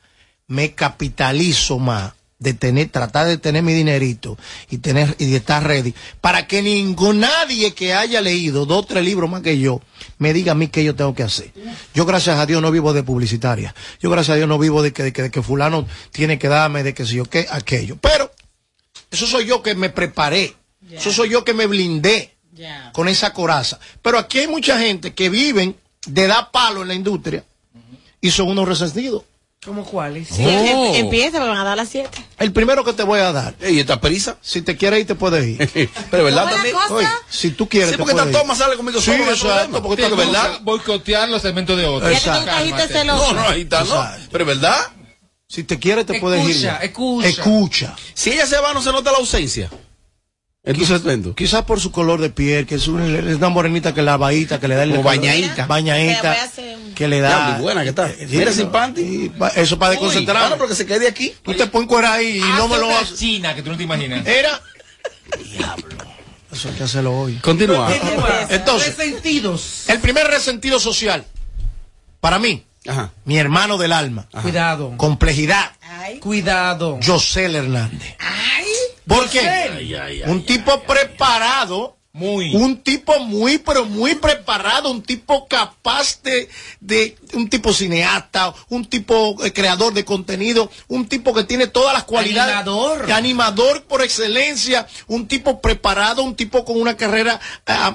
me 0.51 0.73
capitalizo 0.73 1.79
más 1.79 2.11
de 2.37 2.53
tener, 2.53 2.89
tratar 2.89 3.25
de 3.27 3.37
tener 3.37 3.63
mi 3.63 3.73
dinerito 3.73 4.37
y 4.69 4.79
tener, 4.79 5.15
y 5.17 5.27
de 5.27 5.37
estar 5.37 5.65
ready, 5.65 5.93
para 6.19 6.45
que 6.45 6.61
ningún, 6.61 7.21
nadie 7.21 7.73
que 7.73 7.93
haya 7.93 8.19
leído 8.19 8.65
dos 8.65 8.79
o 8.79 8.85
tres 8.85 9.05
libros 9.05 9.29
más 9.29 9.43
que 9.43 9.59
yo, 9.59 9.79
me 10.17 10.33
diga 10.33 10.51
a 10.51 10.55
mí 10.55 10.67
qué 10.67 10.83
yo 10.83 10.93
tengo 10.93 11.15
que 11.15 11.23
hacer. 11.23 11.53
Yo 11.93 12.05
gracias 12.05 12.37
a 12.37 12.45
Dios 12.45 12.61
no 12.61 12.69
vivo 12.69 12.91
de 12.91 13.03
publicitaria. 13.03 13.73
Yo 14.01 14.09
gracias 14.09 14.33
a 14.33 14.37
Dios 14.37 14.49
no 14.49 14.59
vivo 14.59 14.83
de 14.83 14.91
que, 14.91 15.03
de 15.03 15.13
que, 15.13 15.21
de 15.21 15.31
que 15.31 15.41
fulano 15.41 15.87
tiene 16.11 16.37
que 16.37 16.49
darme, 16.49 16.83
de 16.83 16.93
que 16.93 17.05
si 17.05 17.15
yo 17.15 17.25
qué, 17.25 17.47
aquello. 17.49 17.97
Pero, 18.01 18.29
eso 19.09 19.27
soy 19.27 19.45
yo 19.45 19.61
que 19.63 19.73
me 19.73 19.89
preparé. 19.89 20.53
Eso 20.91 21.13
soy 21.13 21.29
yo 21.29 21.45
que 21.45 21.53
me 21.53 21.65
blindé 21.65 22.35
con 22.91 23.07
esa 23.07 23.31
coraza. 23.31 23.79
Pero 24.01 24.17
aquí 24.17 24.39
hay 24.39 24.47
mucha 24.47 24.77
gente 24.77 25.13
que 25.13 25.29
viven 25.29 25.77
de 26.05 26.27
dar 26.27 26.51
palo 26.51 26.81
en 26.81 26.89
la 26.89 26.93
industria 26.93 27.45
y 28.19 28.31
son 28.31 28.49
unos 28.49 28.67
resentidos. 28.67 29.23
¿Cómo 29.63 29.85
cuáles? 29.85 30.27
Sí, 30.29 30.41
em- 30.43 30.95
empieza, 30.95 31.39
me 31.39 31.47
van 31.47 31.57
a 31.59 31.63
dar 31.63 31.73
a 31.73 31.75
las 31.75 31.89
7. 31.89 32.09
El 32.39 32.51
primero 32.51 32.83
que 32.83 32.93
te 32.93 33.03
voy 33.03 33.19
a 33.19 33.31
dar. 33.31 33.53
¿Y 33.61 33.79
esta 33.79 34.01
prisa? 34.01 34.37
Si 34.41 34.63
te 34.63 34.75
quieres 34.75 35.01
ir, 35.01 35.05
te 35.05 35.13
puedes 35.13 35.45
ir. 35.45 35.59
Pero 36.09 36.23
¿verdad 36.23 36.45
¿Cómo 36.49 36.55
es 36.65 36.73
la 36.73 36.79
también? 36.87 36.97
Oye, 36.97 37.07
si 37.29 37.51
tú 37.51 37.69
quieres, 37.69 37.91
Sí, 37.91 37.95
te 37.97 38.03
porque 38.03 38.27
ir. 38.27 38.31
toma 38.31 38.55
sale 38.55 38.75
conmigo 38.75 38.99
Sí, 38.99 39.11
solo, 39.11 39.29
exacto, 39.31 39.83
porque 39.83 40.01
Te 40.01 40.09
gusta 40.09 40.25
verdad. 40.25 40.59
boicotear 40.63 41.29
los 41.29 41.43
segmentos 41.43 41.77
de 41.77 41.85
otros. 41.85 42.09
Dijiste 42.09 42.87
celoso. 42.87 43.33
No, 43.33 43.41
no, 43.43 43.49
ahí 43.49 43.61
está, 43.61 43.83
no. 43.83 44.01
Exacto. 44.03 44.29
Pero 44.31 44.45
¿verdad? 44.45 44.79
Si 45.47 45.63
te 45.63 45.77
quiere, 45.77 46.05
te 46.05 46.19
puedes 46.19 46.43
ir. 46.43 46.49
Escucha, 46.55 46.77
escucha. 46.77 47.27
Escucha. 47.27 47.95
Si 48.15 48.31
ella 48.31 48.47
se 48.47 48.57
va, 48.59 48.73
no 48.73 48.81
se 48.81 48.91
nota 48.91 49.11
la 49.11 49.19
ausencia. 49.19 49.69
Entonces, 50.63 51.01
vendo. 51.03 51.33
Quizás 51.33 51.63
por 51.63 51.79
su 51.79 51.91
color 51.91 52.21
de 52.21 52.29
piel, 52.29 52.67
que 52.67 52.75
es 52.75 52.87
una, 52.87 53.05
es 53.07 53.37
una 53.37 53.49
morenita 53.49 53.95
que 53.95 54.03
la 54.03 54.11
lavadita, 54.11 54.59
que 54.59 54.67
le 54.67 54.75
da 54.75 54.83
el 54.83 54.91
Como 54.91 55.03
bañadita. 55.03 55.65
Bañadita. 55.65 56.37
Que 56.95 57.07
le 57.07 57.19
Ya, 57.19 57.29
da. 57.29 57.49
muy 57.53 57.61
buena 57.63 57.81
que 57.83 57.89
está. 57.89 58.09
Eh, 58.11 58.27
Mira 58.29 58.51
sin 58.51 58.69
panty. 58.69 59.31
Eso 59.55 59.79
para 59.79 59.91
desconcentrar. 59.91 60.37
claro, 60.37 60.57
porque 60.59 60.75
se 60.75 60.85
quede 60.85 61.07
aquí. 61.07 61.33
Tú 61.41 61.53
te 61.55 61.65
pones 61.65 61.87
cuera 61.89 62.13
ahí 62.13 62.37
y 62.37 62.41
no 62.57 62.67
me 62.67 62.77
lo 62.77 62.89
Hace 62.91 63.05
haces. 63.05 63.17
china 63.19 63.55
que 63.55 63.63
tú 63.63 63.71
no 63.71 63.77
te 63.77 63.83
imaginas. 63.83 64.25
Era. 64.27 64.61
Diablo. 65.51 65.85
Eso 66.51 66.69
hay 66.69 66.75
que 66.75 66.83
hacerlo 66.83 67.17
hoy. 67.17 67.35
Continúa. 67.37 67.91
Entonces, 68.49 68.95
Resentidos. 68.97 69.85
el 69.87 69.99
primer 69.99 70.27
resentido 70.27 70.79
social, 70.79 71.25
para 72.19 72.37
mí, 72.37 72.65
Ajá. 72.87 73.11
mi 73.25 73.37
hermano 73.37 73.77
del 73.79 73.93
alma, 73.93 74.27
Cuidado. 74.43 74.93
complejidad, 74.97 75.71
Cuidado. 76.19 76.99
José 77.03 77.45
Hernández. 77.45 78.15
¿Por 79.07 79.29
qué? 79.29 80.23
Un 80.27 80.45
tipo 80.45 80.81
preparado. 80.83 81.97
Muy. 82.13 82.53
Un 82.53 82.83
tipo 82.83 83.17
muy, 83.19 83.57
pero 83.57 83.85
muy 83.85 84.15
preparado, 84.15 84.91
un 84.91 85.01
tipo 85.01 85.47
capaz 85.47 86.21
de, 86.23 86.49
de 86.81 87.15
un 87.35 87.49
tipo 87.49 87.71
cineasta, 87.71 88.53
un 88.67 88.83
tipo 88.83 89.37
eh, 89.45 89.53
creador 89.53 89.93
de 89.93 90.03
contenido, 90.03 90.69
un 90.89 91.07
tipo 91.07 91.33
que 91.33 91.45
tiene 91.45 91.67
todas 91.67 91.93
las 91.93 92.03
cualidades. 92.03 92.53
Animador. 92.53 93.09
Animador 93.13 93.83
por 93.83 94.01
excelencia, 94.03 94.87
un 95.07 95.25
tipo 95.29 95.61
preparado, 95.61 96.21
un 96.23 96.35
tipo 96.35 96.65
con 96.65 96.81
una 96.81 96.97
carrera, 96.97 97.39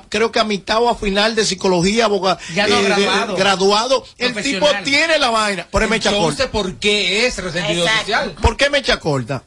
creo 0.09 0.33
que 0.33 0.39
a 0.41 0.45
mitad 0.45 0.83
o 0.83 0.89
a 0.89 0.97
final 0.97 1.35
de 1.35 1.45
psicología, 1.45 2.07
abogado, 2.07 2.39
Ya 2.55 2.67
no, 2.69 2.81
graduado. 2.83 3.37
graduado. 3.37 4.05
El 4.17 4.35
tipo 4.43 4.67
tiene 4.83 5.19
la 5.19 5.29
vaina. 5.29 5.69
Pero 5.71 5.85
es 5.85 5.91
mecha 5.91 6.11
corta. 6.11 6.51
¿por 6.51 6.77
qué 6.77 7.27
es 7.27 7.37
resentido 7.37 7.83
Exacto. 7.85 8.01
social? 8.01 8.33
¿Por 8.41 8.57
qué 8.57 8.71
mecha 8.71 8.99
corta? 8.99 9.43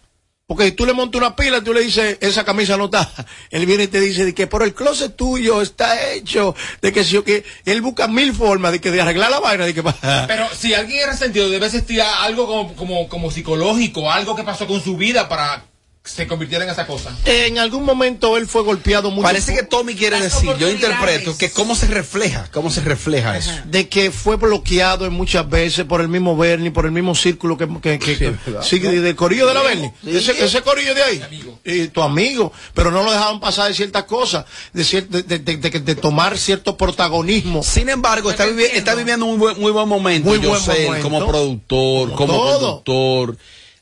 Porque 0.50 0.66
si 0.66 0.72
tú 0.72 0.88
le 0.88 0.94
montas 0.94 1.22
una 1.22 1.36
pila, 1.36 1.64
tú 1.64 1.76
le 1.76 1.82
dices, 1.82 2.18
esa 2.22 2.44
camisa 2.44 2.76
no 2.76 2.86
está. 2.86 3.08
Él 3.52 3.68
viene 3.68 3.84
y 3.84 3.88
te 3.88 4.00
dice 4.00 4.26
de 4.26 4.34
que 4.34 4.48
por 4.48 4.64
el 4.64 4.74
closet 4.74 5.16
tuyo 5.16 5.62
está 5.62 6.10
hecho, 6.12 6.56
de 6.82 6.92
que 6.92 7.04
si 7.04 7.18
o 7.18 7.24
que 7.24 7.44
él 7.66 7.82
busca 7.82 8.08
mil 8.08 8.34
formas 8.34 8.72
de 8.72 8.82
que 8.82 8.90
de 8.90 9.00
arreglar 9.00 9.30
la 9.30 9.40
vaina, 9.40 9.68
de 9.68 9.76
que 9.76 9.84
Pero 9.84 10.48
si 10.52 10.74
alguien 10.74 11.02
es 11.02 11.06
resentido, 11.06 11.52
debe 11.52 11.68
existir 11.68 12.02
algo 12.02 12.48
como, 12.48 12.76
como, 12.76 13.08
como 13.08 13.30
psicológico, 13.30 14.12
algo 14.12 14.36
que 14.36 14.42
pasó 14.42 14.66
con 14.66 14.82
su 14.82 14.98
vida 14.98 15.30
para 15.30 15.69
se 16.16 16.28
convirtiera 16.28 16.64
en 16.66 16.70
esa 16.72 16.86
cosa. 16.88 17.16
en 17.26 17.58
algún 17.60 17.84
momento 17.86 18.38
él 18.38 18.48
fue 18.48 18.64
golpeado 18.64 19.12
mucho. 19.12 19.24
Parece 19.24 19.54
que 19.54 19.64
Tommy 19.64 19.96
quiere 19.96 20.20
Las 20.20 20.34
decir, 20.34 20.56
yo 20.58 20.70
interpreto 20.70 21.38
que 21.38 21.52
cómo 21.52 21.76
se 21.76 21.88
refleja, 21.88 22.50
cómo 22.52 22.70
se 22.70 22.82
refleja 22.82 23.38
eso. 23.38 23.52
de 23.66 23.88
que 23.90 24.12
fue 24.12 24.36
bloqueado 24.38 25.06
en 25.06 25.14
muchas 25.14 25.50
veces 25.50 25.86
por 25.86 26.02
el 26.02 26.08
mismo 26.10 26.36
Bernie, 26.36 26.72
por 26.72 26.86
el 26.86 26.92
mismo 26.92 27.16
círculo 27.16 27.58
que, 27.58 27.68
que, 27.82 28.00
que- 28.00 28.34
Sí, 28.64 28.80
de- 28.80 29.02
del 29.02 29.16
corillo 29.16 29.48
de 29.48 29.54
la 29.54 29.62
Bernie. 29.62 29.94
Sí. 30.04 30.18
Ese, 30.18 30.44
ese 30.44 30.62
corillo 30.62 30.94
de 30.96 31.04
ahí. 31.04 31.22
Y 31.64 31.88
tu 31.90 32.02
amigo. 32.02 32.52
Pero 32.74 32.92
no 32.92 33.04
lo 33.04 33.12
dejaban 33.12 33.40
pasar 33.40 33.68
de 33.68 33.74
ciertas 33.74 34.04
cosas, 34.06 34.46
de, 34.74 34.84
cier- 34.84 35.08
de, 35.08 35.24
de- 35.24 35.40
de- 35.40 35.58
de- 35.58 35.80
de 35.80 35.96
tomar 35.96 36.38
cierto 36.38 36.76
protagonismo. 36.78 37.64
Sin 37.64 37.90
embargo, 37.90 38.30
está, 38.32 38.46
vivi- 38.48 38.70
está 38.74 38.96
viviendo 38.96 39.26
un 39.26 39.38
muy 39.38 39.40
buen, 39.54 39.60
muy 39.62 39.72
buen 39.72 39.88
momento. 39.88 40.30
Muy 40.30 40.40
yo 40.42 40.50
buen 40.50 40.62
sé, 40.62 40.86
momento. 40.86 41.04
como 41.10 41.28
productor, 41.28 42.14
Como 42.14 42.18
como, 42.18 42.38
todo. 42.84 42.84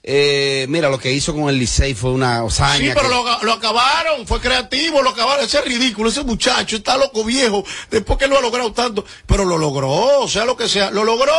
Eh, 0.10 0.66
mira, 0.70 0.90
lo 0.90 0.98
que 0.98 1.12
hizo 1.12 1.34
con 1.36 1.50
el 1.50 1.60
Licey 1.60 1.94
fue 1.94 2.12
una 2.12 2.40
hazaña. 2.40 2.78
Sí, 2.78 2.92
pero 2.96 3.10
que- 3.10 3.10
lo, 3.10 3.44
lo 3.44 3.52
acabaron, 3.54 4.26
fue 4.26 4.40
creativo, 4.40 5.02
lo 5.02 5.10
acabaron, 5.10 5.44
ese 5.44 5.58
es 5.60 5.66
ridículo, 5.66 6.10
ese 6.10 6.24
muchacho 6.24 6.78
está 6.78 6.96
loco 6.96 7.26
viejo, 7.26 7.66
después 7.92 8.18
que 8.18 8.26
lo 8.28 8.38
ha 8.38 8.42
logrado 8.42 8.72
tanto, 8.72 9.04
pero 9.26 9.44
lo 9.44 9.58
logró, 9.58 10.22
o 10.22 10.28
sea 10.30 10.46
lo 10.46 10.56
que 10.56 10.70
sea, 10.70 10.92
lo 10.92 11.04
logró. 11.04 11.34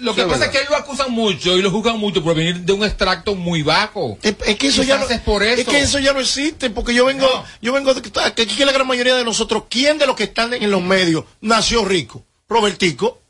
Lo 0.00 0.14
que 0.14 0.20
Sí, 0.20 0.26
pasa 0.28 0.40
verdad. 0.40 0.42
es 0.44 0.50
que 0.50 0.58
él 0.58 0.66
lo 0.68 0.76
acusan 0.76 1.12
mucho 1.12 1.56
y 1.56 1.62
lo 1.62 1.70
juzgan 1.70 1.98
mucho 1.98 2.22
por 2.22 2.34
venir 2.34 2.58
de 2.60 2.72
un 2.74 2.84
extracto 2.84 3.34
muy 3.34 3.62
bajo. 3.62 4.18
Es, 4.20 4.34
es 4.44 4.56
que 4.56 4.66
eso 4.66 4.82
ya 4.82 4.98
no, 4.98 5.08
es 5.08 5.20
por 5.22 5.42
eso. 5.42 5.62
es 5.62 5.66
que 5.66 5.78
eso 5.80 5.98
ya 5.98 6.12
no 6.12 6.20
existe, 6.20 6.68
porque 6.68 6.92
yo 6.92 7.06
vengo, 7.06 7.26
No. 7.26 7.44
yo 7.62 7.72
vengo 7.72 7.94
de 7.94 8.02
que 8.02 8.10
que 8.12 8.20
aquí 8.42 8.54
que 8.54 8.66
la 8.66 8.72
gran 8.72 8.86
mayoría 8.86 9.14
de 9.14 9.24
nosotros, 9.24 9.62
¿quién 9.70 9.96
de 9.96 10.06
los 10.06 10.14
que 10.14 10.24
están 10.24 10.52
en 10.52 10.70
los 10.70 10.82
medios 10.82 11.24
nació 11.40 11.86
rico? 11.86 12.22
Robertico, 12.50 13.22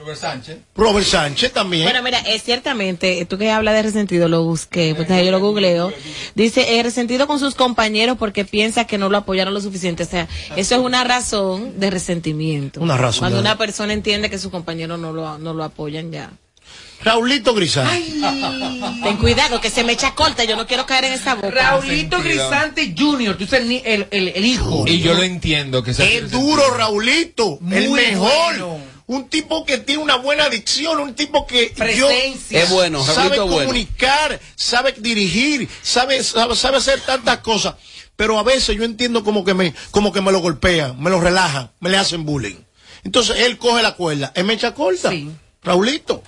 Robert 0.00 0.18
Sánchez. 0.18 0.56
Robert 0.74 1.06
Sánchez 1.06 1.52
también. 1.52 1.84
Bueno, 1.84 2.02
mira, 2.02 2.18
es 2.20 2.42
ciertamente, 2.42 3.24
tú 3.26 3.36
que 3.36 3.50
hablas 3.50 3.74
de 3.74 3.82
resentido, 3.82 4.28
lo 4.28 4.42
busqué, 4.44 4.94
pues 4.96 5.06
yo 5.08 5.30
lo 5.30 5.40
googleo. 5.40 5.92
Dice, 6.34 6.78
eh, 6.78 6.82
resentido 6.82 7.26
con 7.26 7.38
sus 7.38 7.54
compañeros 7.54 8.16
porque 8.18 8.44
piensa 8.46 8.86
que 8.86 8.96
no 8.96 9.10
lo 9.10 9.18
apoyaron 9.18 9.52
lo 9.52 9.60
suficiente. 9.60 10.04
O 10.04 10.06
sea, 10.06 10.26
eso 10.56 10.74
es 10.74 10.80
una 10.80 11.04
razón 11.04 11.78
de 11.78 11.90
resentimiento. 11.90 12.80
Una 12.80 12.96
razón 12.96 13.20
Cuando 13.20 13.36
de- 13.36 13.42
una 13.42 13.58
persona 13.58 13.92
entiende 13.92 14.30
que 14.30 14.38
sus 14.38 14.50
compañeros 14.50 14.98
no 14.98 15.12
lo, 15.12 15.38
no 15.38 15.52
lo 15.52 15.64
apoyan 15.64 16.10
ya. 16.10 16.30
Raulito 17.02 17.54
Grisán. 17.54 17.88
Ten 19.02 19.16
cuidado, 19.16 19.60
que 19.60 19.70
se 19.70 19.84
me 19.84 19.92
echa 19.92 20.14
corta, 20.14 20.44
yo 20.44 20.56
no 20.56 20.66
quiero 20.66 20.84
caer 20.86 21.04
en 21.04 21.12
esa 21.14 21.34
boca. 21.34 21.50
Raulito. 21.50 22.20
Grisante 22.22 22.94
Jr., 22.96 23.36
tú 23.36 23.44
eres 23.44 23.52
el, 23.54 23.68
ni- 23.68 23.82
el, 23.84 24.06
el, 24.10 24.44
hijo. 24.44 24.84
Y 24.86 25.00
yo 25.00 25.14
lo 25.14 25.22
entiendo 25.22 25.82
que 25.82 25.92
Es 25.92 26.30
duro, 26.30 26.62
Raulito, 26.76 27.58
el 27.70 27.90
mejor. 27.90 28.30
bueno. 28.58 28.90
Un 29.10 29.28
tipo 29.28 29.66
que 29.66 29.78
tiene 29.78 30.00
una 30.00 30.14
buena 30.14 30.44
adicción, 30.44 31.00
un 31.00 31.14
tipo 31.16 31.44
que 31.44 31.74
yo-. 31.98 32.08
Es 32.08 32.70
bueno, 32.70 33.04
sabe 33.04 33.40
bueno. 33.40 33.56
comunicar, 33.56 34.38
sabe 34.54 34.94
dirigir, 34.96 35.68
sabe, 35.82 36.22
sabe, 36.22 36.54
sabe 36.54 36.76
hacer 36.76 37.00
tantas 37.00 37.38
cosas. 37.38 37.74
Pero 38.14 38.38
a 38.38 38.44
veces 38.44 38.76
yo 38.76 38.84
entiendo 38.84 39.24
como 39.24 39.44
que 39.44 39.52
me, 39.52 39.74
como 39.90 40.12
que 40.12 40.20
me 40.20 40.30
lo 40.30 40.38
golpean, 40.38 41.02
me 41.02 41.10
lo 41.10 41.20
relajan, 41.20 41.72
me 41.80 41.90
le 41.90 41.96
hacen 41.96 42.24
bullying. 42.24 42.58
Entonces 43.02 43.40
él 43.40 43.58
coge 43.58 43.82
la 43.82 43.96
cuerda, 43.96 44.30
es 44.32 44.44
mecha 44.44 44.74
corta. 44.74 45.10
Sí. 45.10 45.28
Raulito. 45.64 46.22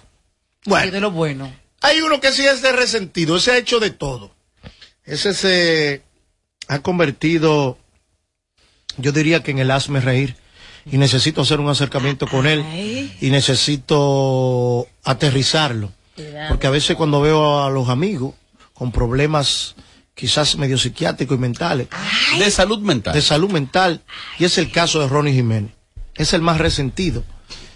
Es 0.62 0.68
Bueno, 0.68 0.90
de 0.90 1.00
lo 1.00 1.12
bueno. 1.12 1.54
hay 1.82 2.00
uno 2.00 2.20
que 2.20 2.32
sí 2.32 2.44
es 2.44 2.62
de 2.62 2.72
resentido, 2.72 3.36
ese 3.36 3.52
ha 3.52 3.58
hecho 3.58 3.78
de 3.78 3.90
todo. 3.90 4.34
Ese 5.04 5.34
se 5.34 6.02
ha 6.66 6.80
convertido, 6.80 7.78
yo 8.96 9.12
diría 9.12 9.44
que 9.44 9.52
en 9.52 9.60
el 9.60 9.70
hazme 9.70 10.00
reír. 10.00 10.41
Y 10.90 10.98
necesito 10.98 11.42
hacer 11.42 11.60
un 11.60 11.68
acercamiento 11.68 12.26
con 12.26 12.46
él. 12.46 12.64
Y 13.20 13.30
necesito 13.30 14.86
aterrizarlo. 15.04 15.92
Porque 16.48 16.66
a 16.66 16.70
veces 16.70 16.96
cuando 16.96 17.20
veo 17.20 17.62
a 17.62 17.70
los 17.70 17.88
amigos 17.88 18.34
con 18.74 18.92
problemas 18.92 19.74
quizás 20.14 20.56
medio 20.56 20.78
psiquiátricos 20.78 21.36
y 21.36 21.40
mentales, 21.40 21.88
de 22.38 22.50
salud 22.50 22.80
mental. 22.80 23.14
de 23.14 23.22
salud 23.22 23.50
mental, 23.50 24.02
y 24.38 24.44
es 24.44 24.58
el 24.58 24.70
caso 24.70 25.00
de 25.00 25.08
Ronnie 25.08 25.32
Jiménez. 25.32 25.72
Es 26.14 26.32
el 26.32 26.42
más 26.42 26.58
resentido. 26.58 27.24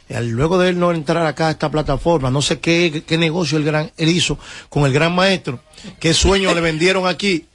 Luego 0.09 0.59
de 0.59 0.69
él 0.69 0.79
no 0.79 0.93
entrar 0.93 1.27
acá 1.27 1.49
a 1.49 1.51
esta 1.53 1.71
plataforma, 1.71 2.31
no 2.31 2.43
sé 2.43 2.61
qué, 2.61 3.03
qué 3.07 3.19
negocio 3.19 3.59
el 3.59 3.65
gran, 3.65 3.91
él 3.97 4.09
hizo 4.11 4.39
con 4.69 4.85
el 4.85 4.93
gran 4.93 5.15
maestro, 5.15 5.61
qué 5.99 6.15
sueño 6.15 6.55
le 6.55 6.61
vendieron 6.61 7.07
aquí. 7.09 7.47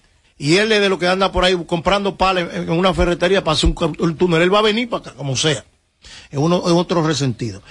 Y 0.41 0.57
él 0.57 0.71
es 0.71 0.81
de 0.81 0.89
lo 0.89 0.97
que 0.97 1.07
anda 1.07 1.31
por 1.31 1.45
ahí 1.45 1.55
comprando 1.67 2.17
palas 2.17 2.47
en 2.53 2.63
en 2.63 2.71
una 2.71 2.93
ferretería 2.95 3.43
para 3.43 3.53
hacer 3.53 3.69
un, 3.69 3.95
un 3.99 4.17
túnel. 4.17 4.41
Él 4.41 4.51
va 4.53 4.59
a 4.59 4.63
venir 4.63 4.89
para 4.89 5.01
acá, 5.01 5.13
como 5.15 5.35
sea. 5.37 5.63
Es, 6.31 6.39
uno, 6.39 6.63
es 6.65 6.71
otro 6.71 7.05
resentido. 7.05 7.61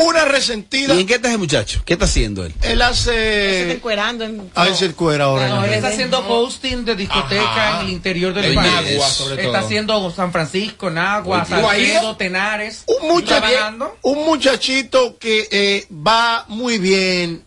Una 0.00 0.26
resentida, 0.26 0.94
¿Y 0.94 1.00
en 1.00 1.06
qué 1.08 1.14
está 1.14 1.28
ese 1.28 1.38
muchacho? 1.38 1.82
¿Qué 1.84 1.94
está 1.94 2.04
haciendo 2.04 2.44
él? 2.44 2.52
él 2.62 2.68
Se 2.68 2.72
está 2.74 2.86
hace... 2.88 3.72
encuerando 3.72 4.24
en... 4.24 4.48
A 4.54 4.64
ver 4.64 4.76
si 4.76 4.84
el 4.84 4.94
cuero 4.94 5.24
ahora. 5.24 5.48
No, 5.48 5.64
él 5.64 5.72
está 5.72 5.88
haciendo 5.88 6.18
hosting 6.28 6.84
de 6.84 6.94
discoteca 6.94 7.42
Ajá. 7.70 7.80
en 7.80 7.86
el 7.88 7.92
interior 7.94 8.32
del 8.32 8.44
En 8.44 8.54
país. 8.54 8.90
Está 8.92 9.42
todo. 9.42 9.56
haciendo 9.56 10.10
San 10.12 10.30
Francisco, 10.30 10.88
Nagua, 10.90 11.38
Oye, 11.42 11.48
¿tú 11.48 11.54
has 11.66 11.76
Salcedo? 11.78 12.16
Tenares. 12.16 12.84
un, 12.86 13.08
muchacho, 13.08 13.40
trabajando. 13.48 13.96
un 14.02 14.24
muchachito 14.24 15.18
que 15.18 15.48
eh, 15.50 15.86
va 15.90 16.44
muy 16.46 16.78
bien, 16.78 17.42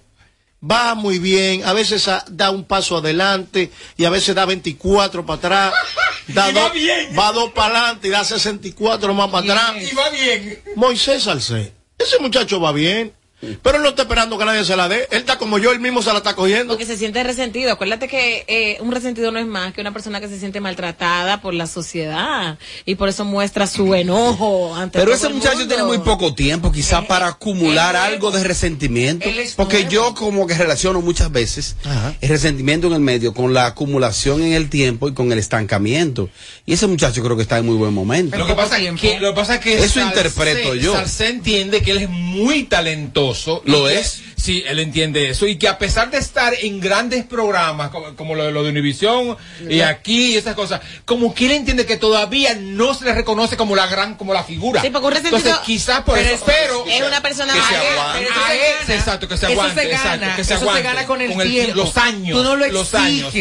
va 0.64 0.96
muy 0.96 1.20
bien, 1.20 1.64
a 1.66 1.74
veces 1.74 2.10
da 2.30 2.52
un 2.52 2.64
paso 2.66 2.98
adelante 2.98 3.72
y 3.98 4.06
a 4.06 4.10
veces 4.10 4.36
da 4.36 4.46
24 4.46 5.26
para 5.26 5.38
atrás, 5.38 5.74
da 6.28 6.50
Y 6.50 6.54
va 6.54 6.62
dos- 6.64 6.74
bien. 6.74 7.10
va 7.18 7.32
dos 7.32 7.52
para 7.52 7.78
adelante 7.80 8.08
y 8.08 8.12
da 8.12 8.24
64 8.24 9.14
más 9.14 9.30
para 9.30 9.54
atrás. 9.54 9.92
Y 9.92 9.96
va 9.96 10.10
bien. 10.10 10.62
Moisés 10.76 11.24
Salcé, 11.24 11.74
ese 11.98 12.20
muchacho 12.20 12.60
va 12.60 12.72
bien, 12.72 13.14
pero 13.62 13.78
él 13.78 13.84
no 13.84 13.90
está 13.90 14.04
esperando 14.04 14.38
que 14.38 14.46
nadie 14.46 14.64
se 14.66 14.76
la 14.76 14.88
dé, 14.88 15.08
él 15.12 15.20
está 15.20 15.38
como 15.38 15.58
yo, 15.58 15.72
él 15.72 15.80
mismo 15.80 16.02
se 16.02 16.12
la 16.12 16.18
está 16.18 16.36
cogiendo. 16.36 16.74
Porque 16.74 16.86
se 16.86 16.98
siente 16.98 17.24
resentido. 17.24 17.72
Acuérdate 17.72 18.08
que 18.08 18.46
eh, 18.48 18.78
un 18.82 18.92
resentido 18.92 19.32
no 19.32 19.40
es 19.40 19.46
más 19.46 19.74
que 19.74 19.82
una 19.82 19.92
persona 19.92 20.20
que 20.20 20.28
se 20.28 20.40
siente 20.40 20.60
maltratada 20.62 21.42
por 21.42 21.54
la 21.54 21.68
sociedad 21.68 22.58
y 22.86 22.96
por 22.96 23.10
eso 23.10 23.26
muestra 23.26 23.68
su 23.68 23.94
enojo 23.96 24.76
ante 24.76 25.00
Pero 25.00 25.12
todo 25.12 25.16
ese 25.16 25.28
el 25.28 25.34
muchacho 25.34 25.58
mundo. 25.60 25.68
tiene 25.76 25.84
muy 25.88 26.00
poco 26.00 26.34
tiempo, 26.34 26.72
quizás 26.72 27.06
para 27.06 27.28
acumular 27.28 27.96
algo 27.96 28.32
de 28.32 28.44
resentimiento. 28.44 29.28
Porque 29.56 29.78
nuevo. 29.78 29.92
yo 29.92 30.16
como 30.16 30.48
que 30.48 30.54
relaciono 30.54 31.02
muchas 31.02 31.32
veces 31.32 31.76
Ajá. 31.84 32.14
el 32.22 32.30
resentimiento 32.30 32.88
en 32.88 32.94
el 32.94 33.00
medio 33.00 33.34
con 33.34 33.54
la 33.54 33.68
acumulación 33.68 34.44
en 34.44 34.54
el 34.54 34.70
tiempo 34.70 35.10
y 35.10 35.14
con 35.14 35.32
el 35.32 35.40
estancamiento. 35.40 36.30
Y 36.66 36.74
ese 36.74 36.88
muchacho 36.88 37.24
creo 37.24 37.36
que 37.36 37.44
está 37.44 37.58
en 37.58 37.66
muy 37.66 37.76
buen 37.76 37.94
momento. 37.94 38.38
Lo 38.38 38.46
que, 38.46 38.54
pasa 38.54 38.78
tiempo. 38.78 39.02
que, 39.02 39.20
lo 39.20 39.30
que 39.30 39.36
pasa 39.36 39.56
es 39.56 39.62
que 39.62 39.78
Eso 39.80 40.00
interpreto 40.02 40.76
yo. 40.76 40.94
Salcé 40.94 41.28
entiende 41.30 41.82
que 41.82 41.92
él 41.92 41.98
es 42.00 42.10
muy 42.10 42.64
talentoso. 42.64 43.31
Exitoso. 43.32 43.62
¿Lo 43.66 43.86
que- 43.88 44.00
es? 44.00 44.22
Sí, 44.36 44.64
él 44.68 44.80
entiende 44.80 45.30
eso. 45.30 45.46
Y 45.46 45.58
que 45.58 45.68
a 45.68 45.78
pesar 45.78 46.10
de 46.10 46.18
estar 46.18 46.54
en 46.62 46.80
grandes 46.80 47.26
programas, 47.26 47.90
como, 47.92 48.16
como 48.16 48.34
lo, 48.36 48.50
lo 48.52 48.64
de 48.64 48.70
Univisión 48.72 49.38
y 49.70 49.82
aquí 49.82 50.34
y 50.34 50.38
esas 50.38 50.56
cosas, 50.56 50.82
como 51.06 51.34
que 51.36 51.46
él 51.46 51.52
entiende 51.52 51.86
que 51.86 51.98
todavía 51.98 52.56
no 52.56 52.94
se 52.96 53.06
le 53.06 53.14
reconoce 53.14 53.56
como 53.58 53.76
la 53.76 53.86
gran, 53.88 54.16
como 54.16 54.34
la 54.34 54.44
figura. 54.44 54.82
Sí, 54.82 54.90
porque 54.90 55.06
un 55.08 55.14
resentido- 55.14 55.38
Entonces, 55.38 55.62
quizás 55.66 56.02
por 56.02 56.16
Pero 56.16 56.28
eso, 56.28 56.46
es- 56.48 56.54
pero. 56.56 56.86
es 56.88 57.02
una 57.04 57.22
persona 57.22 57.54
que 57.54 57.60
se 57.62 57.66
mayor, 57.78 57.92
aguante. 58.00 58.24
eso 58.24 58.34
A 58.46 58.54
él. 58.56 58.60
Exacto, 58.90 59.28
que 59.28 59.38
se 59.38 59.46
Eso 59.46 59.52
aguante. 59.62 59.82
se 59.84 59.88
gana, 59.90 60.04
exacto, 60.04 60.36
que 60.38 60.44
se 60.44 60.54
eso 60.56 60.74
se 60.74 60.82
gana 60.82 61.06
con 61.06 61.22
el 61.22 61.32
tie- 61.34 61.50
tiempo. 61.50 61.76
Los 61.76 61.98
años. 61.98 62.38
Tú 62.38 62.44
no 62.44 62.56
lo 62.56 62.68
los 62.68 62.94
años. 62.96 63.34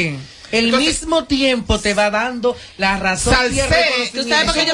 El 0.52 0.72
mismo 0.72 1.24
tiempo 1.26 1.78
te 1.78 1.94
va 1.94 2.10
dando 2.10 2.56
la 2.76 2.96
razón. 2.98 3.32
reconocimiento. 3.34 3.70
tú 4.12 4.28
sabes 4.28 4.46
yo 4.46 4.52
que, 4.54 4.70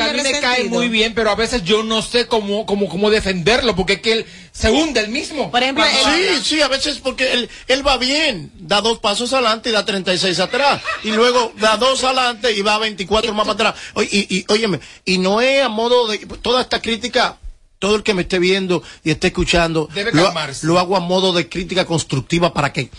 a 0.00 0.12
mí 0.12 0.20
me 0.22 0.40
cae 0.40 0.64
muy 0.64 0.88
bien, 0.88 1.12
pero 1.12 1.30
a 1.30 1.34
veces 1.34 1.64
yo 1.64 1.82
no 1.82 2.02
sé 2.02 2.26
cómo, 2.28 2.64
cómo, 2.66 2.88
cómo 2.88 3.10
defenderlo, 3.10 3.74
porque 3.74 3.94
es 3.94 4.00
que 4.00 4.12
él 4.12 4.26
se 4.58 4.70
hunde 4.70 5.00
el 5.00 5.08
mismo. 5.08 5.50
Por 5.50 5.62
ejemplo, 5.62 5.84
Sí, 5.84 6.42
sí, 6.42 6.62
a 6.62 6.68
veces 6.68 6.98
porque 6.98 7.32
él, 7.32 7.48
él 7.68 7.86
va 7.86 7.96
bien, 7.96 8.50
da 8.58 8.80
dos 8.80 8.98
pasos 8.98 9.32
adelante 9.32 9.68
y 9.68 9.72
da 9.72 9.84
36 9.84 10.40
atrás. 10.40 10.82
Y 11.04 11.12
luego 11.12 11.52
da 11.58 11.76
dos 11.76 12.02
adelante 12.02 12.52
y 12.52 12.62
va 12.62 12.78
24 12.78 13.32
más 13.34 13.46
para 13.46 13.70
atrás. 13.70 13.84
Oye, 13.94 14.08
Y, 14.10 14.38
y, 14.38 14.44
óyeme, 14.48 14.80
y 15.04 15.18
no 15.18 15.40
es 15.40 15.62
a 15.62 15.68
modo 15.68 16.08
de. 16.08 16.18
Toda 16.42 16.62
esta 16.62 16.82
crítica, 16.82 17.38
todo 17.78 17.94
el 17.94 18.02
que 18.02 18.14
me 18.14 18.22
esté 18.22 18.40
viendo 18.40 18.82
y 19.04 19.12
esté 19.12 19.28
escuchando, 19.28 19.88
Debe 19.94 20.10
lo, 20.12 20.32
lo 20.62 20.78
hago 20.80 20.96
a 20.96 21.00
modo 21.00 21.32
de 21.32 21.48
crítica 21.48 21.84
constructiva 21.86 22.52
para 22.52 22.72
que, 22.72 22.90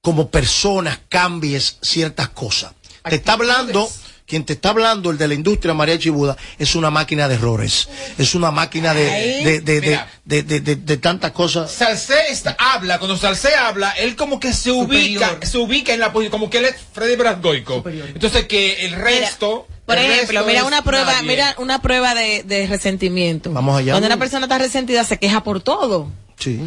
como 0.00 0.30
personas, 0.30 1.00
cambies 1.10 1.76
ciertas 1.82 2.30
cosas. 2.30 2.72
Te 3.06 3.16
está 3.16 3.34
hablando. 3.34 3.90
Quien 4.30 4.44
te 4.44 4.52
está 4.52 4.68
hablando, 4.70 5.10
el 5.10 5.18
de 5.18 5.26
la 5.26 5.34
industria, 5.34 5.74
María 5.74 5.98
Chibuda, 5.98 6.36
es 6.56 6.76
una 6.76 6.88
máquina 6.88 7.26
de 7.26 7.34
errores. 7.34 7.88
Es 8.16 8.36
una 8.36 8.52
máquina 8.52 8.94
de, 8.94 9.04
de, 9.04 9.60
de, 9.60 9.80
de, 9.80 9.80
Mira. 9.88 10.08
de, 10.24 10.42
de- 10.44 10.60
de- 10.60 10.76
de 10.76 10.96
tantas 10.98 11.32
cosas. 11.32 11.70
Salcé 11.72 12.14
está- 12.30 12.56
habla, 12.58 12.98
cuando 13.00 13.16
Salcé 13.16 13.56
habla, 13.56 13.90
él 13.98 14.14
como 14.14 14.38
que 14.38 14.52
se 14.52 14.70
ubica, 14.70 15.38
se 15.42 15.58
ubica 15.58 15.92
en 15.92 15.98
la 15.98 16.12
posición, 16.12 16.30
como 16.30 16.48
que 16.48 16.58
él 16.58 16.66
es 16.66 16.76
Freddy 16.92 17.16
Brasgoico. 17.16 17.82
Entonces 17.86 18.46
que 18.46 18.86
el 18.86 18.92
resto. 18.92 19.66
Por 19.84 19.98
el 19.98 20.06
ejemplo, 20.12 20.38
resto 20.42 20.46
mira 20.46 20.64
una 20.64 20.82
prueba, 20.82 21.12
nadie. 21.14 21.26
mira 21.28 21.54
una 21.58 21.82
prueba 21.82 22.14
de, 22.14 22.44
de 22.44 22.68
resentimiento. 22.68 23.50
Vamos 23.52 23.76
allá. 23.76 23.94
Cuando 23.94 24.06
una 24.06 24.18
persona 24.18 24.44
está 24.46 24.58
resentida 24.58 25.02
se 25.02 25.18
queja 25.18 25.42
por 25.42 25.60
todo. 25.60 26.08
Sí. 26.38 26.60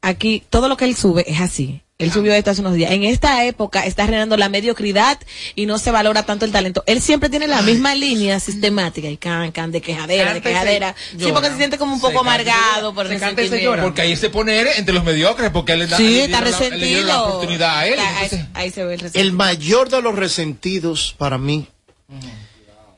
Aquí 0.00 0.44
todo 0.48 0.68
lo 0.68 0.76
que 0.76 0.84
él 0.84 0.94
sube 0.94 1.24
es 1.28 1.40
así. 1.40 1.82
Él 2.00 2.12
subió 2.12 2.32
esto 2.32 2.52
hace 2.52 2.60
unos 2.60 2.74
días. 2.74 2.92
En 2.92 3.02
esta 3.02 3.44
época 3.44 3.84
está 3.84 4.06
reinando 4.06 4.36
la 4.36 4.48
mediocridad 4.48 5.18
y 5.56 5.66
no 5.66 5.78
se 5.80 5.90
valora 5.90 6.22
tanto 6.22 6.44
el 6.44 6.52
talento. 6.52 6.84
Él 6.86 7.02
siempre 7.02 7.28
tiene 7.28 7.48
la 7.48 7.60
misma 7.60 7.96
línea 7.96 8.38
sistemática 8.38 9.08
y 9.08 9.16
can, 9.16 9.50
can, 9.50 9.72
de 9.72 9.80
quejadera, 9.80 10.32
de 10.32 10.40
quejadera. 10.40 10.94
Sí, 11.18 11.30
porque 11.32 11.48
se 11.48 11.56
siente 11.56 11.76
como 11.76 11.94
un 11.94 12.00
poco 12.00 12.20
amargado 12.20 12.94
por 12.94 13.06
el 13.06 13.14
Se 13.14 13.18
canta 13.18 13.42
se 13.48 13.60
llora. 13.60 13.82
Porque 13.82 14.02
ahí 14.02 14.14
se 14.14 14.30
pone 14.30 14.60
entre 14.76 14.94
los 14.94 15.02
mediocres, 15.02 15.50
porque 15.50 15.72
él 15.72 15.80
le 15.80 15.86
da- 15.88 15.96
Sí, 15.96 16.04
le 16.04 16.24
está 16.26 16.40
dieron 16.40 16.52
la- 16.52 16.68
le 16.68 16.70
la 16.70 16.78
resentido. 16.78 17.24
oportunidad 17.26 17.78
a 17.78 17.86
él. 17.88 17.98
Ahí- 17.98 18.14
entonces- 18.26 18.46
ahí 18.54 18.70
se 18.70 18.84
ve 18.84 18.94
el 18.94 19.00
resentido. 19.00 19.24
El 19.24 19.32
mayor 19.32 19.88
de 19.88 20.00
los 20.00 20.14
resentidos 20.14 21.16
para 21.18 21.36
mí, 21.36 21.66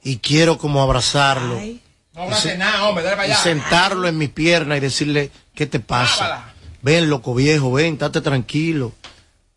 y 0.04 0.18
quiero 0.18 0.58
como 0.58 0.82
abrazarlo, 0.82 1.58
No 2.12 2.22
abrace 2.24 2.58
nada, 2.58 2.86
hombre, 2.86 3.02
dale 3.04 3.16
para 3.16 3.28
y 3.28 3.34
sentarlo 3.34 4.06
en 4.08 4.18
mi 4.18 4.28
pierna 4.28 4.76
y 4.76 4.80
decirle, 4.80 5.30
¿qué 5.54 5.64
te 5.64 5.80
pasa? 5.80 6.49
Ven, 6.82 7.10
loco 7.10 7.34
viejo, 7.34 7.72
ven, 7.72 7.98
date 7.98 8.20
tranquilo, 8.20 8.92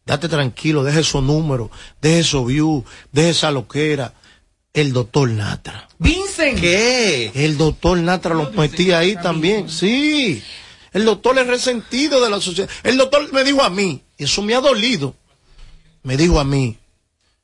date 0.06 0.28
tranquilo, 0.28 0.84
deje 0.84 1.00
esos 1.02 1.24
números, 1.24 1.70
deje 2.02 2.20
esos 2.20 2.46
views, 2.46 2.84
deje 3.12 3.30
esa 3.30 3.52
loquera. 3.52 4.14
El 4.74 4.92
doctor 4.92 5.30
Natra. 5.30 5.88
Vincent. 6.00 6.60
¿Qué? 6.60 7.32
El 7.36 7.58
doctor 7.58 7.98
Natra 8.00 8.34
lo 8.34 8.50
metí 8.52 8.92
ahí 8.92 9.16
también, 9.16 9.70
sí. 9.70 10.44
El 10.92 11.06
doctor 11.06 11.38
es 11.38 11.48
resentido 11.48 12.20
de 12.22 12.30
la 12.30 12.42
sociedad. 12.42 12.70
El 12.84 12.98
doctor 12.98 13.32
me 13.32 13.44
dijo 13.44 13.62
a 13.62 13.70
mí, 13.70 14.02
y 14.18 14.24
eso 14.24 14.42
me 14.42 14.56
ha 14.56 14.62
dolido, 14.62 15.16
me 16.02 16.18
dijo 16.18 16.40
a 16.40 16.44
mí, 16.44 16.78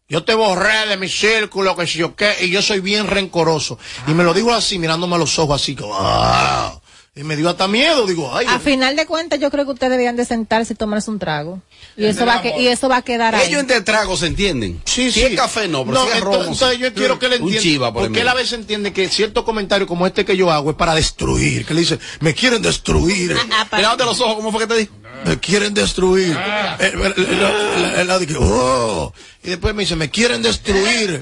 yo 0.07 0.23
te 0.23 0.33
borré 0.33 0.87
de 0.87 0.97
mi 0.97 1.07
círculo, 1.07 1.75
que 1.75 1.85
si 1.85 1.99
yo 1.99 2.15
qué, 2.15 2.33
y 2.41 2.49
yo 2.49 2.63
soy 2.63 2.79
bien 2.79 3.05
rencoroso. 3.05 3.77
Y 4.07 4.11
me 4.11 4.23
lo 4.23 4.33
dijo 4.33 4.51
así, 4.51 4.79
mirándome 4.79 5.15
a 5.15 5.19
los 5.19 5.37
ojos, 5.37 5.61
así 5.61 5.75
como, 5.75 5.93
"Ah". 5.95 6.78
Y 7.19 7.23
me 7.25 7.35
dio 7.35 7.49
hasta 7.49 7.67
miedo, 7.67 8.05
digo, 8.07 8.33
ay. 8.33 8.45
A 8.47 8.59
final 8.59 8.95
de 8.95 9.05
cuentas, 9.05 9.41
yo 9.41 9.51
creo 9.51 9.65
que 9.65 9.71
ustedes 9.71 9.91
deberían 9.91 10.15
de 10.15 10.23
sentarse 10.23 10.71
y 10.71 10.75
tomarse 10.77 11.11
un 11.11 11.19
trago. 11.19 11.61
Y 11.97 12.05
eso 12.05 12.25
va 12.25 12.41
que- 12.41 12.57
y 12.61 12.67
eso 12.67 12.87
va 12.87 12.95
a 12.97 13.01
quedar 13.01 13.35
ahí. 13.35 13.49
Ellos 13.49 13.59
entre 13.59 13.81
tragos 13.81 14.21
se 14.21 14.27
entienden. 14.27 14.79
Sí, 14.85 15.11
si 15.11 15.19
sí. 15.19 15.25
es 15.25 15.35
café 15.35 15.67
no, 15.67 15.85
pero 15.85 16.01
si 16.03 16.07
es 16.07 16.13
entonces, 16.15 16.23
romo. 16.39 16.53
entonces 16.53 16.77
sí. 16.77 16.81
yo 16.81 16.93
quiero 16.93 17.19
que 17.19 17.27
le 17.27 17.35
Un 17.35 17.41
entienda. 17.41 17.61
chiva, 17.61 17.91
por 17.93 18.03
porque 18.03 18.21
él 18.21 18.27
a 18.29 18.33
veces 18.33 18.53
entiende 18.53 18.93
que 18.93 19.09
ciertos 19.09 19.43
comentarios 19.43 19.85
como 19.89 20.07
este 20.07 20.23
que 20.23 20.37
yo 20.37 20.49
hago 20.49 20.69
es 20.69 20.75
para 20.77 20.95
destruir. 20.95 21.65
Que 21.65 21.73
le 21.73 21.81
dice, 21.81 21.99
me 22.21 22.33
quieren 22.33 22.61
destruir. 22.61 23.35
Mirándote 23.73 24.05
los 24.05 24.21
ojos, 24.21 24.35
¿cómo 24.35 24.51
fue 24.53 24.61
que 24.61 24.67
te 24.67 24.75
dijo? 24.79 24.93
Me 25.25 25.39
quieren 25.39 25.73
destruir. 25.73 26.35
Ah. 26.37 26.77
"Oh". 28.39 29.13
Y 29.41 29.49
después 29.51 29.73
me 29.73 29.83
dice, 29.83 29.95
me 29.95 30.09
quieren 30.09 30.41
destruir. 30.41 31.21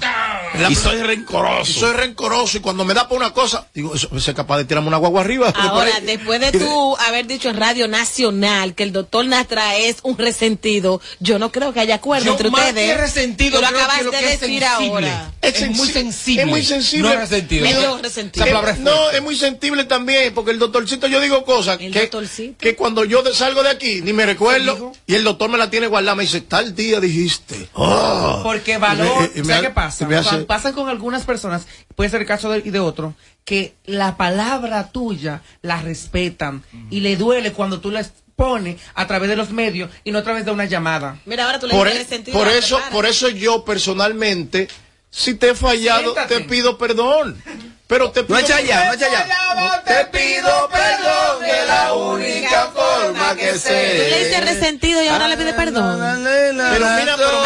Y 0.70 0.76
soy 0.76 1.02
rencoroso. 1.04 1.70
Y 1.70 1.74
soy 1.74 1.94
rencoroso. 1.94 2.58
Y 2.58 2.62
cuando 2.62 2.84
me 2.84 2.96
da 2.96 3.08
por 3.08 3.18
una 3.18 3.32
cosa, 3.32 3.68
digo, 3.76 3.94
es 3.94 4.34
capaz 4.36 4.58
de 4.58 4.66
tirarme 4.66 4.88
una 4.88 4.98
guagua 4.98 5.22
arriba. 5.22 5.54
Ahora, 5.56 6.00
después 6.02 6.40
de 6.42 6.52
tú 6.52 6.98
haber 6.98 7.28
dicho 7.28 7.50
en 7.50 7.58
Radio 7.58 7.88
Nacional 7.88 8.74
que 8.74 8.84
el 8.84 8.92
doctor 8.92 9.26
Natra 9.26 9.76
es 9.78 9.98
un 10.02 10.18
resentido, 10.18 11.00
yo 11.20 11.38
no 11.38 11.52
creo 11.52 11.74
que 11.74 11.80
haya 11.80 11.96
acuerdo 11.96 12.26
Yo 12.26 12.32
entre 12.32 12.50
más 12.50 12.70
ustedes. 12.70 12.92
que 12.92 12.98
resentido, 13.02 13.60
Tú 13.60 13.62
lo 13.62 13.68
acabas 13.68 14.02
lo 14.04 14.12
de 14.12 14.18
que 14.18 14.34
es 14.34 14.40
decir 14.40 14.62
sensible. 14.64 15.10
ahora. 15.10 15.32
Es 15.42 15.62
muy 15.70 15.88
sensi- 15.88 15.94
sensible. 15.94 16.42
Es 16.42 16.48
muy 16.48 16.64
sensible. 16.64 17.10
No 17.10 17.16
resentido. 17.20 17.64
Medio 17.66 17.98
resentido. 18.02 18.46
Es 18.68 18.80
no, 18.80 19.12
es 19.12 19.22
muy 19.22 19.36
sensible 19.38 19.84
también, 19.84 20.34
porque 20.34 20.52
el 20.52 20.60
doctorcito 20.60 21.06
yo 21.08 21.20
digo 21.22 21.46
cosas 21.46 21.78
que, 21.78 22.10
que 22.58 22.76
cuando 22.76 23.06
yo 23.06 23.24
salgo 23.34 23.62
de 23.62 23.70
aquí 23.70 23.87
ni 24.04 24.14
me 24.14 24.26
recuerdo 24.26 24.92
y 25.06 25.16
el 25.16 25.24
doctor 25.24 25.50
me 25.50 25.58
la 25.58 25.70
tiene 25.70 25.88
guardada, 25.88 26.16
me 26.16 26.24
dice, 26.24 26.42
tal 26.42 26.76
día 26.76 27.00
dijiste. 27.00 27.70
Ah. 27.76 28.42
Porque 28.44 28.78
valor, 28.78 29.08
Y 29.08 29.36
me- 29.36 29.40
y 29.40 29.42
me 29.42 29.48
¿sabes 29.48 29.58
ha- 29.58 29.62
qué 29.68 29.70
pasa? 29.74 30.08
hace- 30.20 30.38
pasan 30.46 30.74
con 30.74 30.90
algunas 30.90 31.24
personas, 31.26 31.68
puede 31.96 32.10
ser 32.10 32.22
el 32.22 32.28
caso 32.28 32.50
de, 32.52 32.60
y 32.66 32.70
de 32.70 32.80
otro, 32.80 33.14
que 33.46 33.76
la 33.86 34.18
palabra 34.18 34.90
tuya 34.92 35.42
la 35.62 35.82
respetan 35.82 36.64
y 36.90 37.00
le 37.00 37.16
duele 37.16 37.54
cuando 37.54 37.80
tú 37.80 37.92
la 37.92 38.02
expones 38.02 38.78
a 38.94 39.08
través 39.08 39.30
de 39.30 39.36
los 39.36 39.52
medios 39.52 39.90
y 40.04 40.12
no 40.12 40.20
a 40.20 40.24
través 40.24 40.46
de 40.46 40.52
una 40.52 40.66
llamada. 40.66 41.20
Mira, 41.26 41.46
ahora 41.46 41.60
tú 41.60 41.68
le 41.68 41.74
por, 41.74 41.88
e- 41.88 42.00
el 42.02 42.06
sentido. 42.06 42.38
por 42.38 42.48
eso, 42.48 42.80
por 42.92 43.06
eso 43.06 43.30
yo 43.30 43.64
personalmente, 43.66 44.68
si 45.10 45.34
te 45.34 45.50
he 45.52 45.56
fallado, 45.56 46.14
Siéntate. 46.14 46.36
te 46.40 46.42
pido 46.46 46.78
perdón. 46.78 47.42
Pero 47.88 48.12
te 48.12 48.24
pido 48.24 48.36
No 48.36 48.44
echa 48.44 48.62
ya, 48.62 48.86
no 48.86 48.94
echa 48.94 49.10
ya. 49.10 49.84
Te 49.86 50.06
pido 50.18 50.70
perdón 50.70 51.42
de 51.42 51.66
la 51.66 51.94
única 51.94 52.68
forma 52.68 53.36
que 53.36 53.54
Tú 53.54 53.70
le 53.70 54.20
dices 54.26 54.46
resentido 54.46 55.02
y 55.04 55.08
ahora 55.08 55.28
le 55.28 55.38
pide 55.38 55.54
perdón. 55.54 56.00
Pero 56.24 56.86
mira, 57.00 57.16
pero, 57.16 57.44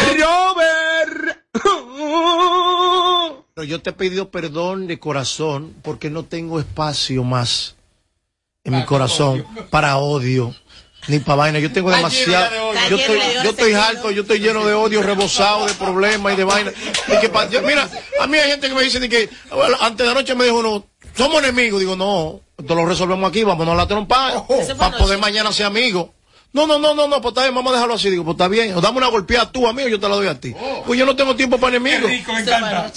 pero 3.54 3.64
yo 3.64 3.80
te 3.82 3.90
he 3.90 3.92
pedido 3.92 4.30
perdón 4.30 4.86
de 4.86 4.98
corazón 4.98 5.74
porque 5.82 6.10
no 6.10 6.24
tengo 6.24 6.58
espacio 6.58 7.22
más 7.22 7.76
en 8.64 8.74
mi 8.74 8.84
corazón 8.84 9.46
para 9.70 9.96
odio 9.98 10.54
ni 11.08 11.18
para 11.18 11.36
vaina. 11.36 11.58
Yo 11.58 11.72
tengo 11.72 11.90
demasiado. 11.90 12.50
Yo 12.90 12.96
estoy, 12.96 13.18
yo 13.44 13.50
estoy 13.50 13.72
harto, 13.74 14.10
yo 14.10 14.22
estoy 14.22 14.38
lleno 14.40 14.64
de 14.66 14.74
odio, 14.74 15.02
rebosado 15.02 15.66
de 15.66 15.74
problemas 15.74 16.32
y 16.32 16.36
de 16.36 16.44
vaina. 16.44 16.72
Y 17.08 17.20
que 17.20 17.28
pa- 17.28 17.48
yo- 17.48 17.62
mira, 17.62 17.88
a 18.20 18.26
mí 18.26 18.38
hay 18.38 18.50
gente 18.50 18.68
que 18.68 18.74
me 18.74 18.82
dice 18.82 19.00
de 19.00 19.08
que 19.08 19.28
bueno, 19.50 19.76
antes 19.80 20.04
de 20.06 20.12
anoche 20.12 20.34
me 20.34 20.44
dijo 20.44 20.58
uno, 20.58 20.84
somos 21.16 21.42
enemigos. 21.42 21.80
Digo, 21.80 21.96
no, 21.96 22.40
esto 22.58 22.74
lo 22.74 22.86
resolvemos 22.86 23.28
aquí, 23.28 23.42
vámonos 23.44 23.74
a 23.74 23.76
la 23.76 23.86
trompa 23.86 24.44
para 24.78 24.90
poder 24.98 25.18
mañana 25.18 25.52
ser 25.52 25.66
amigos. 25.66 26.08
No, 26.54 26.66
no, 26.66 26.78
no, 26.78 26.94
no, 26.94 27.08
no, 27.08 27.20
pues 27.22 27.32
está 27.32 27.42
bien, 27.44 27.54
vamos 27.54 27.72
a 27.72 27.76
dejarlo 27.76 27.94
así. 27.94 28.10
Digo, 28.10 28.24
pues 28.24 28.34
está 28.34 28.46
bien. 28.46 28.74
O 28.76 28.80
dame 28.82 28.98
una 28.98 29.06
golpeada 29.08 29.50
tú 29.50 29.66
a 29.66 29.72
mí 29.72 29.84
o 29.84 29.88
yo 29.88 29.98
te 29.98 30.06
la 30.06 30.16
doy 30.16 30.26
a 30.26 30.38
ti. 30.38 30.54
Pues 30.86 30.98
yo 30.98 31.06
no 31.06 31.16
tengo 31.16 31.34
tiempo 31.34 31.56
para 31.58 31.76
enemigos. 31.76 32.10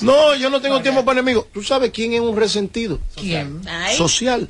No, 0.02 0.36
yo 0.36 0.50
no 0.50 0.60
tengo 0.62 0.82
tiempo 0.82 1.06
para 1.06 1.20
enemigos. 1.22 1.46
¿Tú 1.54 1.64
sabes 1.64 1.92
quién 1.92 2.12
es 2.14 2.20
un 2.20 2.36
resentido? 2.36 3.00
¿Quién? 3.16 3.62
Social. 3.96 4.50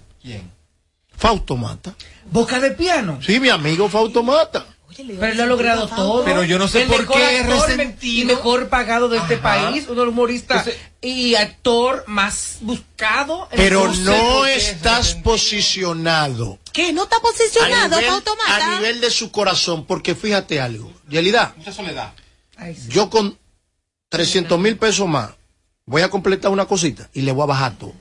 Fausto 1.16 1.56
Mata. 1.56 1.94
Boca 2.32 2.60
de 2.60 2.72
piano. 2.72 3.20
Sí, 3.26 3.40
mi 3.40 3.50
amigo 3.50 3.88
Fausto 3.90 4.24
Mata. 4.24 4.66
Pero 4.98 5.26
él 5.26 5.38
lo 5.38 5.44
ha 5.44 5.46
logrado 5.48 5.88
todo. 5.90 6.24
Pero 6.24 6.44
yo 6.46 6.58
no 6.58 6.70
sé 6.70 6.84
El 6.84 6.88
por 6.88 7.06
qué 7.06 7.40
es 7.40 7.46
resentido. 7.46 8.22
Y 8.22 8.26
mejor 8.26 8.70
pagado 8.70 9.10
de 9.10 9.18
este 9.18 9.34
Ajá. 9.36 9.44
país, 9.72 9.90
un 9.90 10.00
humorista 10.00 10.64
y 11.02 11.36
actor 11.36 12.06
más 12.08 12.60
buscado. 12.62 13.50
en 13.52 13.58
Pero 13.58 13.92
el- 13.92 14.04
no 14.06 14.46
estás 14.46 15.16
posicionado 15.16 16.60
¿Qué? 16.72 16.94
¿No 16.94 17.04
está 17.04 17.18
a 17.18 17.22
posicionado, 17.22 17.96
nivel, 17.98 18.06
Fausto 18.10 18.36
Mata? 18.38 18.68
a 18.74 18.80
nivel 18.80 19.02
de 19.02 19.10
su 19.12 19.32
corazón, 19.32 19.86
porque 19.86 20.16
fíjate 20.16 20.62
algo, 20.62 20.92
Yelida, 21.10 21.54
Mucha 21.58 21.74
soledad. 21.74 22.14
yo 22.88 23.10
con 23.10 23.38
300 24.10 24.58
mil 24.60 24.78
pesos 24.78 25.08
más 25.10 25.32
voy 25.86 26.02
a 26.04 26.10
completar 26.10 26.52
una 26.52 26.66
cosita 26.66 27.10
y 27.14 27.22
le 27.22 27.32
voy 27.34 27.44
a 27.44 27.48
bajar 27.48 27.74
todo. 27.78 27.94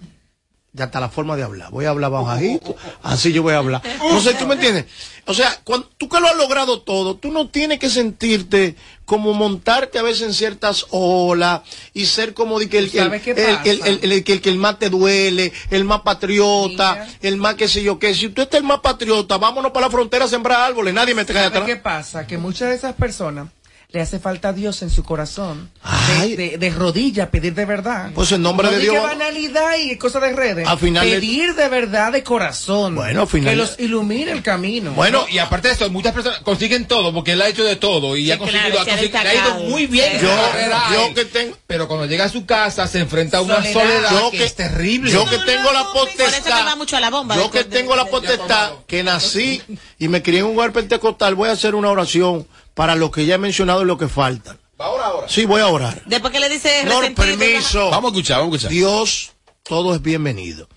De 0.75 0.83
hasta 0.83 0.99
la 0.99 1.09
forma 1.09 1.37
de 1.37 1.45
hablar. 1.45 1.70
Voy 1.70 1.85
a 1.85 1.91
hablar 1.91 2.11
bajito, 2.11 2.75
así 3.03 3.33
yo 3.33 3.45
voy 3.45 3.55
a 3.55 3.59
hablar. 3.59 3.81
No 4.11 4.20
sé, 4.20 4.35
¿tú 4.35 4.45
me 4.45 4.55
entiendes? 4.55 4.87
O 5.25 5.33
sea, 5.33 5.61
cuando, 5.62 5.89
tú 5.97 6.09
que 6.09 6.18
lo 6.18 6.27
has 6.27 6.37
logrado 6.37 6.83
todo, 6.83 7.14
tú 7.14 7.31
no 7.31 7.49
tienes 7.49 7.79
que 7.79 7.89
sentirte 7.89 8.75
como 9.05 9.33
montarte 9.35 10.01
a 10.01 10.03
veces 10.03 10.22
en 10.22 10.35
ciertas 10.35 10.87
olas 10.91 11.61
y 11.95 12.07
ser 12.07 12.35
como 12.35 12.59
de 12.59 12.68
que 12.68 12.79
el, 12.79 12.91
¿Sabes 12.91 13.22
qué 13.22 13.31
el, 13.31 14.03
el, 14.03 14.25
que 14.25 14.33
el 14.33 14.41
que 14.41 14.49
el 14.51 14.59
más 14.59 14.81
te 14.81 14.91
duele, 14.91 15.53
el 15.70 15.85
más 15.85 16.01
patriota, 16.01 17.07
el 17.22 17.37
más 17.37 17.55
qué 17.55 17.68
sé 17.68 17.85
yo 17.85 18.01
qué. 18.01 18.12
Si 18.12 18.29
tú 18.31 18.43
estás 18.43 18.59
el 18.61 18.66
más 18.66 18.81
patriota, 18.81 19.39
vámonos 19.39 19.70
para 19.70 19.87
la 19.87 19.93
frontera 19.93 20.25
a 20.25 20.29
sembrar 20.29 20.61
árboles, 20.61 20.93
nadie 20.93 21.14
me 21.14 21.25
trae 21.25 21.45
¿Sabe 21.45 21.47
atrás. 21.47 21.66
qué 21.66 21.77
pasa? 21.77 22.27
Que 22.27 22.37
muchas 22.37 22.70
de 22.70 22.75
esas 22.75 22.95
personas 22.95 23.47
le 23.95 24.01
hace 24.03 24.18
falta 24.18 24.49
a 24.49 24.53
Dios 24.53 24.82
en 24.82 24.90
su 24.90 25.05
corazón. 25.05 25.70
De, 26.18 26.36
de, 26.36 26.59
de 26.59 26.70
rodilla, 26.70 27.30
pedir 27.30 27.55
de 27.55 27.64
verdad. 27.64 28.11
Pues 28.12 28.32
en 28.32 28.42
nombre 28.42 28.66
no 28.66 28.72
de 28.72 28.80
Dios- 28.80 29.01
banalidad 29.01 29.76
y 29.78 29.97
cosas 29.97 30.20
de 30.22 30.32
redes. 30.32 30.66
Al 30.66 30.78
final 30.80 31.09
le- 31.09 31.14
pedir 31.14 31.55
de 31.55 31.68
verdad 31.68 32.11
de 32.11 32.24
corazón. 32.24 32.97
Bueno, 32.97 33.20
al 33.22 33.28
final- 33.28 33.51
Que 33.53 33.57
los 33.57 33.78
ilumine 33.78 34.32
el 34.32 34.42
camino. 34.42 34.90
Bueno, 34.95 35.24
y 35.30 35.38
aparte 35.38 35.68
de 35.68 35.74
eso, 35.74 35.88
muchas 35.90 36.12
personas 36.12 36.40
consiguen 36.40 36.86
todo 36.86 37.14
porque 37.14 37.32
él 37.32 37.42
ha 37.42 37.47
hecho 37.49 37.62
de 37.62 37.76
todo 37.76 38.16
y 38.16 38.32
ha 38.32 38.38
conseguido, 38.38 38.64
claro, 38.70 38.80
ha 38.80 38.84
se 38.84 38.90
ha 38.90 38.95
conseguido- 38.97 39.22
le 39.22 39.28
ha 39.28 39.34
ido 39.34 39.55
muy 39.70 39.86
bien. 39.86 40.16
en 40.16 40.20
Yo- 40.22 40.28
carrera 40.28 40.82
que 41.14 41.24
tengo- 41.26 41.57
Pero 41.68 41.86
cuando 41.86 42.07
llega 42.07 42.24
a 42.24 42.28
su 42.28 42.45
casa 42.45 42.88
se 42.88 42.99
enfrenta 42.99 43.38
a 43.38 43.42
una 43.42 43.57
Soledad. 43.59 43.72
soledad, 43.74 44.11
Yo 44.11 44.30
que, 44.32 44.38
que- 44.38 44.45
es 44.45 44.55
terrible. 44.57 45.12
Yo 45.12 45.24
que 45.24 45.38
tengo 45.38 45.72
la 45.72 45.84
que 45.84 45.99
potestad. 46.01 46.66
va 46.66 46.74
mucho 46.74 46.97
a 46.97 47.01
la 47.01 47.11
bomba. 47.11 47.36
Yo 47.36 47.49
que 47.49 47.62
tengo 47.62 47.95
la 47.95 48.07
potestad, 48.07 48.72
que 48.88 49.05
nací 49.05 49.62
y 50.01 50.09
me 50.09 50.20
crié 50.20 50.40
en 50.40 50.47
un 50.47 50.53
lugar 50.55 50.72
pentecostal, 50.72 51.36
voy 51.36 51.49
a 51.49 51.53
hacer 51.53 51.76
una 51.76 51.90
oración 51.90 52.45
para 52.75 52.95
lo 52.97 53.11
que 53.11 53.27
ya 53.27 53.37
he 53.37 53.39
mencionado 53.39 53.83
y 53.83 53.87
lo 53.87 53.97
que 53.99 54.09
faltan. 54.09 54.59
Ahora, 54.79 55.07
ahora. 55.07 55.29
Sí, 55.29 55.45
voy 55.47 55.61
a 55.61 55.68
orar. 55.68 56.03
Después 56.07 56.33
que 56.33 56.41
le 56.41 56.49
dice 56.49 56.85
No, 56.85 57.01
resentido, 57.01 57.39
permiso. 57.39 57.91
Vamos 57.91 58.12
a 58.12 58.14
escuchar, 58.14 58.39
vamos 58.41 58.55
a 58.55 58.57
escuchar. 58.57 58.72
Dios, 58.72 59.33
todo 59.62 59.95
es 59.95 60.03
bienvenido. 60.03 60.68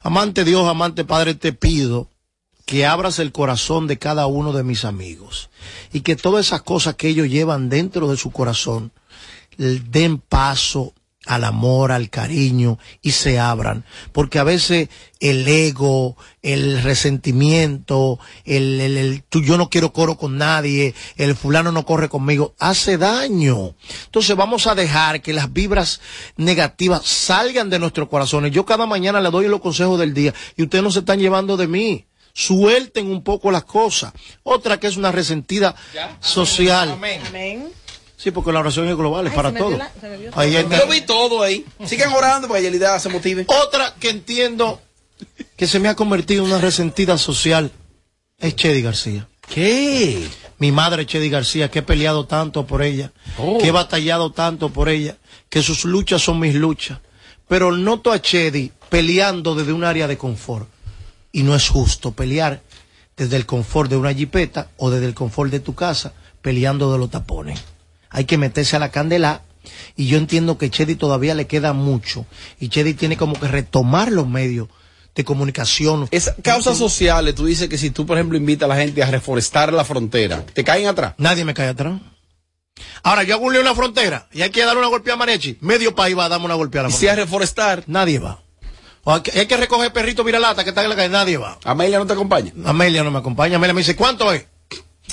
Amante 0.00 0.44
Dios, 0.44 0.68
amante 0.68 1.04
Padre, 1.04 1.34
te 1.34 1.52
pido 1.52 2.08
que 2.66 2.86
abras 2.86 3.18
el 3.18 3.32
corazón 3.32 3.86
de 3.86 3.98
cada 3.98 4.26
uno 4.26 4.52
de 4.52 4.62
mis 4.62 4.84
amigos 4.84 5.50
y 5.92 6.00
que 6.00 6.16
todas 6.16 6.46
esas 6.46 6.62
cosas 6.62 6.94
que 6.94 7.08
ellos 7.08 7.28
llevan 7.28 7.68
dentro 7.68 8.08
de 8.08 8.16
su 8.16 8.30
corazón 8.30 8.92
den 9.56 10.18
paso 10.18 10.94
al 11.26 11.44
amor, 11.44 11.92
al 11.92 12.10
cariño 12.10 12.78
y 13.02 13.12
se 13.12 13.38
abran. 13.38 13.84
Porque 14.12 14.38
a 14.38 14.44
veces 14.44 14.88
el 15.20 15.46
ego, 15.48 16.16
el 16.42 16.82
resentimiento, 16.82 18.18
el, 18.44 18.80
el, 18.80 18.96
el, 18.96 19.22
tú, 19.22 19.42
yo 19.42 19.56
no 19.56 19.70
quiero 19.70 19.92
coro 19.92 20.16
con 20.16 20.36
nadie, 20.36 20.94
el 21.16 21.34
fulano 21.34 21.72
no 21.72 21.86
corre 21.86 22.08
conmigo, 22.08 22.54
hace 22.58 22.98
daño. 22.98 23.74
Entonces 24.06 24.36
vamos 24.36 24.66
a 24.66 24.74
dejar 24.74 25.22
que 25.22 25.32
las 25.32 25.52
vibras 25.52 26.00
negativas 26.36 27.06
salgan 27.06 27.70
de 27.70 27.78
nuestros 27.78 28.08
corazones. 28.08 28.52
Yo 28.52 28.66
cada 28.66 28.86
mañana 28.86 29.20
le 29.20 29.30
doy 29.30 29.48
los 29.48 29.60
consejos 29.60 29.98
del 29.98 30.14
día 30.14 30.34
y 30.56 30.62
ustedes 30.62 30.84
no 30.84 30.90
se 30.90 31.00
están 31.00 31.18
llevando 31.18 31.56
de 31.56 31.68
mí. 31.68 32.06
Suelten 32.36 33.06
un 33.06 33.22
poco 33.22 33.52
las 33.52 33.62
cosas. 33.64 34.12
Otra 34.42 34.80
que 34.80 34.88
es 34.88 34.96
una 34.96 35.12
resentida 35.12 35.74
social. 36.20 36.90
Amén. 36.90 37.68
Sí, 38.24 38.30
porque 38.30 38.52
la 38.52 38.60
oración 38.60 38.88
es 38.88 38.96
global, 38.96 39.26
es 39.26 39.32
Ay, 39.32 39.36
para 39.36 39.52
todos. 39.52 39.78
Yo 40.32 40.88
vi 40.90 41.02
todo 41.02 41.42
ahí. 41.42 41.62
Sigan 41.84 42.10
orando 42.14 42.48
para 42.48 42.58
que 42.60 42.64
Yelida 42.64 42.98
se 42.98 43.10
motive. 43.10 43.44
Otra 43.48 43.94
que 44.00 44.08
entiendo 44.08 44.80
que 45.56 45.66
se 45.66 45.78
me 45.78 45.90
ha 45.90 45.94
convertido 45.94 46.42
en 46.42 46.50
una 46.50 46.58
resentida 46.58 47.18
social 47.18 47.70
es 48.38 48.56
Chedi 48.56 48.80
García. 48.80 49.28
¿Qué? 49.46 50.26
Mi 50.56 50.72
madre 50.72 51.04
Chedi 51.04 51.28
García, 51.28 51.70
que 51.70 51.80
he 51.80 51.82
peleado 51.82 52.24
tanto 52.26 52.66
por 52.66 52.82
ella, 52.82 53.12
Oh. 53.36 53.58
que 53.58 53.68
he 53.68 53.72
batallado 53.72 54.32
tanto 54.32 54.70
por 54.70 54.88
ella, 54.88 55.18
que 55.50 55.62
sus 55.62 55.84
luchas 55.84 56.22
son 56.22 56.40
mis 56.40 56.54
luchas. 56.54 57.00
Pero 57.46 57.72
noto 57.72 58.10
a 58.10 58.22
Chedi 58.22 58.72
peleando 58.88 59.54
desde 59.54 59.74
un 59.74 59.84
área 59.84 60.08
de 60.08 60.16
confort. 60.16 60.66
Y 61.30 61.42
no 61.42 61.54
es 61.54 61.68
justo 61.68 62.12
pelear 62.12 62.62
desde 63.18 63.36
el 63.36 63.44
confort 63.44 63.90
de 63.90 63.98
una 63.98 64.14
jipeta 64.14 64.70
o 64.78 64.88
desde 64.90 65.04
el 65.04 65.14
confort 65.14 65.50
de 65.50 65.60
tu 65.60 65.74
casa, 65.74 66.14
peleando 66.40 66.90
de 66.90 66.98
los 66.98 67.10
tapones. 67.10 67.60
Hay 68.14 68.24
que 68.26 68.38
meterse 68.38 68.76
a 68.76 68.78
la 68.78 68.90
candela. 68.90 69.42
Y 69.96 70.06
yo 70.06 70.18
entiendo 70.18 70.56
que 70.56 70.70
Chedi 70.70 70.94
todavía 70.94 71.34
le 71.34 71.46
queda 71.46 71.72
mucho. 71.72 72.26
Y 72.60 72.68
Chedi 72.68 72.94
tiene 72.94 73.16
como 73.16 73.38
que 73.38 73.48
retomar 73.48 74.12
los 74.12 74.28
medios 74.28 74.68
de 75.16 75.24
comunicación. 75.24 76.06
Es 76.12 76.32
causas 76.42 76.78
sociales. 76.78 77.34
Tú 77.34 77.46
dices 77.46 77.68
que 77.68 77.76
si 77.76 77.90
tú, 77.90 78.06
por 78.06 78.16
ejemplo, 78.16 78.38
invitas 78.38 78.70
a 78.70 78.74
la 78.74 78.80
gente 78.80 79.02
a 79.02 79.10
reforestar 79.10 79.72
la 79.72 79.84
frontera, 79.84 80.46
¿te 80.46 80.62
caen 80.62 80.86
atrás? 80.86 81.14
Nadie 81.18 81.44
me 81.44 81.54
cae 81.54 81.68
atrás. 81.68 82.00
Ahora, 83.02 83.24
yo 83.24 83.34
hago 83.34 83.46
un 83.46 83.52
lío 83.52 83.60
en 83.60 83.66
la 83.66 83.74
frontera 83.74 84.28
y 84.32 84.42
hay 84.42 84.50
que 84.50 84.64
dar 84.64 84.76
una 84.78 84.86
golpeada 84.86 85.14
a 85.14 85.18
Manechi. 85.18 85.58
Medio 85.60 85.94
país 85.94 86.16
va 86.16 86.26
a 86.26 86.28
darme 86.28 86.46
una 86.46 86.54
golpeada 86.54 86.86
a 86.86 86.90
la 86.90 86.94
Y 86.94 86.98
si 86.98 87.08
a 87.08 87.16
reforestar, 87.16 87.82
Nadie 87.88 88.20
va. 88.20 88.42
O 89.02 89.12
hay, 89.12 89.22
que, 89.22 89.38
hay 89.38 89.46
que 89.46 89.56
recoger 89.56 89.92
perrito 89.92 90.22
viralata 90.22 90.62
que 90.62 90.70
está 90.70 90.84
en 90.84 90.90
la 90.90 90.96
calle. 90.96 91.08
Nadie 91.08 91.36
va. 91.36 91.58
Amelia 91.64 91.98
no 91.98 92.06
te 92.06 92.12
acompaña. 92.12 92.52
Amelia 92.64 93.02
no 93.02 93.10
me 93.10 93.18
acompaña. 93.18 93.56
Amelia 93.56 93.74
me 93.74 93.80
dice, 93.80 93.96
¿cuánto 93.96 94.32
es? 94.32 94.46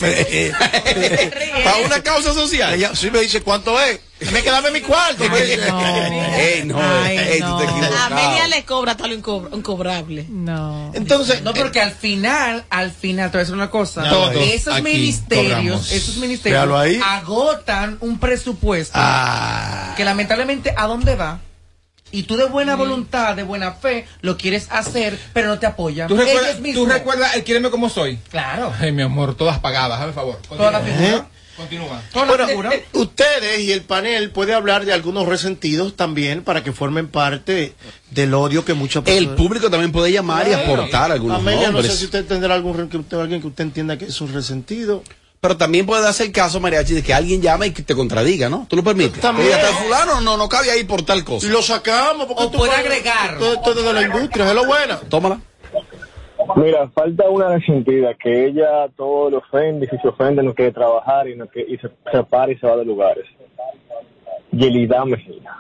Para 1.64 1.78
una 1.86 2.02
causa 2.04 2.34
social. 2.34 2.74
Ella 2.74 2.91
sí 2.95 3.12
me 3.12 3.20
dice, 3.20 3.41
¿cuánto 3.41 3.80
es? 3.80 3.99
Me 4.32 4.43
que 4.43 4.52
darme 4.52 4.70
mi 4.72 4.82
cuarto. 4.82 5.24
Ey, 5.36 6.64
no, 6.66 6.80
Ay, 6.80 7.18
ey, 7.18 7.39
tú 7.39 7.58
te 7.58 7.64
no. 7.66 7.72
equivocado. 7.72 7.97
Amelia 8.06 8.47
le 8.47 8.64
cobra 8.66 8.93
lo 8.99 9.08
incobra- 9.16 9.49
incobrable. 9.56 10.26
No. 10.30 10.91
Entonces, 10.93 11.41
No, 11.41 11.54
porque 11.54 11.82
al 11.82 11.91
final, 11.91 12.64
al 12.70 12.91
final, 12.91 13.32
te 13.32 13.38
voy 13.38 13.39
a 13.39 13.43
decir 13.43 13.56
una 13.56 13.70
cosa. 13.72 14.08
Todos 14.10 14.36
esos 14.36 14.82
ministerios, 14.84 15.54
cobramos. 15.54 15.91
esos 15.91 16.18
ministerios 16.18 17.02
agotan 17.04 17.97
un 18.02 18.20
presupuesto 18.20 18.93
ah, 18.95 19.93
que 19.97 20.06
lamentablemente 20.06 20.74
a 20.78 20.86
dónde 20.88 21.16
va. 21.16 21.39
Y 22.12 22.24
tú 22.24 22.36
de 22.36 22.45
buena 22.45 22.76
voluntad, 22.76 23.36
de 23.36 23.43
buena 23.43 23.72
fe, 23.74 24.05
lo 24.22 24.38
quieres 24.38 24.68
hacer, 24.70 25.18
pero 25.34 25.47
no 25.47 25.59
te 25.59 25.66
apoyan. 25.66 26.07
¿Tú 26.07 26.16
recuerdas, 26.18 26.57
tú 26.74 26.86
recuerdas 26.86 27.36
el 27.36 27.43
Quiereme 27.43 27.70
como 27.70 27.89
soy? 27.89 28.18
Claro. 28.30 28.74
Ay, 28.80 28.91
mi 28.91 29.01
amor, 29.01 29.36
todas 29.36 29.59
pagadas, 29.59 29.99
hazme 29.99 30.14
favor. 30.14 30.38
Toda 30.49 30.72
la 30.72 30.80
Continúa. 30.80 31.05
figura. 31.07 31.28
Continúa. 31.57 32.01
Toda 32.12 32.26
la 32.26 32.32
Bueno, 32.32 32.47
figura. 32.47 32.74
eh, 32.74 32.86
ustedes 32.93 33.59
y 33.59 33.72
el 33.72 33.82
panel 33.82 34.32
puede 34.32 34.53
hablar 34.53 34.84
de 34.86 34.93
algunos 34.93 35.28
resentidos 35.28 35.95
también 35.95 36.43
para 36.43 36.64
que 36.64 36.72
formen 36.72 37.07
parte 37.07 37.76
del 38.09 38.34
odio 38.34 38.66
que 38.66 38.74
muchas 38.74 39.03
El 39.05 39.16
personas... 39.26 39.38
público 39.38 39.70
también 39.70 39.91
puede 39.91 40.12
llamar 40.12 40.47
y 40.47 40.53
aportar 40.53 41.12
algunos 41.12 41.39
Amelia, 41.39 41.70
no 41.72 41.82
sé 41.84 41.91
si 41.91 42.05
usted 42.05 42.26
tendrá 42.26 42.55
algún 42.55 42.78
re- 42.78 42.88
que 42.89 42.97
usted- 42.97 43.18
alguien 43.20 43.41
que 43.41 43.47
usted 43.47 43.64
entienda 43.66 43.97
que 43.97 44.05
es 44.05 44.20
un 44.22 44.34
resentido. 44.34 45.03
Pero 45.42 45.58
también 45.58 45.88
puede 45.88 46.04
darse 46.04 46.24
el 46.24 46.32
caso, 46.32 46.60
Mariachi, 46.60 46.94
de 46.94 47.02
que 47.02 47.16
alguien 47.16 47.42
llame 47.42 47.66
y 47.66 47.72
que 47.72 47.82
te 47.82 47.96
contradiga, 47.96 48.48
¿no? 48.48 48.68
¿Tú 48.70 48.76
lo 48.76 48.84
permites? 48.84 49.20
También. 49.20 49.48
Oye, 49.48 49.56
hasta 49.56 49.74
fulano 49.74 50.22
no, 50.22 50.38
no 50.38 50.48
cabe 50.48 50.70
ahí 50.70 50.84
por 50.84 51.02
tal 51.02 51.24
cosa. 51.24 51.48
Lo 51.48 51.64
sacamos 51.64 52.28
porque 52.28 52.44
O 52.44 52.52
puede 52.52 52.74
agregar. 52.74 53.34
Esto, 53.34 53.54
esto 53.54 53.72
es 53.72 53.84
de 53.84 53.94
la 53.94 54.04
industria, 54.04 54.48
es 54.48 54.54
lo 54.54 54.66
buena. 54.66 55.00
Tómala. 55.10 55.42
Mira, 56.58 56.88
falta 56.89 57.28
una 57.28 57.50
resentida, 57.50 58.14
que 58.14 58.46
ella 58.46 58.88
todo 58.96 59.32
lo 59.32 59.39
ofende, 59.39 59.88
y 59.88 59.89
si 59.89 59.98
se 59.98 60.10
ofende 60.10 60.44
no 60.44 60.54
quiere 60.54 60.72
trabajar 60.74 61.28
y, 61.28 61.36
no 61.36 61.50
que, 61.50 61.62
y 61.62 61.76
se 61.78 61.89
separa 62.12 62.52
y 62.52 62.58
se 62.58 62.68
va 62.68 62.78
de 62.78 62.86
lugares. 62.86 63.26
Yelida 64.52 65.06
Mejía. 65.06 65.56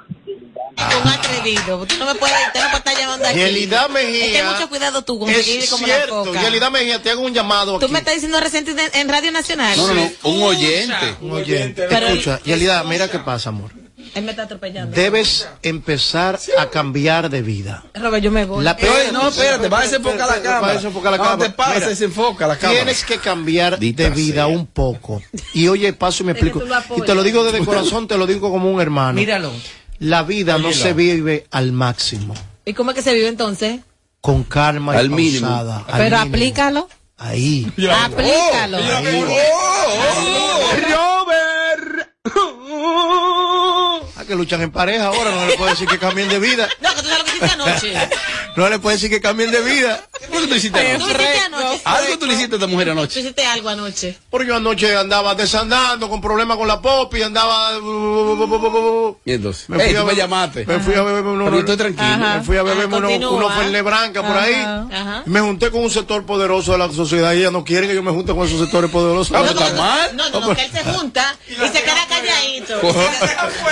Un 1.03 1.07
atrevido. 1.09 1.85
Tú 1.85 1.95
no 1.97 2.05
me 2.05 2.15
puedes, 2.15 2.35
usted 2.47 2.59
no 2.61 2.65
puede 2.67 2.77
estar 2.77 2.97
llamando 2.97 3.27
aquí. 3.27 3.37
Yelida 3.39 3.87
Mejía. 3.87 4.51
mucho 4.51 4.69
cuidado 4.69 5.03
tú 5.03 5.19
con 5.19 5.29
Es 5.29 5.45
seguir 5.45 5.69
como 5.69 5.85
la 5.87 5.93
cierto, 5.95 6.23
coca. 6.25 6.41
Yelida 6.41 6.69
Mejía, 6.69 7.01
te 7.01 7.11
hago 7.11 7.21
un 7.21 7.33
llamado 7.33 7.77
Tú 7.79 7.85
aquí. 7.85 7.93
me 7.93 7.99
estás 7.99 8.13
diciendo 8.15 8.39
resentido 8.39 8.77
en, 8.93 9.09
Radio 9.09 9.31
Nacional. 9.31 9.77
No, 9.77 9.87
no, 9.87 9.93
no, 9.93 10.11
un 10.23 10.43
oyente. 10.43 11.15
Un 11.21 11.31
oyente. 11.31 11.85
Pero 11.89 12.07
Escucha, 12.07 12.39
Yelida, 12.43 12.83
mira 12.83 13.09
qué 13.09 13.19
pasa, 13.19 13.49
amor. 13.49 13.71
Él 14.15 14.23
me 14.23 14.31
está 14.31 14.43
atropellando. 14.43 14.93
Debes 14.95 15.47
empezar 15.61 16.37
a 16.57 16.65
cambiar 16.69 17.29
de 17.29 17.41
vida. 17.43 17.83
Robert, 17.93 18.23
yo 18.23 18.31
me 18.31 18.45
voy. 18.45 18.63
La- 18.63 18.75
Oye, 18.75 19.11
no, 19.13 19.29
espérate, 19.29 19.69
va 19.69 19.79
a 19.79 19.83
desenfocar 19.83 20.17
la 20.17 20.23
Espérate, 20.35 20.47
va 20.47 20.53
a 20.55 20.59
cámara. 20.59 20.73
desenfocar 20.73 21.11
la 21.11 21.17
cámara. 21.17 21.37
te 21.37 21.49
pasa, 21.51 21.73
Mira, 21.75 21.87
desenfoca 21.87 22.47
la 22.47 22.57
cámara. 22.57 22.79
Tienes 22.79 23.05
que 23.05 23.17
cambiar 23.19 23.77
Dita 23.79 24.03
de 24.03 24.09
vida 24.09 24.45
sea. 24.45 24.47
un 24.47 24.65
poco. 24.65 25.21
Y 25.53 25.67
oye, 25.67 25.93
paso 25.93 26.23
y 26.23 26.25
me 26.25 26.31
explico. 26.33 26.59
tú. 26.59 26.67
Y 26.97 27.01
te 27.03 27.15
lo 27.15 27.23
digo 27.23 27.43
desde 27.45 27.59
el 27.59 27.65
corazón, 27.65 28.07
te 28.07 28.17
lo 28.17 28.25
digo 28.27 28.49
como 28.51 28.69
un 28.71 28.81
hermano. 28.81 29.13
Míralo. 29.13 29.51
La 30.01 30.23
vida 30.23 30.57
no 30.57 30.73
se 30.73 30.93
vive 30.93 31.45
al 31.51 31.71
máximo. 31.71 32.33
¿Y 32.65 32.73
cómo 32.73 32.89
es 32.91 32.95
que 32.97 33.03
se 33.03 33.13
vive 33.13 33.27
entonces? 33.27 33.81
Con 34.19 34.43
calma 34.43 34.99
y 35.01 35.09
mínimo. 35.09 35.47
pausada. 35.47 35.77
al 35.87 35.97
Pero 36.01 36.17
mínimo. 36.17 36.35
aplícalo. 36.35 36.89
Ahí. 37.17 37.71
Aplícalo. 38.03 38.79
Ah, 44.17 44.23
que 44.27 44.35
luchan 44.35 44.61
en 44.61 44.71
pareja 44.71 45.05
ahora, 45.07 45.31
no 45.31 45.45
le 45.47 45.53
puedo 45.57 45.69
decir 45.71 45.87
que 45.87 45.97
cambien 45.97 46.29
de 46.29 46.39
vida. 46.39 46.67
No, 46.81 46.89
que 46.93 47.01
tú 47.01 47.07
sabes 47.07 47.19
lo 47.19 47.25
que 47.25 47.31
hiciste 47.31 47.53
anoche. 47.53 47.93
No 48.57 48.69
le 48.69 48.79
puedo 48.79 48.93
decir 48.93 49.09
que 49.09 49.21
cambien 49.21 49.49
de 49.49 49.61
vida. 49.61 50.03
¿Qué 50.29 50.45
tú 50.47 50.53
hiciste 50.55 50.77
Tú 50.97 51.05
anoche? 51.05 51.13
hiciste 51.13 51.39
anoche. 51.45 51.70
Algo 51.83 52.17
tú 52.19 52.25
le 52.25 52.33
hiciste 52.33 52.55
a 52.55 52.57
esta 52.57 52.67
mujer 52.67 52.87
Tú 52.87 52.91
anoche. 52.93 53.19
hiciste 53.19 53.45
algo 53.45 53.69
anoche. 53.69 54.17
Porque 54.29 54.47
yo 54.47 54.55
anoche 54.55 54.95
andaba 54.95 55.35
desandando 55.35 56.09
con 56.09 56.21
problemas 56.21 56.57
con 56.57 56.67
la 56.67 56.81
popi, 56.81 57.21
andaba... 57.21 57.71
Y 59.25 59.33
entonces, 59.33 59.69
Me 59.69 59.77
fui 59.79 59.87
Ey, 59.89 59.95
a 59.95 59.99
tú 60.01 60.05
me 60.05 60.15
llamaste. 60.15 60.65
Me 60.65 60.79
fui 60.79 60.93
a 60.95 61.01
beber 61.03 61.23
unos... 61.23 61.45
Pero 61.45 61.55
yo 61.55 61.59
estoy 61.59 61.77
tranquilo. 61.77 62.07
Ajá. 62.25 62.37
Me 62.37 62.43
fui 62.43 62.57
a 62.57 62.63
beberme 62.63 62.95
Ah, 62.95 62.99
unos 62.99 63.31
unos 63.31 63.53
Fernet 63.53 63.83
Branca 63.83 64.21
por 64.21 64.37
ahí. 64.37 64.53
Ajá. 64.55 65.23
Y 65.25 65.29
me 65.29 65.39
junté 65.41 65.71
con 65.71 65.81
un 65.83 65.89
sector 65.89 66.25
poderoso 66.25 66.71
de 66.73 66.77
la 66.77 66.91
sociedad 66.91 67.33
y 67.33 67.39
ella 67.39 67.51
no 67.51 67.63
quiere 67.63 67.87
que 67.87 67.95
yo 67.95 68.03
me 68.03 68.11
junte 68.11 68.33
con 68.33 68.45
esos 68.47 68.59
sectores 68.59 68.91
poderosos. 68.91 69.35
Ah, 69.35 69.41
No, 69.43 69.51
¿está 69.51 69.69
no, 69.69 69.75
mal? 69.77 70.15
No, 70.15 70.29
no, 70.29 70.39
no, 70.47 70.55
que 70.55 70.65
él 70.65 70.71
se 70.71 70.83
junta 70.83 71.35
y 71.47 71.53
se 71.53 71.81
queda 71.83 72.07
calladito. 72.07 72.79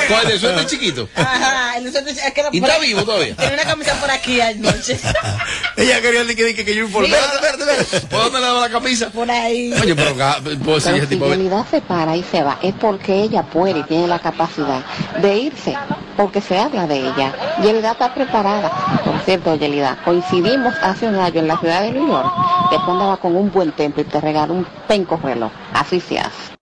¿Cuál 0.07 0.27
de 0.27 0.39
suerte 0.39 0.65
chiquito? 0.67 1.09
Ajá, 1.15 1.77
el 1.77 1.91
que 1.91 2.39
era 2.39 2.49
¿Y 2.51 2.57
está 2.59 2.79
vivo 2.79 3.03
todavía? 3.03 3.35
Tiene 3.37 3.53
una 3.53 3.63
camisa 3.63 3.99
por 3.99 4.11
aquí 4.11 4.39
anoche. 4.41 4.99
Ella 5.77 6.01
quería 6.01 6.23
decir 6.23 6.35
que, 6.35 6.55
que, 6.55 6.65
que 6.65 6.75
yo 6.75 6.85
informé. 6.85 7.09
Espérate, 7.09 7.35
espérate, 7.35 7.63
espérate. 7.63 7.88
¿Por 8.09 8.23
dónde 8.23 8.39
le 8.39 8.45
daba 8.45 8.61
la 8.61 8.69
camisa? 8.69 9.09
Por 9.09 9.29
ahí. 9.29 9.73
Oye, 9.81 9.95
pero 9.95 10.15
Pero 10.43 10.77
ese 10.77 11.01
si 11.01 11.07
tipo. 11.07 11.27
Yelida 11.27 11.65
se 11.69 11.81
para 11.81 12.15
y 12.15 12.23
se 12.23 12.43
va, 12.43 12.57
es 12.61 12.73
porque 12.75 13.23
ella 13.23 13.43
puede 13.43 13.79
y 13.79 13.83
tiene 13.83 14.07
la 14.07 14.19
capacidad 14.19 14.83
de 15.21 15.37
irse, 15.37 15.77
porque 16.17 16.41
se 16.41 16.57
habla 16.59 16.87
de 16.87 16.97
ella. 16.97 17.33
Yelida 17.61 17.91
está 17.91 18.13
preparada. 18.13 18.69
Por 19.03 19.19
cierto, 19.21 19.55
Yelida, 19.55 19.97
coincidimos 20.05 20.73
hace 20.81 21.07
un 21.07 21.15
año 21.15 21.39
en 21.39 21.47
la 21.47 21.57
ciudad 21.57 21.81
de 21.81 21.91
New 21.91 22.07
York. 22.07 22.31
Después 22.71 22.89
andaba 22.89 23.17
con 23.17 23.35
un 23.35 23.51
buen 23.51 23.71
temple 23.71 24.03
y 24.03 24.05
te 24.05 24.21
regaló 24.21 24.53
un 24.53 24.67
penco 24.87 25.19
reloj. 25.21 25.51
Así 25.73 25.99
se 25.99 26.19
hace. 26.19 26.55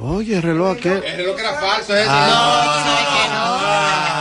Oye, 0.00 0.36
el 0.36 0.42
reloj 0.42 0.76
aquel. 0.76 1.02
El 1.04 1.16
reloj 1.18 1.36
que 1.36 1.42
era 1.42 1.54
falso, 1.54 1.96
ese. 1.96 2.06
Ah. 2.10 2.84
Se 2.84 4.13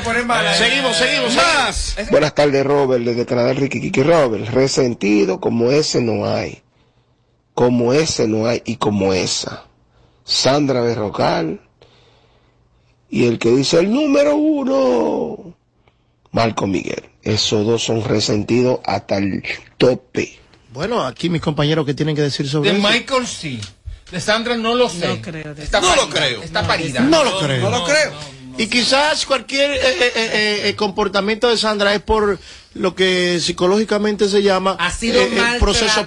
pone 0.00 0.22
mal. 0.22 0.54
Seguimos, 0.54 0.96
seguimos. 0.96 1.34
Más. 1.34 1.96
Buenas 2.10 2.34
tardes, 2.34 2.64
Robert, 2.64 3.04
desde 3.04 3.26
Canadá, 3.26 3.52
Ricky 3.52 3.80
Kiki 3.80 4.02
Robert. 4.02 4.48
Resentido 4.48 5.40
como 5.40 5.70
ese 5.70 6.00
no 6.00 6.26
hay. 6.26 6.62
Como 7.54 7.92
ese 7.92 8.26
no 8.26 8.46
hay 8.46 8.62
y 8.64 8.76
como 8.76 9.12
esa. 9.12 9.64
Sandra 10.24 10.80
Berrocal. 10.80 11.60
Y 13.08 13.26
el 13.26 13.38
que 13.38 13.50
dice 13.50 13.80
el 13.80 13.90
número 13.92 14.36
uno. 14.36 15.54
Marco 16.32 16.66
Miguel. 16.66 17.04
Esos 17.22 17.66
dos 17.66 17.82
son 17.82 18.04
resentidos 18.04 18.80
hasta 18.84 19.18
el 19.18 19.42
tope. 19.76 20.38
Bueno, 20.72 21.04
aquí 21.04 21.28
mis 21.28 21.42
compañeros 21.42 21.84
que 21.84 21.94
tienen 21.94 22.14
que 22.14 22.22
decir 22.22 22.48
sobre 22.48 22.70
De 22.72 22.78
eso. 22.78 22.88
Michael 22.88 23.26
sí. 23.26 23.60
De 24.10 24.20
Sandra 24.20 24.56
no 24.56 24.74
lo 24.74 24.88
sé. 24.88 25.06
No 25.06 25.20
creo. 25.20 25.52
Está 25.52 25.80
No 25.80 25.94
lo 25.96 26.08
creo. 26.08 26.42
Está 26.42 26.66
parida. 26.66 27.00
No 27.00 27.24
lo 27.24 27.38
creo. 27.40 27.60
No 27.62 27.70
lo 27.70 27.84
creo. 27.84 28.12
Y 28.58 28.66
quizás 28.66 29.24
cualquier 29.26 29.70
eh, 29.72 29.78
eh, 29.82 30.12
eh, 30.14 30.60
eh, 30.68 30.76
comportamiento 30.76 31.48
de 31.48 31.56
Sandra 31.56 31.94
es 31.94 32.02
por 32.02 32.38
lo 32.74 32.94
que 32.94 33.40
psicológicamente 33.40 34.28
se 34.28 34.42
llama 34.42 34.76
Ha 34.78 34.90
sido 34.90 35.20
eh, 35.20 35.30
el 35.54 35.58
proceso 35.58 36.06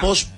post. 0.00 0.28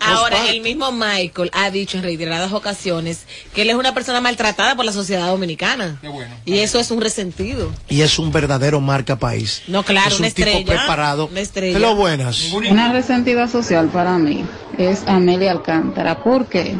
Ahora, 0.00 0.48
el 0.50 0.60
mismo 0.62 0.90
Michael 0.90 1.50
ha 1.52 1.70
dicho 1.70 1.96
en 1.96 2.02
reiteradas 2.02 2.52
ocasiones 2.52 3.20
que 3.54 3.62
él 3.62 3.70
es 3.70 3.76
una 3.76 3.94
persona 3.94 4.20
maltratada 4.20 4.74
por 4.74 4.84
la 4.84 4.90
sociedad 4.92 5.28
dominicana. 5.28 6.00
Y 6.44 6.58
eso 6.58 6.80
es 6.80 6.90
un 6.90 7.00
resentido. 7.00 7.70
Y 7.88 8.00
es 8.00 8.18
un 8.18 8.32
verdadero 8.32 8.80
marca 8.80 9.16
país. 9.16 9.62
No, 9.68 9.84
claro, 9.84 10.08
es 10.08 10.14
un 10.14 10.26
una 10.26 10.30
tipo 10.34 10.48
estrella. 10.48 10.76
preparado. 10.76 11.26
Una 11.26 11.40
estrella. 11.40 11.76
Hello, 11.76 11.94
buenas. 11.94 12.52
Una 12.52 12.92
resentida 12.92 13.46
social 13.46 13.88
para 13.90 14.18
mí 14.18 14.44
es 14.76 15.02
Amelia 15.06 15.52
Alcántara. 15.52 16.22
¿Por 16.22 16.46
qué? 16.46 16.76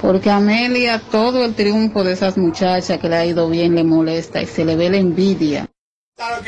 Porque 0.00 0.30
a 0.30 0.36
Amelia 0.36 1.00
todo 1.10 1.44
el 1.44 1.54
triunfo 1.54 2.02
de 2.04 2.12
esas 2.12 2.36
muchachas 2.38 2.98
que 2.98 3.08
le 3.08 3.16
ha 3.16 3.26
ido 3.26 3.48
bien 3.48 3.74
le 3.74 3.84
molesta 3.84 4.40
y 4.40 4.46
se 4.46 4.64
le 4.64 4.76
ve 4.76 4.88
la 4.90 4.96
envidia. 4.96 5.68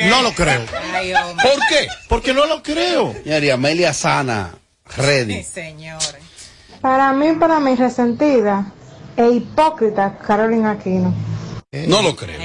No 0.08 0.22
lo 0.22 0.32
creo. 0.32 0.60
¿Por 0.66 1.66
qué? 1.68 1.88
Porque 2.08 2.34
no 2.34 2.46
lo 2.46 2.62
creo. 2.62 3.12
Señor, 3.12 3.44
y 3.44 3.50
Amelia 3.50 3.92
Sana, 3.92 4.54
ready. 4.96 5.44
Para 6.80 7.12
mí, 7.12 7.32
para 7.38 7.60
mí, 7.60 7.74
resentida 7.74 8.72
e 9.16 9.28
hipócrita, 9.30 10.18
Carolina 10.18 10.72
Aquino. 10.72 11.14
No 11.72 12.02
lo 12.02 12.16
creo. 12.16 12.38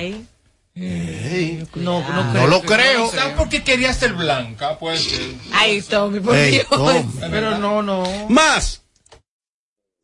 No, 1.76 2.02
no 2.02 2.34
No 2.34 2.48
lo 2.48 2.62
creo. 2.62 3.10
¿Sabes 3.10 3.34
por 3.36 3.50
qué 3.50 3.64
quería 3.64 3.94
ser 3.94 4.14
blanca? 4.14 4.78
Pues. 4.78 5.20
Ay, 5.52 5.82
Tommy, 5.82 6.20
por 6.20 6.36
Dios. 6.36 6.68
Tom. 6.70 7.12
Pero 7.20 7.58
no, 7.58 7.82
no. 7.82 8.04
Más. 8.30 8.84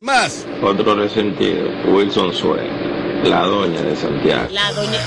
Más. 0.04 0.44
Otro 0.62 0.94
resentido, 0.96 1.66
Wilson 1.90 2.34
Sue, 2.34 2.60
la 3.24 3.40
doña 3.44 3.80
de 3.80 3.96
Santiago. 3.96 4.48
La 4.50 4.70
doña. 4.72 5.00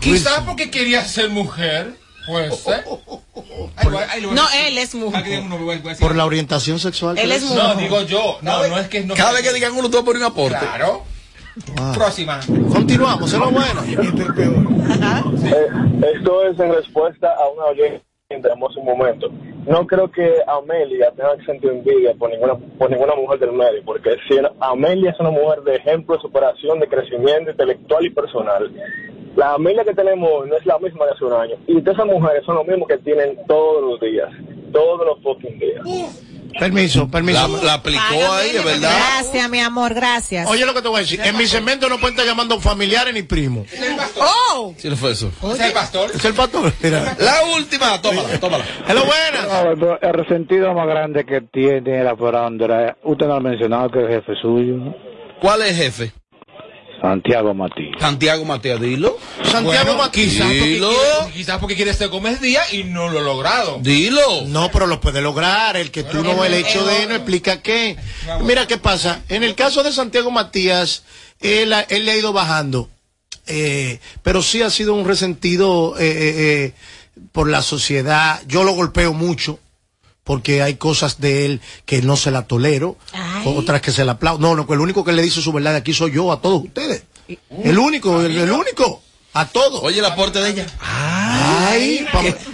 Quizás 0.00 0.40
porque 0.40 0.70
quería 0.70 1.04
ser 1.04 1.28
mujer. 1.28 1.92
Voy- 2.26 2.44
ay, 4.08 4.22
lo 4.22 4.28
voy 4.30 4.38
a 4.38 4.40
No, 4.40 4.48
él 4.66 4.78
es 4.78 4.94
mujer. 4.94 5.42
Ah. 5.44 5.94
Por 6.00 6.16
la 6.16 6.24
orientación 6.24 6.78
sexual. 6.78 7.18
Él 7.18 7.30
es 7.30 7.42
es. 7.42 7.50
mujer. 7.50 7.62
No, 7.62 7.74
digo 7.74 8.02
yo. 8.04 8.38
No, 8.40 8.66
no 8.66 8.78
es 8.78 8.88
que 8.88 9.04
no. 9.04 9.14
Cada 9.14 9.32
vez 9.32 9.42
que 9.42 9.52
digan 9.52 9.72
uno, 9.76 9.86
a 9.88 10.02
poner 10.02 10.16
un 10.16 10.22
aporte. 10.22 10.58
Claro. 10.58 11.04
Wow. 11.76 11.92
Próxima. 11.92 12.40
Continuamos, 12.72 13.30
es 13.30 13.38
lo 13.38 13.50
bueno. 13.50 13.82
Eh, 13.84 15.68
esto 16.16 16.46
es 16.48 16.58
en 16.58 16.72
respuesta 16.74 17.28
a 17.38 17.48
una 17.48 17.64
oyente 17.66 18.02
tenemos 18.28 18.76
un 18.76 18.84
momento. 18.84 19.28
No 19.68 19.86
creo 19.86 20.10
que 20.10 20.40
Amelia 20.48 21.12
tenga 21.12 21.36
que 21.36 21.44
sentir 21.44 21.70
envidia 21.70 22.12
por 22.14 22.28
ninguna, 22.28 22.56
por 22.76 22.90
ninguna 22.90 23.14
mujer 23.14 23.38
del 23.38 23.52
medio, 23.52 23.82
porque 23.84 24.16
si 24.28 24.36
Amelia 24.58 25.12
es 25.12 25.20
una 25.20 25.30
mujer 25.30 25.62
de 25.62 25.76
ejemplo 25.76 26.16
de 26.16 26.22
superación, 26.22 26.80
de 26.80 26.88
crecimiento 26.88 27.52
intelectual 27.52 28.04
y 28.04 28.10
personal. 28.10 28.72
La 29.36 29.54
Amelia 29.54 29.84
que 29.84 29.94
tenemos 29.94 30.44
no 30.48 30.56
es 30.56 30.66
la 30.66 30.76
misma 30.78 31.04
de 31.04 31.12
hace 31.12 31.24
un 31.24 31.34
año. 31.34 31.54
Y 31.68 31.80
todas 31.82 31.98
esas 31.98 32.06
mujeres 32.06 32.44
son 32.44 32.56
lo 32.56 32.64
mismo 32.64 32.86
que 32.86 32.98
tienen 32.98 33.38
todos 33.46 33.82
los 33.82 34.00
días, 34.00 34.30
todos 34.72 35.06
los 35.06 35.22
fucking 35.22 35.58
días. 35.60 36.25
Permiso, 36.58 37.08
permiso. 37.08 37.48
La, 37.58 37.62
la 37.64 37.74
aplicó 37.74 38.32
ahí, 38.32 38.56
es 38.56 38.64
verdad. 38.64 38.90
Gracias, 38.96 39.50
mi 39.50 39.60
amor, 39.60 39.94
gracias. 39.94 40.48
Oye 40.48 40.64
lo 40.64 40.74
que 40.74 40.82
te 40.82 40.88
voy 40.88 40.98
a 40.98 41.00
decir. 41.00 41.20
En 41.22 41.36
mi 41.36 41.46
segmento 41.46 41.88
no 41.88 41.98
pueden 41.98 42.14
estar 42.14 42.26
llamando 42.26 42.60
familiares 42.60 43.12
ni 43.12 43.22
primos. 43.22 43.66
¡Oh! 44.18 44.74
Sí, 44.78 44.88
no 44.88 44.96
fue 44.96 45.12
eso. 45.12 45.30
¿Es 45.52 45.60
el 45.60 45.72
pastor? 45.72 46.10
Es 46.14 46.24
el 46.24 46.34
pastor. 46.34 46.72
Mira. 46.82 47.16
La 47.18 47.42
última, 47.56 48.00
tómala, 48.00 48.40
tómala. 48.40 48.64
Hello, 48.88 49.04
buenas. 49.04 49.78
No, 49.78 49.98
el 50.00 50.14
resentido 50.14 50.72
más 50.74 50.86
grande 50.86 51.24
que 51.24 51.42
tiene 51.42 52.02
la 52.02 52.16
farándula, 52.16 52.96
usted 53.04 53.26
no 53.26 53.34
ha 53.34 53.40
mencionado 53.40 53.90
que 53.90 53.98
es 53.98 54.04
el 54.06 54.14
jefe 54.14 54.32
suyo, 54.40 54.94
¿Cuál 55.40 55.62
es 55.62 55.76
jefe? 55.76 56.12
Santiago 57.00 57.52
Matías. 57.54 57.94
Santiago 58.00 58.44
Mateo, 58.44 58.78
dilo. 58.78 59.18
Santiago 59.44 59.64
Bueno, 59.92 59.96
Matías. 59.98 60.26
Quizás 60.32 60.46
porque, 60.46 60.60
Dilo. 60.66 60.88
quiere, 60.90 61.32
quizás 61.34 61.58
porque 61.58 61.76
quiere 61.76 61.94
ser 61.94 62.10
comer 62.10 62.40
día 62.40 62.62
y 62.72 62.84
no 62.84 63.08
lo 63.08 63.18
ha 63.20 63.22
logrado. 63.22 63.78
Dilo. 63.80 64.42
No, 64.46 64.70
pero 64.70 64.86
lo 64.86 65.00
puede 65.00 65.20
lograr. 65.20 65.76
El 65.76 65.90
que 65.90 66.02
tú 66.02 66.22
no, 66.24 66.44
el 66.44 66.54
hecho 66.54 66.84
de 66.86 67.06
no 67.06 67.14
explica 67.14 67.60
qué. 67.62 67.96
Mira 68.42 68.66
qué 68.66 68.78
pasa. 68.78 69.22
En 69.28 69.44
el 69.44 69.54
caso 69.54 69.82
de 69.82 69.92
Santiago 69.92 70.30
Matías, 70.30 71.04
él, 71.40 71.72
ha- 71.72 71.82
él 71.82 72.04
le 72.06 72.12
ha 72.12 72.16
ido 72.16 72.32
bajando. 72.32 72.88
Eh, 73.46 74.00
pero 74.22 74.42
sí 74.42 74.62
ha 74.62 74.70
sido 74.70 74.94
un 74.94 75.06
resentido 75.06 75.94
eh, 75.98 76.04
eh, 76.08 76.34
eh, 76.38 76.72
por 77.32 77.48
la 77.48 77.62
sociedad. 77.62 78.40
Yo 78.48 78.64
lo 78.64 78.72
golpeo 78.72 79.12
mucho. 79.12 79.58
Porque 80.24 80.60
hay 80.60 80.74
cosas 80.74 81.20
de 81.20 81.46
él 81.46 81.60
que 81.84 82.02
no 82.02 82.16
se 82.16 82.32
la 82.32 82.48
tolero, 82.48 82.96
otras 83.54 83.80
que 83.80 83.92
se 83.92 84.04
la 84.04 84.12
aplaudo. 84.12 84.38
No, 84.40 84.54
no, 84.56 84.66
que 84.66 84.74
el 84.74 84.80
único 84.80 85.04
que 85.04 85.12
le 85.12 85.22
dice 85.22 85.40
su 85.40 85.52
verdad 85.52 85.76
aquí 85.76 85.92
soy 85.92 86.12
yo 86.12 86.32
a 86.32 86.40
todos 86.40 86.64
ustedes. 86.64 87.04
El 87.64 87.78
único, 87.78 88.20
el, 88.22 88.36
el 88.36 88.50
único, 88.50 89.02
a 89.34 89.46
todos. 89.46 89.80
Oye 89.82 89.98
el 89.98 90.04
aporte 90.04 90.38
de 90.40 90.50
ella. 90.50 90.66
Ay, 90.80 92.06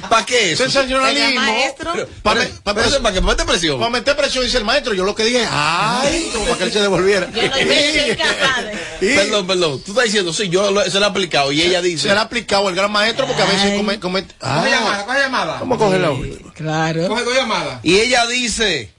¿Para 0.09 0.27
qué 0.27 0.53
eso? 0.53 0.65
Sensacionalismo. 0.65 1.41
maestro. 1.41 1.93
Para 2.23 2.41
Pero- 2.41 2.53
pero 2.65 2.81
eso 2.81 2.97
es 2.97 3.03
para 3.03 3.15
que 3.15 3.21
me 3.21 3.29
mete 3.29 3.45
presión. 3.45 3.79
Para 3.79 3.91
meter 3.91 4.17
presión, 4.17 4.45
dice 4.45 4.59
el 4.59 4.65
maestro. 4.65 4.93
Yo 4.95 5.05
lo 5.05 5.15
que 5.15 5.25
dije, 5.25 5.47
ay, 5.51 6.31
como 6.33 6.45
para 6.47 6.59
que 6.59 6.65
él 6.65 6.73
se 6.73 6.81
devolviera. 6.81 7.31
Yo 7.31 7.43
no 7.43 7.49
Y 9.01 9.15
Perdón, 9.17 9.47
perdón. 9.47 9.81
Tú 9.85 9.93
estás 9.93 10.05
diciendo, 10.07 10.33
sí, 10.33 10.49
yo 10.49 10.71
lo- 10.71 10.83
se 10.85 10.99
lo 10.99 11.07
he 11.07 11.09
aplicado. 11.09 11.53
Y 11.53 11.63
ella 11.63 11.81
dice. 11.83 12.09
se 12.09 12.15
le 12.15 12.19
ha 12.19 12.23
aplicado 12.23 12.69
el 12.69 12.75
gran 12.75 12.91
maestro 12.91 13.27
porque 13.27 13.43
a 13.43 13.47
veces 13.47 13.77
come, 13.77 14.01
come- 14.01 14.23
Coge 14.25 14.35
ah, 14.41 14.67
llamada, 14.69 15.05
coge 15.07 15.19
llamada. 15.21 15.59
¿Cómo 15.61 15.79
coge 15.79 15.99
la? 15.99 16.11
Claro. 16.55 17.09
Coge 17.09 17.25
dos 17.25 17.35
llamadas. 17.35 17.81
Y 17.83 17.99
ella 17.99 18.27
dice. 18.27 18.93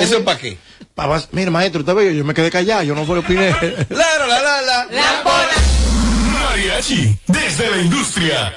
¿Eso 0.00 0.16
es 0.18 0.22
para 0.24 0.38
qué? 0.38 0.58
Pa- 0.94 1.22
Mira, 1.32 1.50
maestro, 1.50 1.80
usted 1.80 1.94
ve, 1.94 2.14
yo 2.16 2.24
me 2.24 2.34
quedé 2.34 2.50
callado, 2.50 2.82
yo 2.84 2.94
no 2.94 3.04
fue 3.04 3.18
opiné. 3.18 3.50
La, 3.90 4.18
la, 4.26 4.40
la, 4.40 4.62
la. 4.62 4.86
Mariachi, 6.32 7.18
desde 7.26 7.70
la 7.70 7.76
industria. 7.78 8.54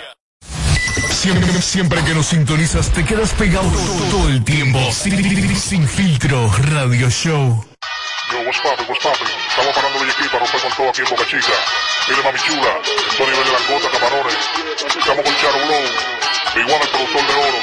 Siempre, 1.10 1.62
siempre 1.62 2.04
que 2.04 2.14
nos 2.14 2.28
sintonizas 2.28 2.90
te 2.92 3.04
quedas 3.04 3.32
pegado 3.34 3.70
todo 4.12 4.30
el 4.30 4.44
tiempo. 4.44 4.80
Sin, 4.92 5.56
sin 5.56 5.88
filtro, 5.88 6.50
radio 6.72 7.10
show. 7.10 7.66
Yo, 8.32 8.40
what's 8.46 8.60
poppin', 8.62 8.86
what's 8.88 9.02
poppin'? 9.04 9.28
Estamos 9.50 9.74
parando 9.76 10.00
Villa 10.00 10.12
aquí 10.14 10.28
para 10.30 10.40
romper 10.46 10.62
con 10.62 10.72
todo 10.78 10.90
aquí 10.90 11.02
en 11.02 11.10
Boca 11.10 11.26
Chica. 11.26 11.54
Mire, 12.10 12.22
mami 12.24 12.40
chula, 12.40 12.74
Tony 13.18 13.32
de 13.32 13.52
Langota, 13.52 13.90
Camarones. 13.92 14.38
Estamos 15.00 15.24
con 15.26 15.36
Charo 15.42 15.60
Blow, 15.66 15.86
igual 16.62 16.82
el 16.84 16.90
productor 16.90 17.28
de 17.28 17.34
oro. 17.34 17.60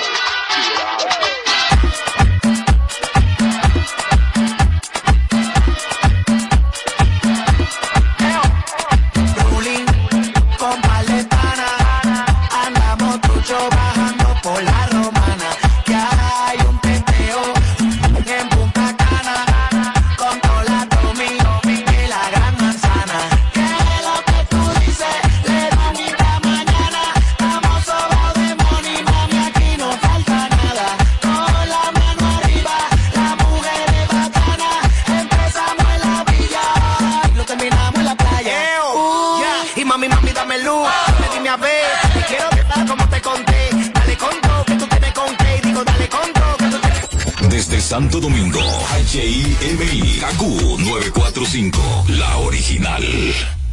Santo 47.95 48.19
Domingo, 48.19 48.59
HIMI, 49.13 50.19
KQ 50.19 50.79
945, 50.81 51.81
la 52.09 52.39
original. 52.39 53.64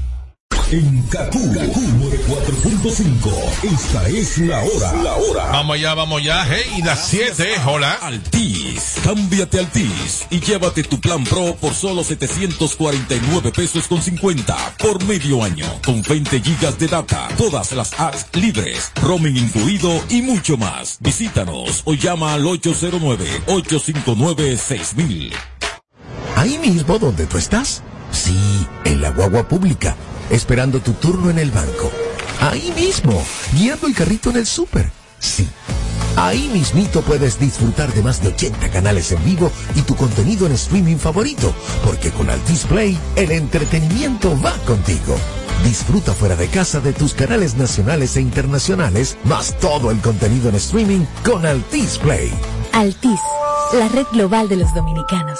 En 0.72 1.04
KQ 1.04 1.36
4.5, 1.36 3.74
esta 3.74 4.08
es 4.08 4.38
la 4.38 4.64
hora. 4.64 4.94
La 5.04 5.16
hora. 5.16 5.52
Vamos 5.52 5.82
ya, 5.82 5.94
vamos 5.96 6.24
ya. 6.24 6.46
Hey, 6.48 6.82
las 6.86 7.10
7, 7.10 7.56
hola. 7.66 8.00
Altis, 8.02 8.96
cámbiate 9.04 9.60
Altis 9.60 10.28
y 10.30 10.40
llévate 10.40 10.84
tu 10.84 11.02
plan 11.02 11.26
Pro 11.26 11.58
por 11.60 11.74
solo 11.74 12.06
749 12.06 13.52
pesos 13.52 13.90
con 13.90 14.02
50 14.02 14.76
por 14.80 15.04
medio 15.04 15.44
año, 15.44 15.66
con 15.84 16.02
20 16.04 16.40
gigas 16.40 16.80
de 16.80 16.88
data, 16.88 17.28
todas 17.38 17.74
las 17.74 18.00
apps 18.00 18.28
libres, 18.32 18.94
roaming 19.02 19.36
incluido 19.36 20.02
y 20.08 20.22
mucho 20.22 20.56
más. 20.56 21.00
Visítanos 21.02 21.82
o 21.84 21.96
llama 21.96 22.34
al 22.34 22.46
809-859-6000. 22.46 25.34
Ahí 26.38 26.58
mismo 26.60 26.98
donde 26.98 27.26
tú 27.26 27.38
estás. 27.38 27.84
Sí, 28.12 28.38
en 28.84 29.02
la 29.02 29.10
guagua 29.10 29.48
pública, 29.48 29.96
esperando 30.32 30.80
tu 30.80 30.94
turno 30.94 31.30
en 31.30 31.40
el 31.40 31.52
banco. 31.52 31.92
Ahí 32.40 32.74
mismo, 32.76 33.24
guiando 33.54 33.88
el 33.88 33.94
carrito 33.94 34.32
en 34.32 34.38
el 34.38 34.48
súper. 34.48 34.90
Sí. 35.20 35.48
Ahí 36.16 36.50
mismito 36.50 37.02
puedes 37.02 37.40
disfrutar 37.40 37.94
de 37.94 38.02
más 38.02 38.22
de 38.22 38.30
80 38.30 38.70
canales 38.70 39.12
en 39.12 39.24
vivo 39.24 39.52
y 39.76 39.82
tu 39.82 39.96
contenido 39.96 40.46
en 40.46 40.54
streaming 40.54 40.98
favorito, 40.98 41.54
porque 41.86 42.12
con 42.12 42.30
Altis 42.30 42.66
Play 42.66 42.98
el 43.16 43.32
entretenimiento 43.32 44.38
va 44.42 44.54
contigo. 44.66 45.16
Disfruta 45.64 46.14
fuera 46.14 46.36
de 46.36 46.48
casa 46.48 46.80
de 46.80 46.94
tus 46.94 47.14
canales 47.14 47.56
nacionales 47.56 48.18
e 48.18 48.22
internacionales, 48.22 49.18
más 49.24 49.58
todo 49.60 49.92
el 49.92 50.00
contenido 50.00 50.50
en 50.50 50.56
streaming 50.56 51.06
con 51.24 51.46
Altis 51.46 51.98
Play. 52.00 52.34
Altis, 52.74 53.20
la 53.74 53.88
red 53.90 54.06
global 54.12 54.50
de 54.50 54.58
los 54.58 54.74
dominicanos. 54.74 55.40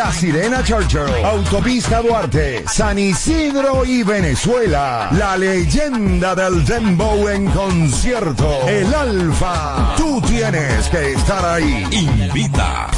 La 0.00 0.10
Sirena 0.10 0.62
Churchill, 0.64 1.22
Autopista 1.22 2.00
Duarte, 2.00 2.64
San 2.66 2.98
Isidro 2.98 3.84
y 3.84 4.02
Venezuela. 4.02 5.10
La 5.12 5.36
leyenda 5.36 6.34
del 6.34 6.64
Dembow 6.64 7.28
en 7.28 7.44
concierto. 7.50 8.66
El 8.66 8.94
Alfa. 8.94 9.94
Tú 9.98 10.22
tienes 10.22 10.88
que 10.88 11.12
estar 11.12 11.44
ahí. 11.44 11.86
Invita. 11.90 12.88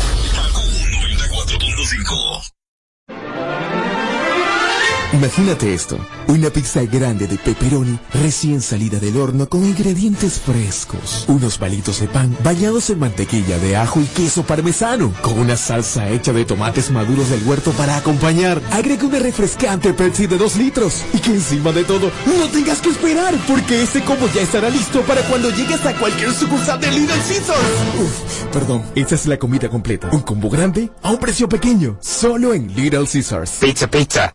Imagínate 5.13 5.75
esto, 5.75 5.99
una 6.27 6.49
pizza 6.49 6.83
grande 6.85 7.27
de 7.27 7.37
pepperoni 7.37 7.99
recién 8.15 8.63
salida 8.63 8.99
del 8.99 9.19
horno 9.19 9.47
con 9.47 9.63
ingredientes 9.63 10.41
frescos, 10.41 11.27
unos 11.29 11.59
palitos 11.59 12.01
de 12.01 12.09
pan 12.09 12.35
bañados 12.43 12.89
en 12.89 12.99
mantequilla 12.99 13.59
de 13.59 13.77
ajo 13.77 14.01
y 14.01 14.07
queso 14.07 14.43
parmesano, 14.43 15.13
con 15.21 15.39
una 15.39 15.57
salsa 15.59 16.09
hecha 16.09 16.33
de 16.33 16.47
tomates 16.47 16.91
maduros 16.91 17.29
del 17.29 17.47
huerto 17.47 17.73
para 17.73 17.99
acompañar. 17.99 18.63
Agrega 18.71 19.07
una 19.07 19.19
refrescante 19.19 19.93
Pepsi 19.93 20.27
de 20.27 20.39
2 20.39 20.57
litros 20.57 21.03
y 21.13 21.19
que 21.19 21.33
encima 21.33 21.73
de 21.73 21.85
todo 21.85 22.11
no 22.27 22.49
tengas 22.49 22.81
que 22.81 22.89
esperar 22.89 23.35
porque 23.47 23.83
ese 23.83 24.03
combo 24.03 24.27
ya 24.35 24.41
estará 24.41 24.71
listo 24.71 25.03
para 25.03 25.21
cuando 25.29 25.51
llegues 25.51 25.85
a 25.85 25.95
cualquier 25.99 26.33
sucursal 26.33 26.81
de 26.81 26.91
Little 26.91 27.17
Caesars. 27.17 27.59
Uf, 28.01 28.45
perdón, 28.51 28.83
esta 28.95 29.15
es 29.15 29.27
la 29.27 29.39
comida 29.39 29.69
completa. 29.69 30.09
Un 30.11 30.21
combo 30.21 30.49
grande 30.49 30.91
a 31.03 31.11
un 31.11 31.19
precio 31.19 31.49
pequeño, 31.51 31.99
solo 32.01 32.55
en 32.55 32.75
Little 32.75 33.07
Caesars. 33.07 33.59
Pizza, 33.61 33.87
pizza. 33.89 34.33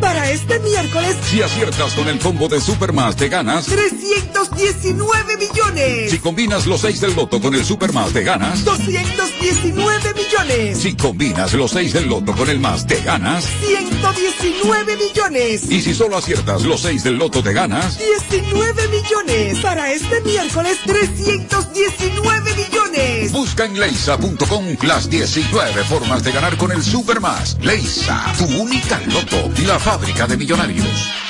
Para 0.00 0.30
este 0.30 0.58
miércoles, 0.60 1.14
Si 1.24 1.42
aciertas 1.42 1.92
con 1.94 2.08
el 2.08 2.18
combo 2.18 2.48
de 2.48 2.60
Supermas, 2.60 3.16
te 3.16 3.28
ganas. 3.28 3.66
319 4.50 5.36
millones. 5.36 6.10
Si 6.10 6.18
combinas 6.18 6.66
los 6.66 6.80
6 6.80 7.00
del 7.00 7.14
loto 7.14 7.40
con 7.40 7.54
el 7.54 7.64
Supermas, 7.64 8.12
te 8.12 8.22
ganas. 8.22 8.64
219 8.64 10.14
millones. 10.14 10.78
Si 10.78 10.96
combinas 10.96 11.52
los 11.54 11.70
6 11.70 11.92
del 11.92 12.08
loto 12.08 12.32
con 12.32 12.48
el 12.48 12.58
más, 12.58 12.86
te 12.86 13.00
ganas. 13.00 13.46
119 13.64 14.96
millones. 14.96 15.70
Y 15.70 15.80
si 15.80 15.94
solo 15.94 16.16
aciertas 16.16 16.62
los 16.62 16.80
6 16.82 17.04
del 17.04 17.16
loto, 17.16 17.42
te 17.42 17.52
ganas. 17.52 17.98
19 17.98 18.88
millones. 18.88 19.58
Para 19.60 19.92
este 19.92 20.20
miércoles, 20.22 20.78
319 20.84 22.54
millones. 22.54 23.32
Busca 23.32 23.64
en 23.64 23.78
leisa.com 23.78 24.64
las 24.82 25.08
19 25.08 25.84
formas 25.84 26.24
de 26.24 26.32
ganar 26.32 26.56
con 26.56 26.72
el 26.72 26.82
Supermas. 26.82 27.56
Leisa, 27.60 28.32
tu 28.36 28.44
única 28.60 29.00
loto, 29.06 29.50
la 29.66 29.78
fábrica 29.78 30.26
de 30.26 30.36
millonarios. 30.36 31.29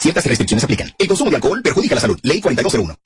Ciertas 0.00 0.24
restricciones 0.24 0.64
aplican. 0.64 0.94
El 0.96 1.08
consumo 1.08 1.28
de 1.28 1.36
alcohol 1.36 1.60
perjudica 1.62 1.94
la 1.94 2.00
salud. 2.00 2.18
Ley 2.22 2.40
4201. 2.40 2.96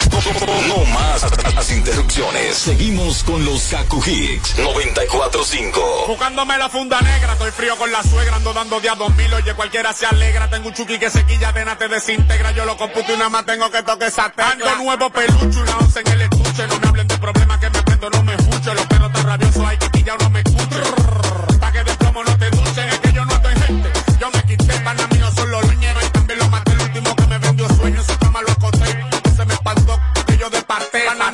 No 0.69 0.85
más 0.93 1.27
las 1.55 1.71
interrupciones. 1.73 2.57
Seguimos 2.57 3.25
con 3.25 3.45
los 3.45 3.63
Kaku 3.65 4.01
Hicks 4.07 4.57
94.5. 4.59 6.07
Buscándome 6.07 6.57
la 6.57 6.69
funda 6.69 7.01
negra, 7.01 7.33
estoy 7.33 7.51
frío 7.51 7.77
con 7.77 7.91
la 7.91 8.01
suegra, 8.05 8.37
ando 8.37 8.53
dando 8.53 8.81
días 8.81 8.97
dos 8.97 9.13
mil, 9.17 9.35
oye 9.35 9.55
cualquiera 9.55 9.93
se 9.93 10.07
alegra, 10.07 10.49
tengo 10.49 10.69
un 10.69 10.75
chuki 10.75 10.99
que 11.01 11.11
se 11.11 11.27
quilla 11.27 11.53
de 11.53 11.65
nada 11.65 11.77
te 11.77 11.89
desintegra, 11.89 12.53
yo 12.53 12.65
lo 12.65 12.77
computo 12.77 13.13
y 13.13 13.17
nada 13.17 13.29
más 13.29 13.45
tengo 13.45 13.69
que 13.73 13.83
toque 13.83 14.07
esa 14.07 14.31
tecla. 14.31 14.53
Ando 14.53 14.77
nuevo 14.85 15.11
pelucho, 15.11 15.63
una 15.63 15.79
once 15.79 15.99
en 15.99 16.13
el 16.13 16.21
estuche, 16.23 16.67
no 16.69 16.79
me 16.79 16.87
hablen 16.87 17.09
de 17.09 17.19
problemas 17.19 17.59
que 17.59 17.71
me 17.71 17.83
prendo, 17.83 18.11
no 18.11 18.23
me 18.23 18.35
escucho, 18.35 18.73
los 18.73 18.87
perros 18.87 19.13
tan 19.13 19.27
rabiosos 19.27 19.65
hay 19.67 19.79
que 19.79 19.91
quilla 19.91 20.15
no 20.21 20.31
me 20.31 20.41
escucho. 20.41 21.04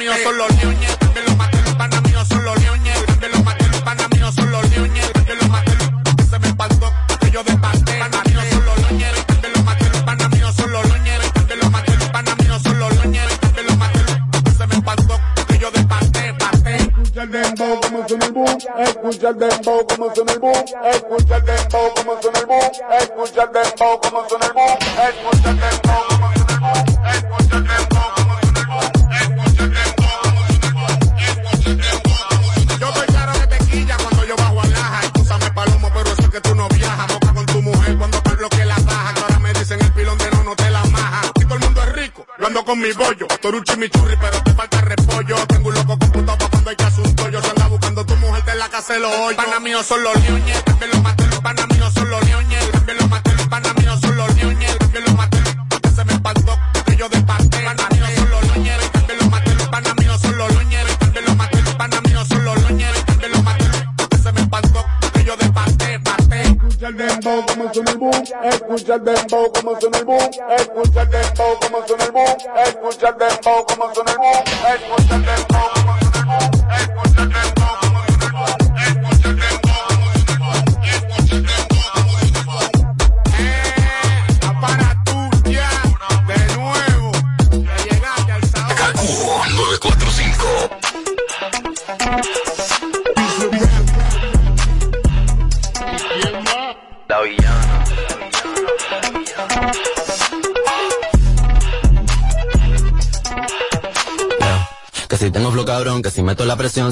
Desparté, 0.00 0.14
pana 0.16 0.16
mío 0.16 0.24
son 0.24 0.38
los 0.38 0.50
maté, 1.36 1.58
los 1.62 1.76
míos 2.02 2.26
son 2.28 2.44
los 2.44 2.58
los 3.32 4.10
míos 4.16 4.34
los 4.50 4.70
ñoñes, 4.70 5.12
también 5.12 5.38
lo 5.38 5.48
maté, 5.48 5.72
que 6.16 6.22
se 6.24 6.38
me 6.38 6.54
que 7.20 7.30
yo 7.30 7.42
míos 8.32 8.44
son 8.48 8.66
los 8.66 8.78
los 10.16 10.30
míos 10.30 10.54
son 10.56 10.72
los 10.72 10.86
los 12.24 12.36
míos 12.38 12.62
los 12.78 12.94
ñoñes, 12.94 13.40
también 13.40 13.66
lo 13.66 13.76
maté, 13.76 14.00
que 14.44 14.50
se 14.52 14.66
me 14.66 14.82
que 15.48 15.58
yo. 15.58 15.70
Escucha 15.70 17.22
escucha 18.78 19.28
el 19.28 19.38
dembow 19.38 19.86
como 19.86 20.14
suena 20.14 20.32
el 20.32 20.38
boom, 20.38 20.64
escucha 20.84 21.36
el 21.36 21.44
dembow 21.44 21.94
como 21.94 22.22
suena 22.22 22.38
el 22.40 22.46
boom, 22.46 22.70
escucha 22.98 23.42
el 23.42 23.52
dembow 23.52 24.00
como 24.00 24.28
suena 24.28 24.46
el 24.46 24.52
boom, 24.52 24.78
escucha 25.08 25.50
el 25.50 25.60
dembow 25.60 26.08
como 26.08 26.39
mi 42.90 43.04
bollo. 43.04 43.26
Tú 43.40 43.48
eres 43.48 43.60
un 43.60 43.64
chimichurri, 43.64 44.16
pero 44.20 44.42
te 44.42 44.52
falta 44.52 44.80
repollo. 44.80 45.36
Tengo 45.46 45.68
un 45.68 45.74
loco 45.74 45.98
computado 45.98 46.38
pa' 46.38 46.48
cuando 46.48 46.70
hay 46.70 46.76
que 46.76 46.84
hacer 46.84 47.06
un 47.06 47.14
tollo. 47.14 47.42
Se 47.42 47.50
anda 47.50 47.66
buscando 47.68 48.04
tu 48.04 48.16
mujer, 48.16 48.44
te 48.44 48.54
la 48.54 48.68
casa 48.68 48.98
los 48.98 49.12
hoyos. 49.14 49.34
Pana 49.34 49.60
mío 49.60 49.82
son 49.82 50.02
los 50.02 50.14
leones, 50.22 50.64
también 50.64 50.90
los 50.90 51.02
maté, 51.02 51.26
los 51.26 51.40
pana 51.40 51.66
mío 51.66 51.90
son 51.90 52.10
los 52.10 52.24
leones. 52.24 52.70
También 52.70 52.98
los 52.98 53.08
maté, 53.08 53.32
los 53.32 53.48
pana 53.48 53.72
mío 53.74 53.96
son 54.00 54.16
los 54.16 54.34
leones. 54.34 54.78
También 54.78 55.04
los 55.04 55.14
maté, 55.14 55.38
se 55.94 56.04
me 56.04 56.12
espantó, 56.12 56.58
que 56.86 56.96
yo 56.96 57.08
desparté. 57.08 57.58
Pana 57.64 57.88
mío 57.92 58.06
son 58.16 58.30
los 58.30 58.42
leones, 58.42 58.92
también 58.92 59.18
los 59.18 59.30
maté, 59.30 59.54
los 59.54 59.68
pana 59.68 59.94
mío 59.94 60.18
son 60.18 60.38
los 60.38 60.50
leones. 60.50 60.98
También 60.98 61.24
los 61.24 61.36
maté, 61.36 61.62
los 61.62 61.74
pana 61.74 62.00
mío 62.00 62.24
son 62.24 62.44
los 62.44 62.56
leones. 62.62 63.04
También 63.06 63.32
los 63.32 63.42
maté, 63.42 63.64
que 64.10 64.16
se 64.18 64.32
me 64.32 64.40
espantó, 64.40 64.84
que 65.12 65.24
yo 65.24 65.36
desparté, 65.36 66.00
parté. 66.00 66.42
Escucha 66.42 66.88
el 66.88 66.96
dembow 66.96 67.46
como 67.46 67.72
suena 67.72 67.90
el 67.92 67.98
boom, 67.98 68.24
escucha 68.42 68.94
el 68.94 69.04
dembow 69.04 69.52
como 69.52 69.80
suena 69.80 69.98
el 69.98 70.04
boom, 70.04 70.30
escucha 70.58 71.02
el 71.02 71.09
escucha 73.10 73.26
el 73.26 73.42
dembow 73.42 73.59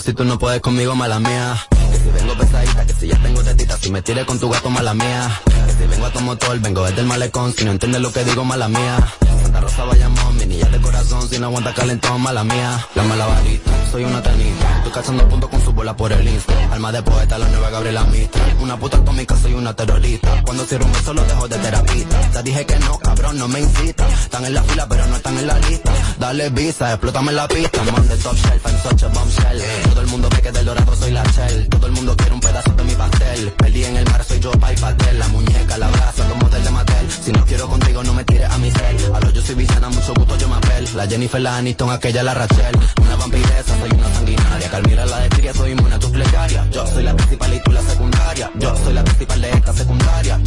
si 0.09 0.15
tú 0.15 0.25
no 0.25 0.39
puedes 0.39 0.63
conmigo, 0.63 0.95
mala 0.95 1.21
mía. 1.21 1.55
Que 1.69 1.99
si 1.99 2.09
vengo 2.09 2.35
pesadita, 2.35 2.87
que 2.87 2.95
si 2.95 3.09
ya 3.09 3.17
tengo 3.21 3.43
tetita, 3.43 3.77
si 3.77 3.91
me 3.91 4.01
tires 4.01 4.25
con 4.25 4.39
tu 4.39 4.49
gato, 4.49 4.71
mala 4.71 4.95
mía. 4.95 5.39
Que 5.67 5.73
si 5.73 5.87
vengo 5.87 6.07
a 6.07 6.11
tu 6.11 6.21
motor, 6.21 6.59
vengo 6.61 6.83
desde 6.87 7.03
el 7.03 7.07
malecón, 7.07 7.53
si 7.53 7.67
no 7.67 7.73
entiendes 7.73 8.01
lo 8.01 8.11
que 8.11 8.25
digo, 8.25 8.43
mala 8.43 8.69
mía. 8.69 8.97
Santa 9.43 9.61
Rosa 9.61 9.85
Bayamón, 9.85 10.37
mi 10.39 10.47
niña 10.47 10.65
de 10.71 10.81
corazón, 10.81 11.29
si 11.29 11.39
no 11.39 11.49
aguanta 11.49 11.75
calentón, 11.75 12.23
mala 12.23 12.43
mía. 12.43 12.87
La 12.95 13.03
mala 13.03 13.27
varita, 13.27 13.71
soy 13.93 14.05
una 14.05 14.23
tenista, 14.23 14.79
estoy 14.79 14.93
cazando 14.93 15.29
puntos 15.29 15.51
con 15.51 15.63
su 15.63 15.73
bola 15.73 15.95
por 15.95 16.11
el 16.11 16.27
insta. 16.27 16.55
Alma 16.73 16.91
de 16.91 17.03
poeta, 17.03 17.37
la 17.37 17.49
nueva 17.49 17.69
Gabriela 17.69 18.05
Mistral. 18.05 18.57
Una 18.61 18.79
puta 18.79 18.97
atómica, 18.97 19.37
soy 19.37 19.53
una 19.53 19.75
terrorista. 19.75 20.43
Cuando 20.43 20.65
cierro 20.65 20.87
un 20.87 20.93
beso, 20.93 21.13
lo 21.13 21.23
dejo 21.23 21.49
de 21.49 21.59
terapista. 21.59 22.31
Te 22.31 22.43
dije 22.45 22.65
que 22.65 22.79
no, 22.79 22.99
cabrón, 23.19 23.39
no 23.39 23.49
me 23.49 23.61
incita. 23.61 24.09
Están 24.09 24.45
en 24.45 24.55
la 24.55 24.63
fila, 24.63 24.87
pero 24.89 25.07
no 25.07 25.17
están 25.17 25.39
en 25.39 25.47
la 25.47 25.59
lista. 25.59 25.93
Dale 26.19 26.51
visa, 26.51 26.93
explótame 26.93 27.33
la 27.33 27.49
pista. 27.49 27.83
Man 27.85 28.09
de 28.09 28.17
top 28.17 28.35
shelf, 28.35 28.67
I'm 28.67 28.79
such 28.83 29.03
a 29.03 29.09
bombshell. 29.09 29.63
Todo 29.91 30.01
el 30.01 30.07
mundo 30.07 30.29
ve 30.31 30.43
que 30.43 30.53
del 30.53 30.65
dorado 30.65 30.97
soy 30.97 31.11
la 31.11 31.25
shell. 31.25 31.69
Todo 31.69 31.87
el 31.87 31.93
mundo 31.93 32.17
quiere 32.17 32.35
un 32.35 32.41
pedazo 32.41 32.73
de 32.73 32.85
mi 32.85 32.95
pastel. 32.95 33.53
Perdí 33.57 33.85
en 33.85 33.97
el 33.97 34.05
mar, 34.07 34.25
soy 34.25 34.41
yo, 34.41 34.51
pa' 34.53 34.73
y 34.73 34.77
pastel. 34.77 35.19
La 35.19 35.29
muñeca, 35.29 35.79
la 35.79 35.89
brasa, 35.89 36.29
como 36.29 36.49
del 36.49 36.65
de 36.65 36.71
Mattel. 36.71 37.11
Si 37.11 37.33
no 37.33 37.45
quiero 37.45 37.69
contigo, 37.69 38.03
no 38.05 38.15
me 38.15 38.25
tires 38.25 38.51
a 38.51 38.59
mi 38.59 38.71
cel. 38.71 39.15
A 39.15 39.21
lo 39.21 39.31
yo 39.31 39.43
soy 39.43 39.55
villana, 39.55 39.89
mucho 39.89 40.15
gusto, 40.15 40.37
yo 40.39 40.49
me 40.49 40.57
apel. 40.57 40.89
La 40.95 41.07
Jennifer, 41.07 41.41
la 41.41 41.57
Aniston, 41.57 41.91
aquella, 41.91 42.23
la 42.23 42.35
Rachel. 42.35 42.79
Una 43.03 43.17
vampiresa, 43.17 43.79
soy 43.81 43.91
una 43.93 44.15
sanguinaria. 44.15 44.71
Calmira, 44.71 45.07
la 45.07 45.21
de 45.21 45.55
soy 45.55 45.73
inmune 45.73 45.95
a 45.95 45.99
tus 45.99 46.11
plegarias. 46.11 46.71
Yo 46.71 46.87
soy 46.87 47.03
la 47.03 47.15
principal 47.15 47.55
y 47.55 47.61
tú 47.61 47.73
la 47.73 47.83
secundaria. 47.83 48.51
Yo 48.59 48.77
soy 48.77 48.95
la 48.95 49.05
principal 49.05 49.41
de 49.41 49.51
esta 49.51 49.73
secundaria. 49.73 50.41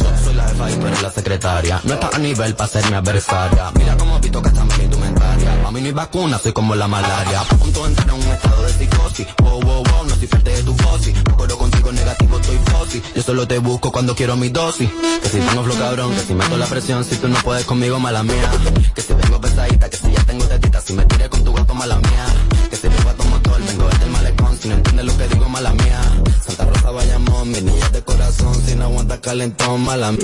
Soy 0.62 1.02
la 1.02 1.10
secretaria. 1.10 1.80
No 1.82 1.94
estás 1.94 2.14
a 2.14 2.18
nivel 2.18 2.54
para 2.54 2.70
ser 2.70 2.88
mi 2.88 2.94
adversaria. 2.94 3.72
Mira 3.74 3.96
cómo 3.96 4.20
pito 4.20 4.40
que 4.40 4.48
está 4.48 4.64
mi 4.64 4.84
indumentaria. 4.84 5.66
A 5.66 5.70
mí 5.72 5.80
no 5.80 5.86
hay 5.86 5.92
vacuna, 5.92 6.38
soy 6.38 6.52
como 6.52 6.76
la 6.76 6.86
malaria. 6.86 7.40
A 7.40 7.44
punto 7.44 7.82
de 7.82 7.88
entrar 7.88 8.08
en 8.08 8.14
un 8.14 8.32
estado 8.32 8.62
de 8.62 8.72
psicosis. 8.72 9.26
Wow, 9.42 9.60
wow, 9.60 9.82
wow, 9.82 10.04
no 10.06 10.14
soy 10.14 10.28
parte 10.28 10.50
de 10.50 10.62
tu 10.62 10.74
fosi. 10.74 11.12
No 11.12 11.36
corro 11.36 11.58
contigo 11.58 11.90
negativo, 11.90 12.38
estoy 12.38 12.58
fosi. 12.70 13.02
Yo 13.14 13.22
solo 13.22 13.48
te 13.48 13.58
busco 13.58 13.90
cuando 13.90 14.14
quiero 14.14 14.36
mi 14.36 14.50
dosis. 14.50 14.88
Que 15.22 15.28
si 15.28 15.38
tengo 15.40 15.64
flow 15.64 15.78
cabrón, 15.78 16.14
que 16.14 16.20
si 16.20 16.34
meto 16.34 16.56
la 16.56 16.66
presión, 16.66 17.04
si 17.04 17.16
tú 17.16 17.26
no 17.26 17.38
puedes 17.40 17.64
conmigo, 17.64 17.98
mala 17.98 18.22
mía. 18.22 18.50
Que 18.94 19.02
si 19.02 19.14
vengo 19.14 19.40
pesadita, 19.40 19.90
que 19.90 19.96
si 19.96 20.12
ya 20.12 20.22
tengo 20.24 20.44
tetita, 20.44 20.80
si 20.80 20.92
me 20.92 21.04
tiré 21.06 21.28
con 21.28 21.42
tu 21.42 21.52
gato, 21.52 21.74
mala 21.74 21.96
mía. 21.96 22.26
Que 22.70 22.76
si 22.76 22.88
tu 22.88 23.24
motor, 23.24 23.60
vengo 23.66 23.88
desde 23.88 24.04
el 24.04 24.10
malecón, 24.10 24.58
si 24.58 24.68
no 24.68 24.76
entiendes 24.76 25.06
lo 25.06 25.18
que 25.18 25.28
digo, 25.28 25.48
mala 25.48 25.72
mía. 25.74 26.00
Mi 27.44 27.60
niña 27.60 27.88
de 27.88 28.02
corazón, 28.02 28.54
si 28.64 28.76
no 28.76 28.84
aguanta 28.84 29.20
calentón, 29.20 29.82
mala 29.82 30.12
mía. 30.12 30.22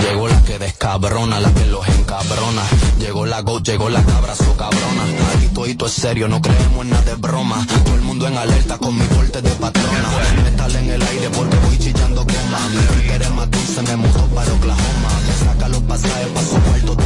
Llegó 0.00 0.28
la 0.28 0.42
que 0.44 0.60
descabrona, 0.60 1.40
la 1.40 1.52
que 1.52 1.66
los 1.66 1.88
encabrona. 1.88 2.62
Llegó 3.00 3.26
la 3.26 3.40
go, 3.40 3.60
llegó 3.60 3.88
la 3.88 4.00
cabra, 4.04 4.36
su 4.36 4.54
cabrona. 4.54 5.02
Aquí 5.34 5.74
todo 5.74 5.88
es 5.88 5.92
serio, 5.92 6.28
no 6.28 6.40
creemos 6.40 6.84
en 6.84 6.90
nada 6.90 7.02
de 7.02 7.16
broma. 7.16 7.66
Todo 7.84 7.96
el 7.96 8.02
mundo 8.02 8.28
en 8.28 8.38
alerta 8.38 8.78
con 8.78 8.96
mi 8.96 9.04
porte 9.06 9.42
de 9.42 9.50
patrona. 9.50 10.08
Metal 10.44 10.76
en 10.76 10.90
el 10.90 11.02
aire 11.02 11.30
porque 11.30 11.56
voy 11.56 11.78
chillando 11.78 12.24
goma. 12.24 12.60
Mi 13.02 13.10
eres 13.10 13.30
más 13.32 13.50
dulce, 13.50 13.82
me 13.82 13.96
mudo 13.96 14.24
para 14.34 14.52
Oklahoma. 14.52 15.10
Me 15.26 15.46
saca 15.46 15.68
los 15.68 15.82
pasajes 15.82 16.28
pa' 16.28 16.42
su 16.42 16.60
cuarto, 16.60 16.96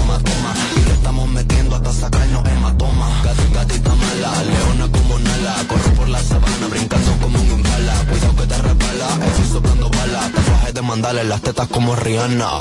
Mandales, 10.93 11.25
las 11.25 11.41
tetas 11.41 11.69
como 11.69 11.97
Rihanna. 11.97 12.61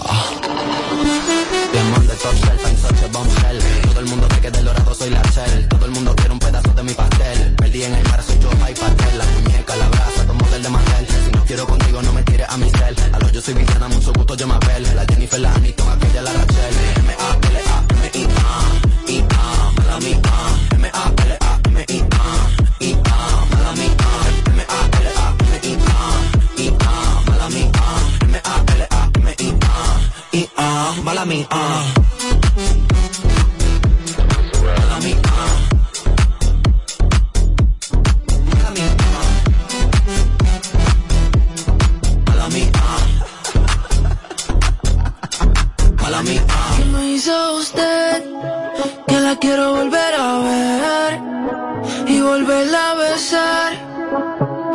Volverla 52.42 52.92
a 52.92 52.94
besar. 52.96 53.74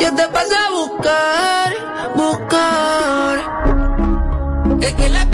Yo 0.00 0.14
te 0.14 0.28
pasé 0.28 0.54
a 0.54 0.70
buscar, 0.70 1.74
buscar. 2.14 3.38
Es 4.80 4.94
que 4.94 5.08
la 5.08 5.26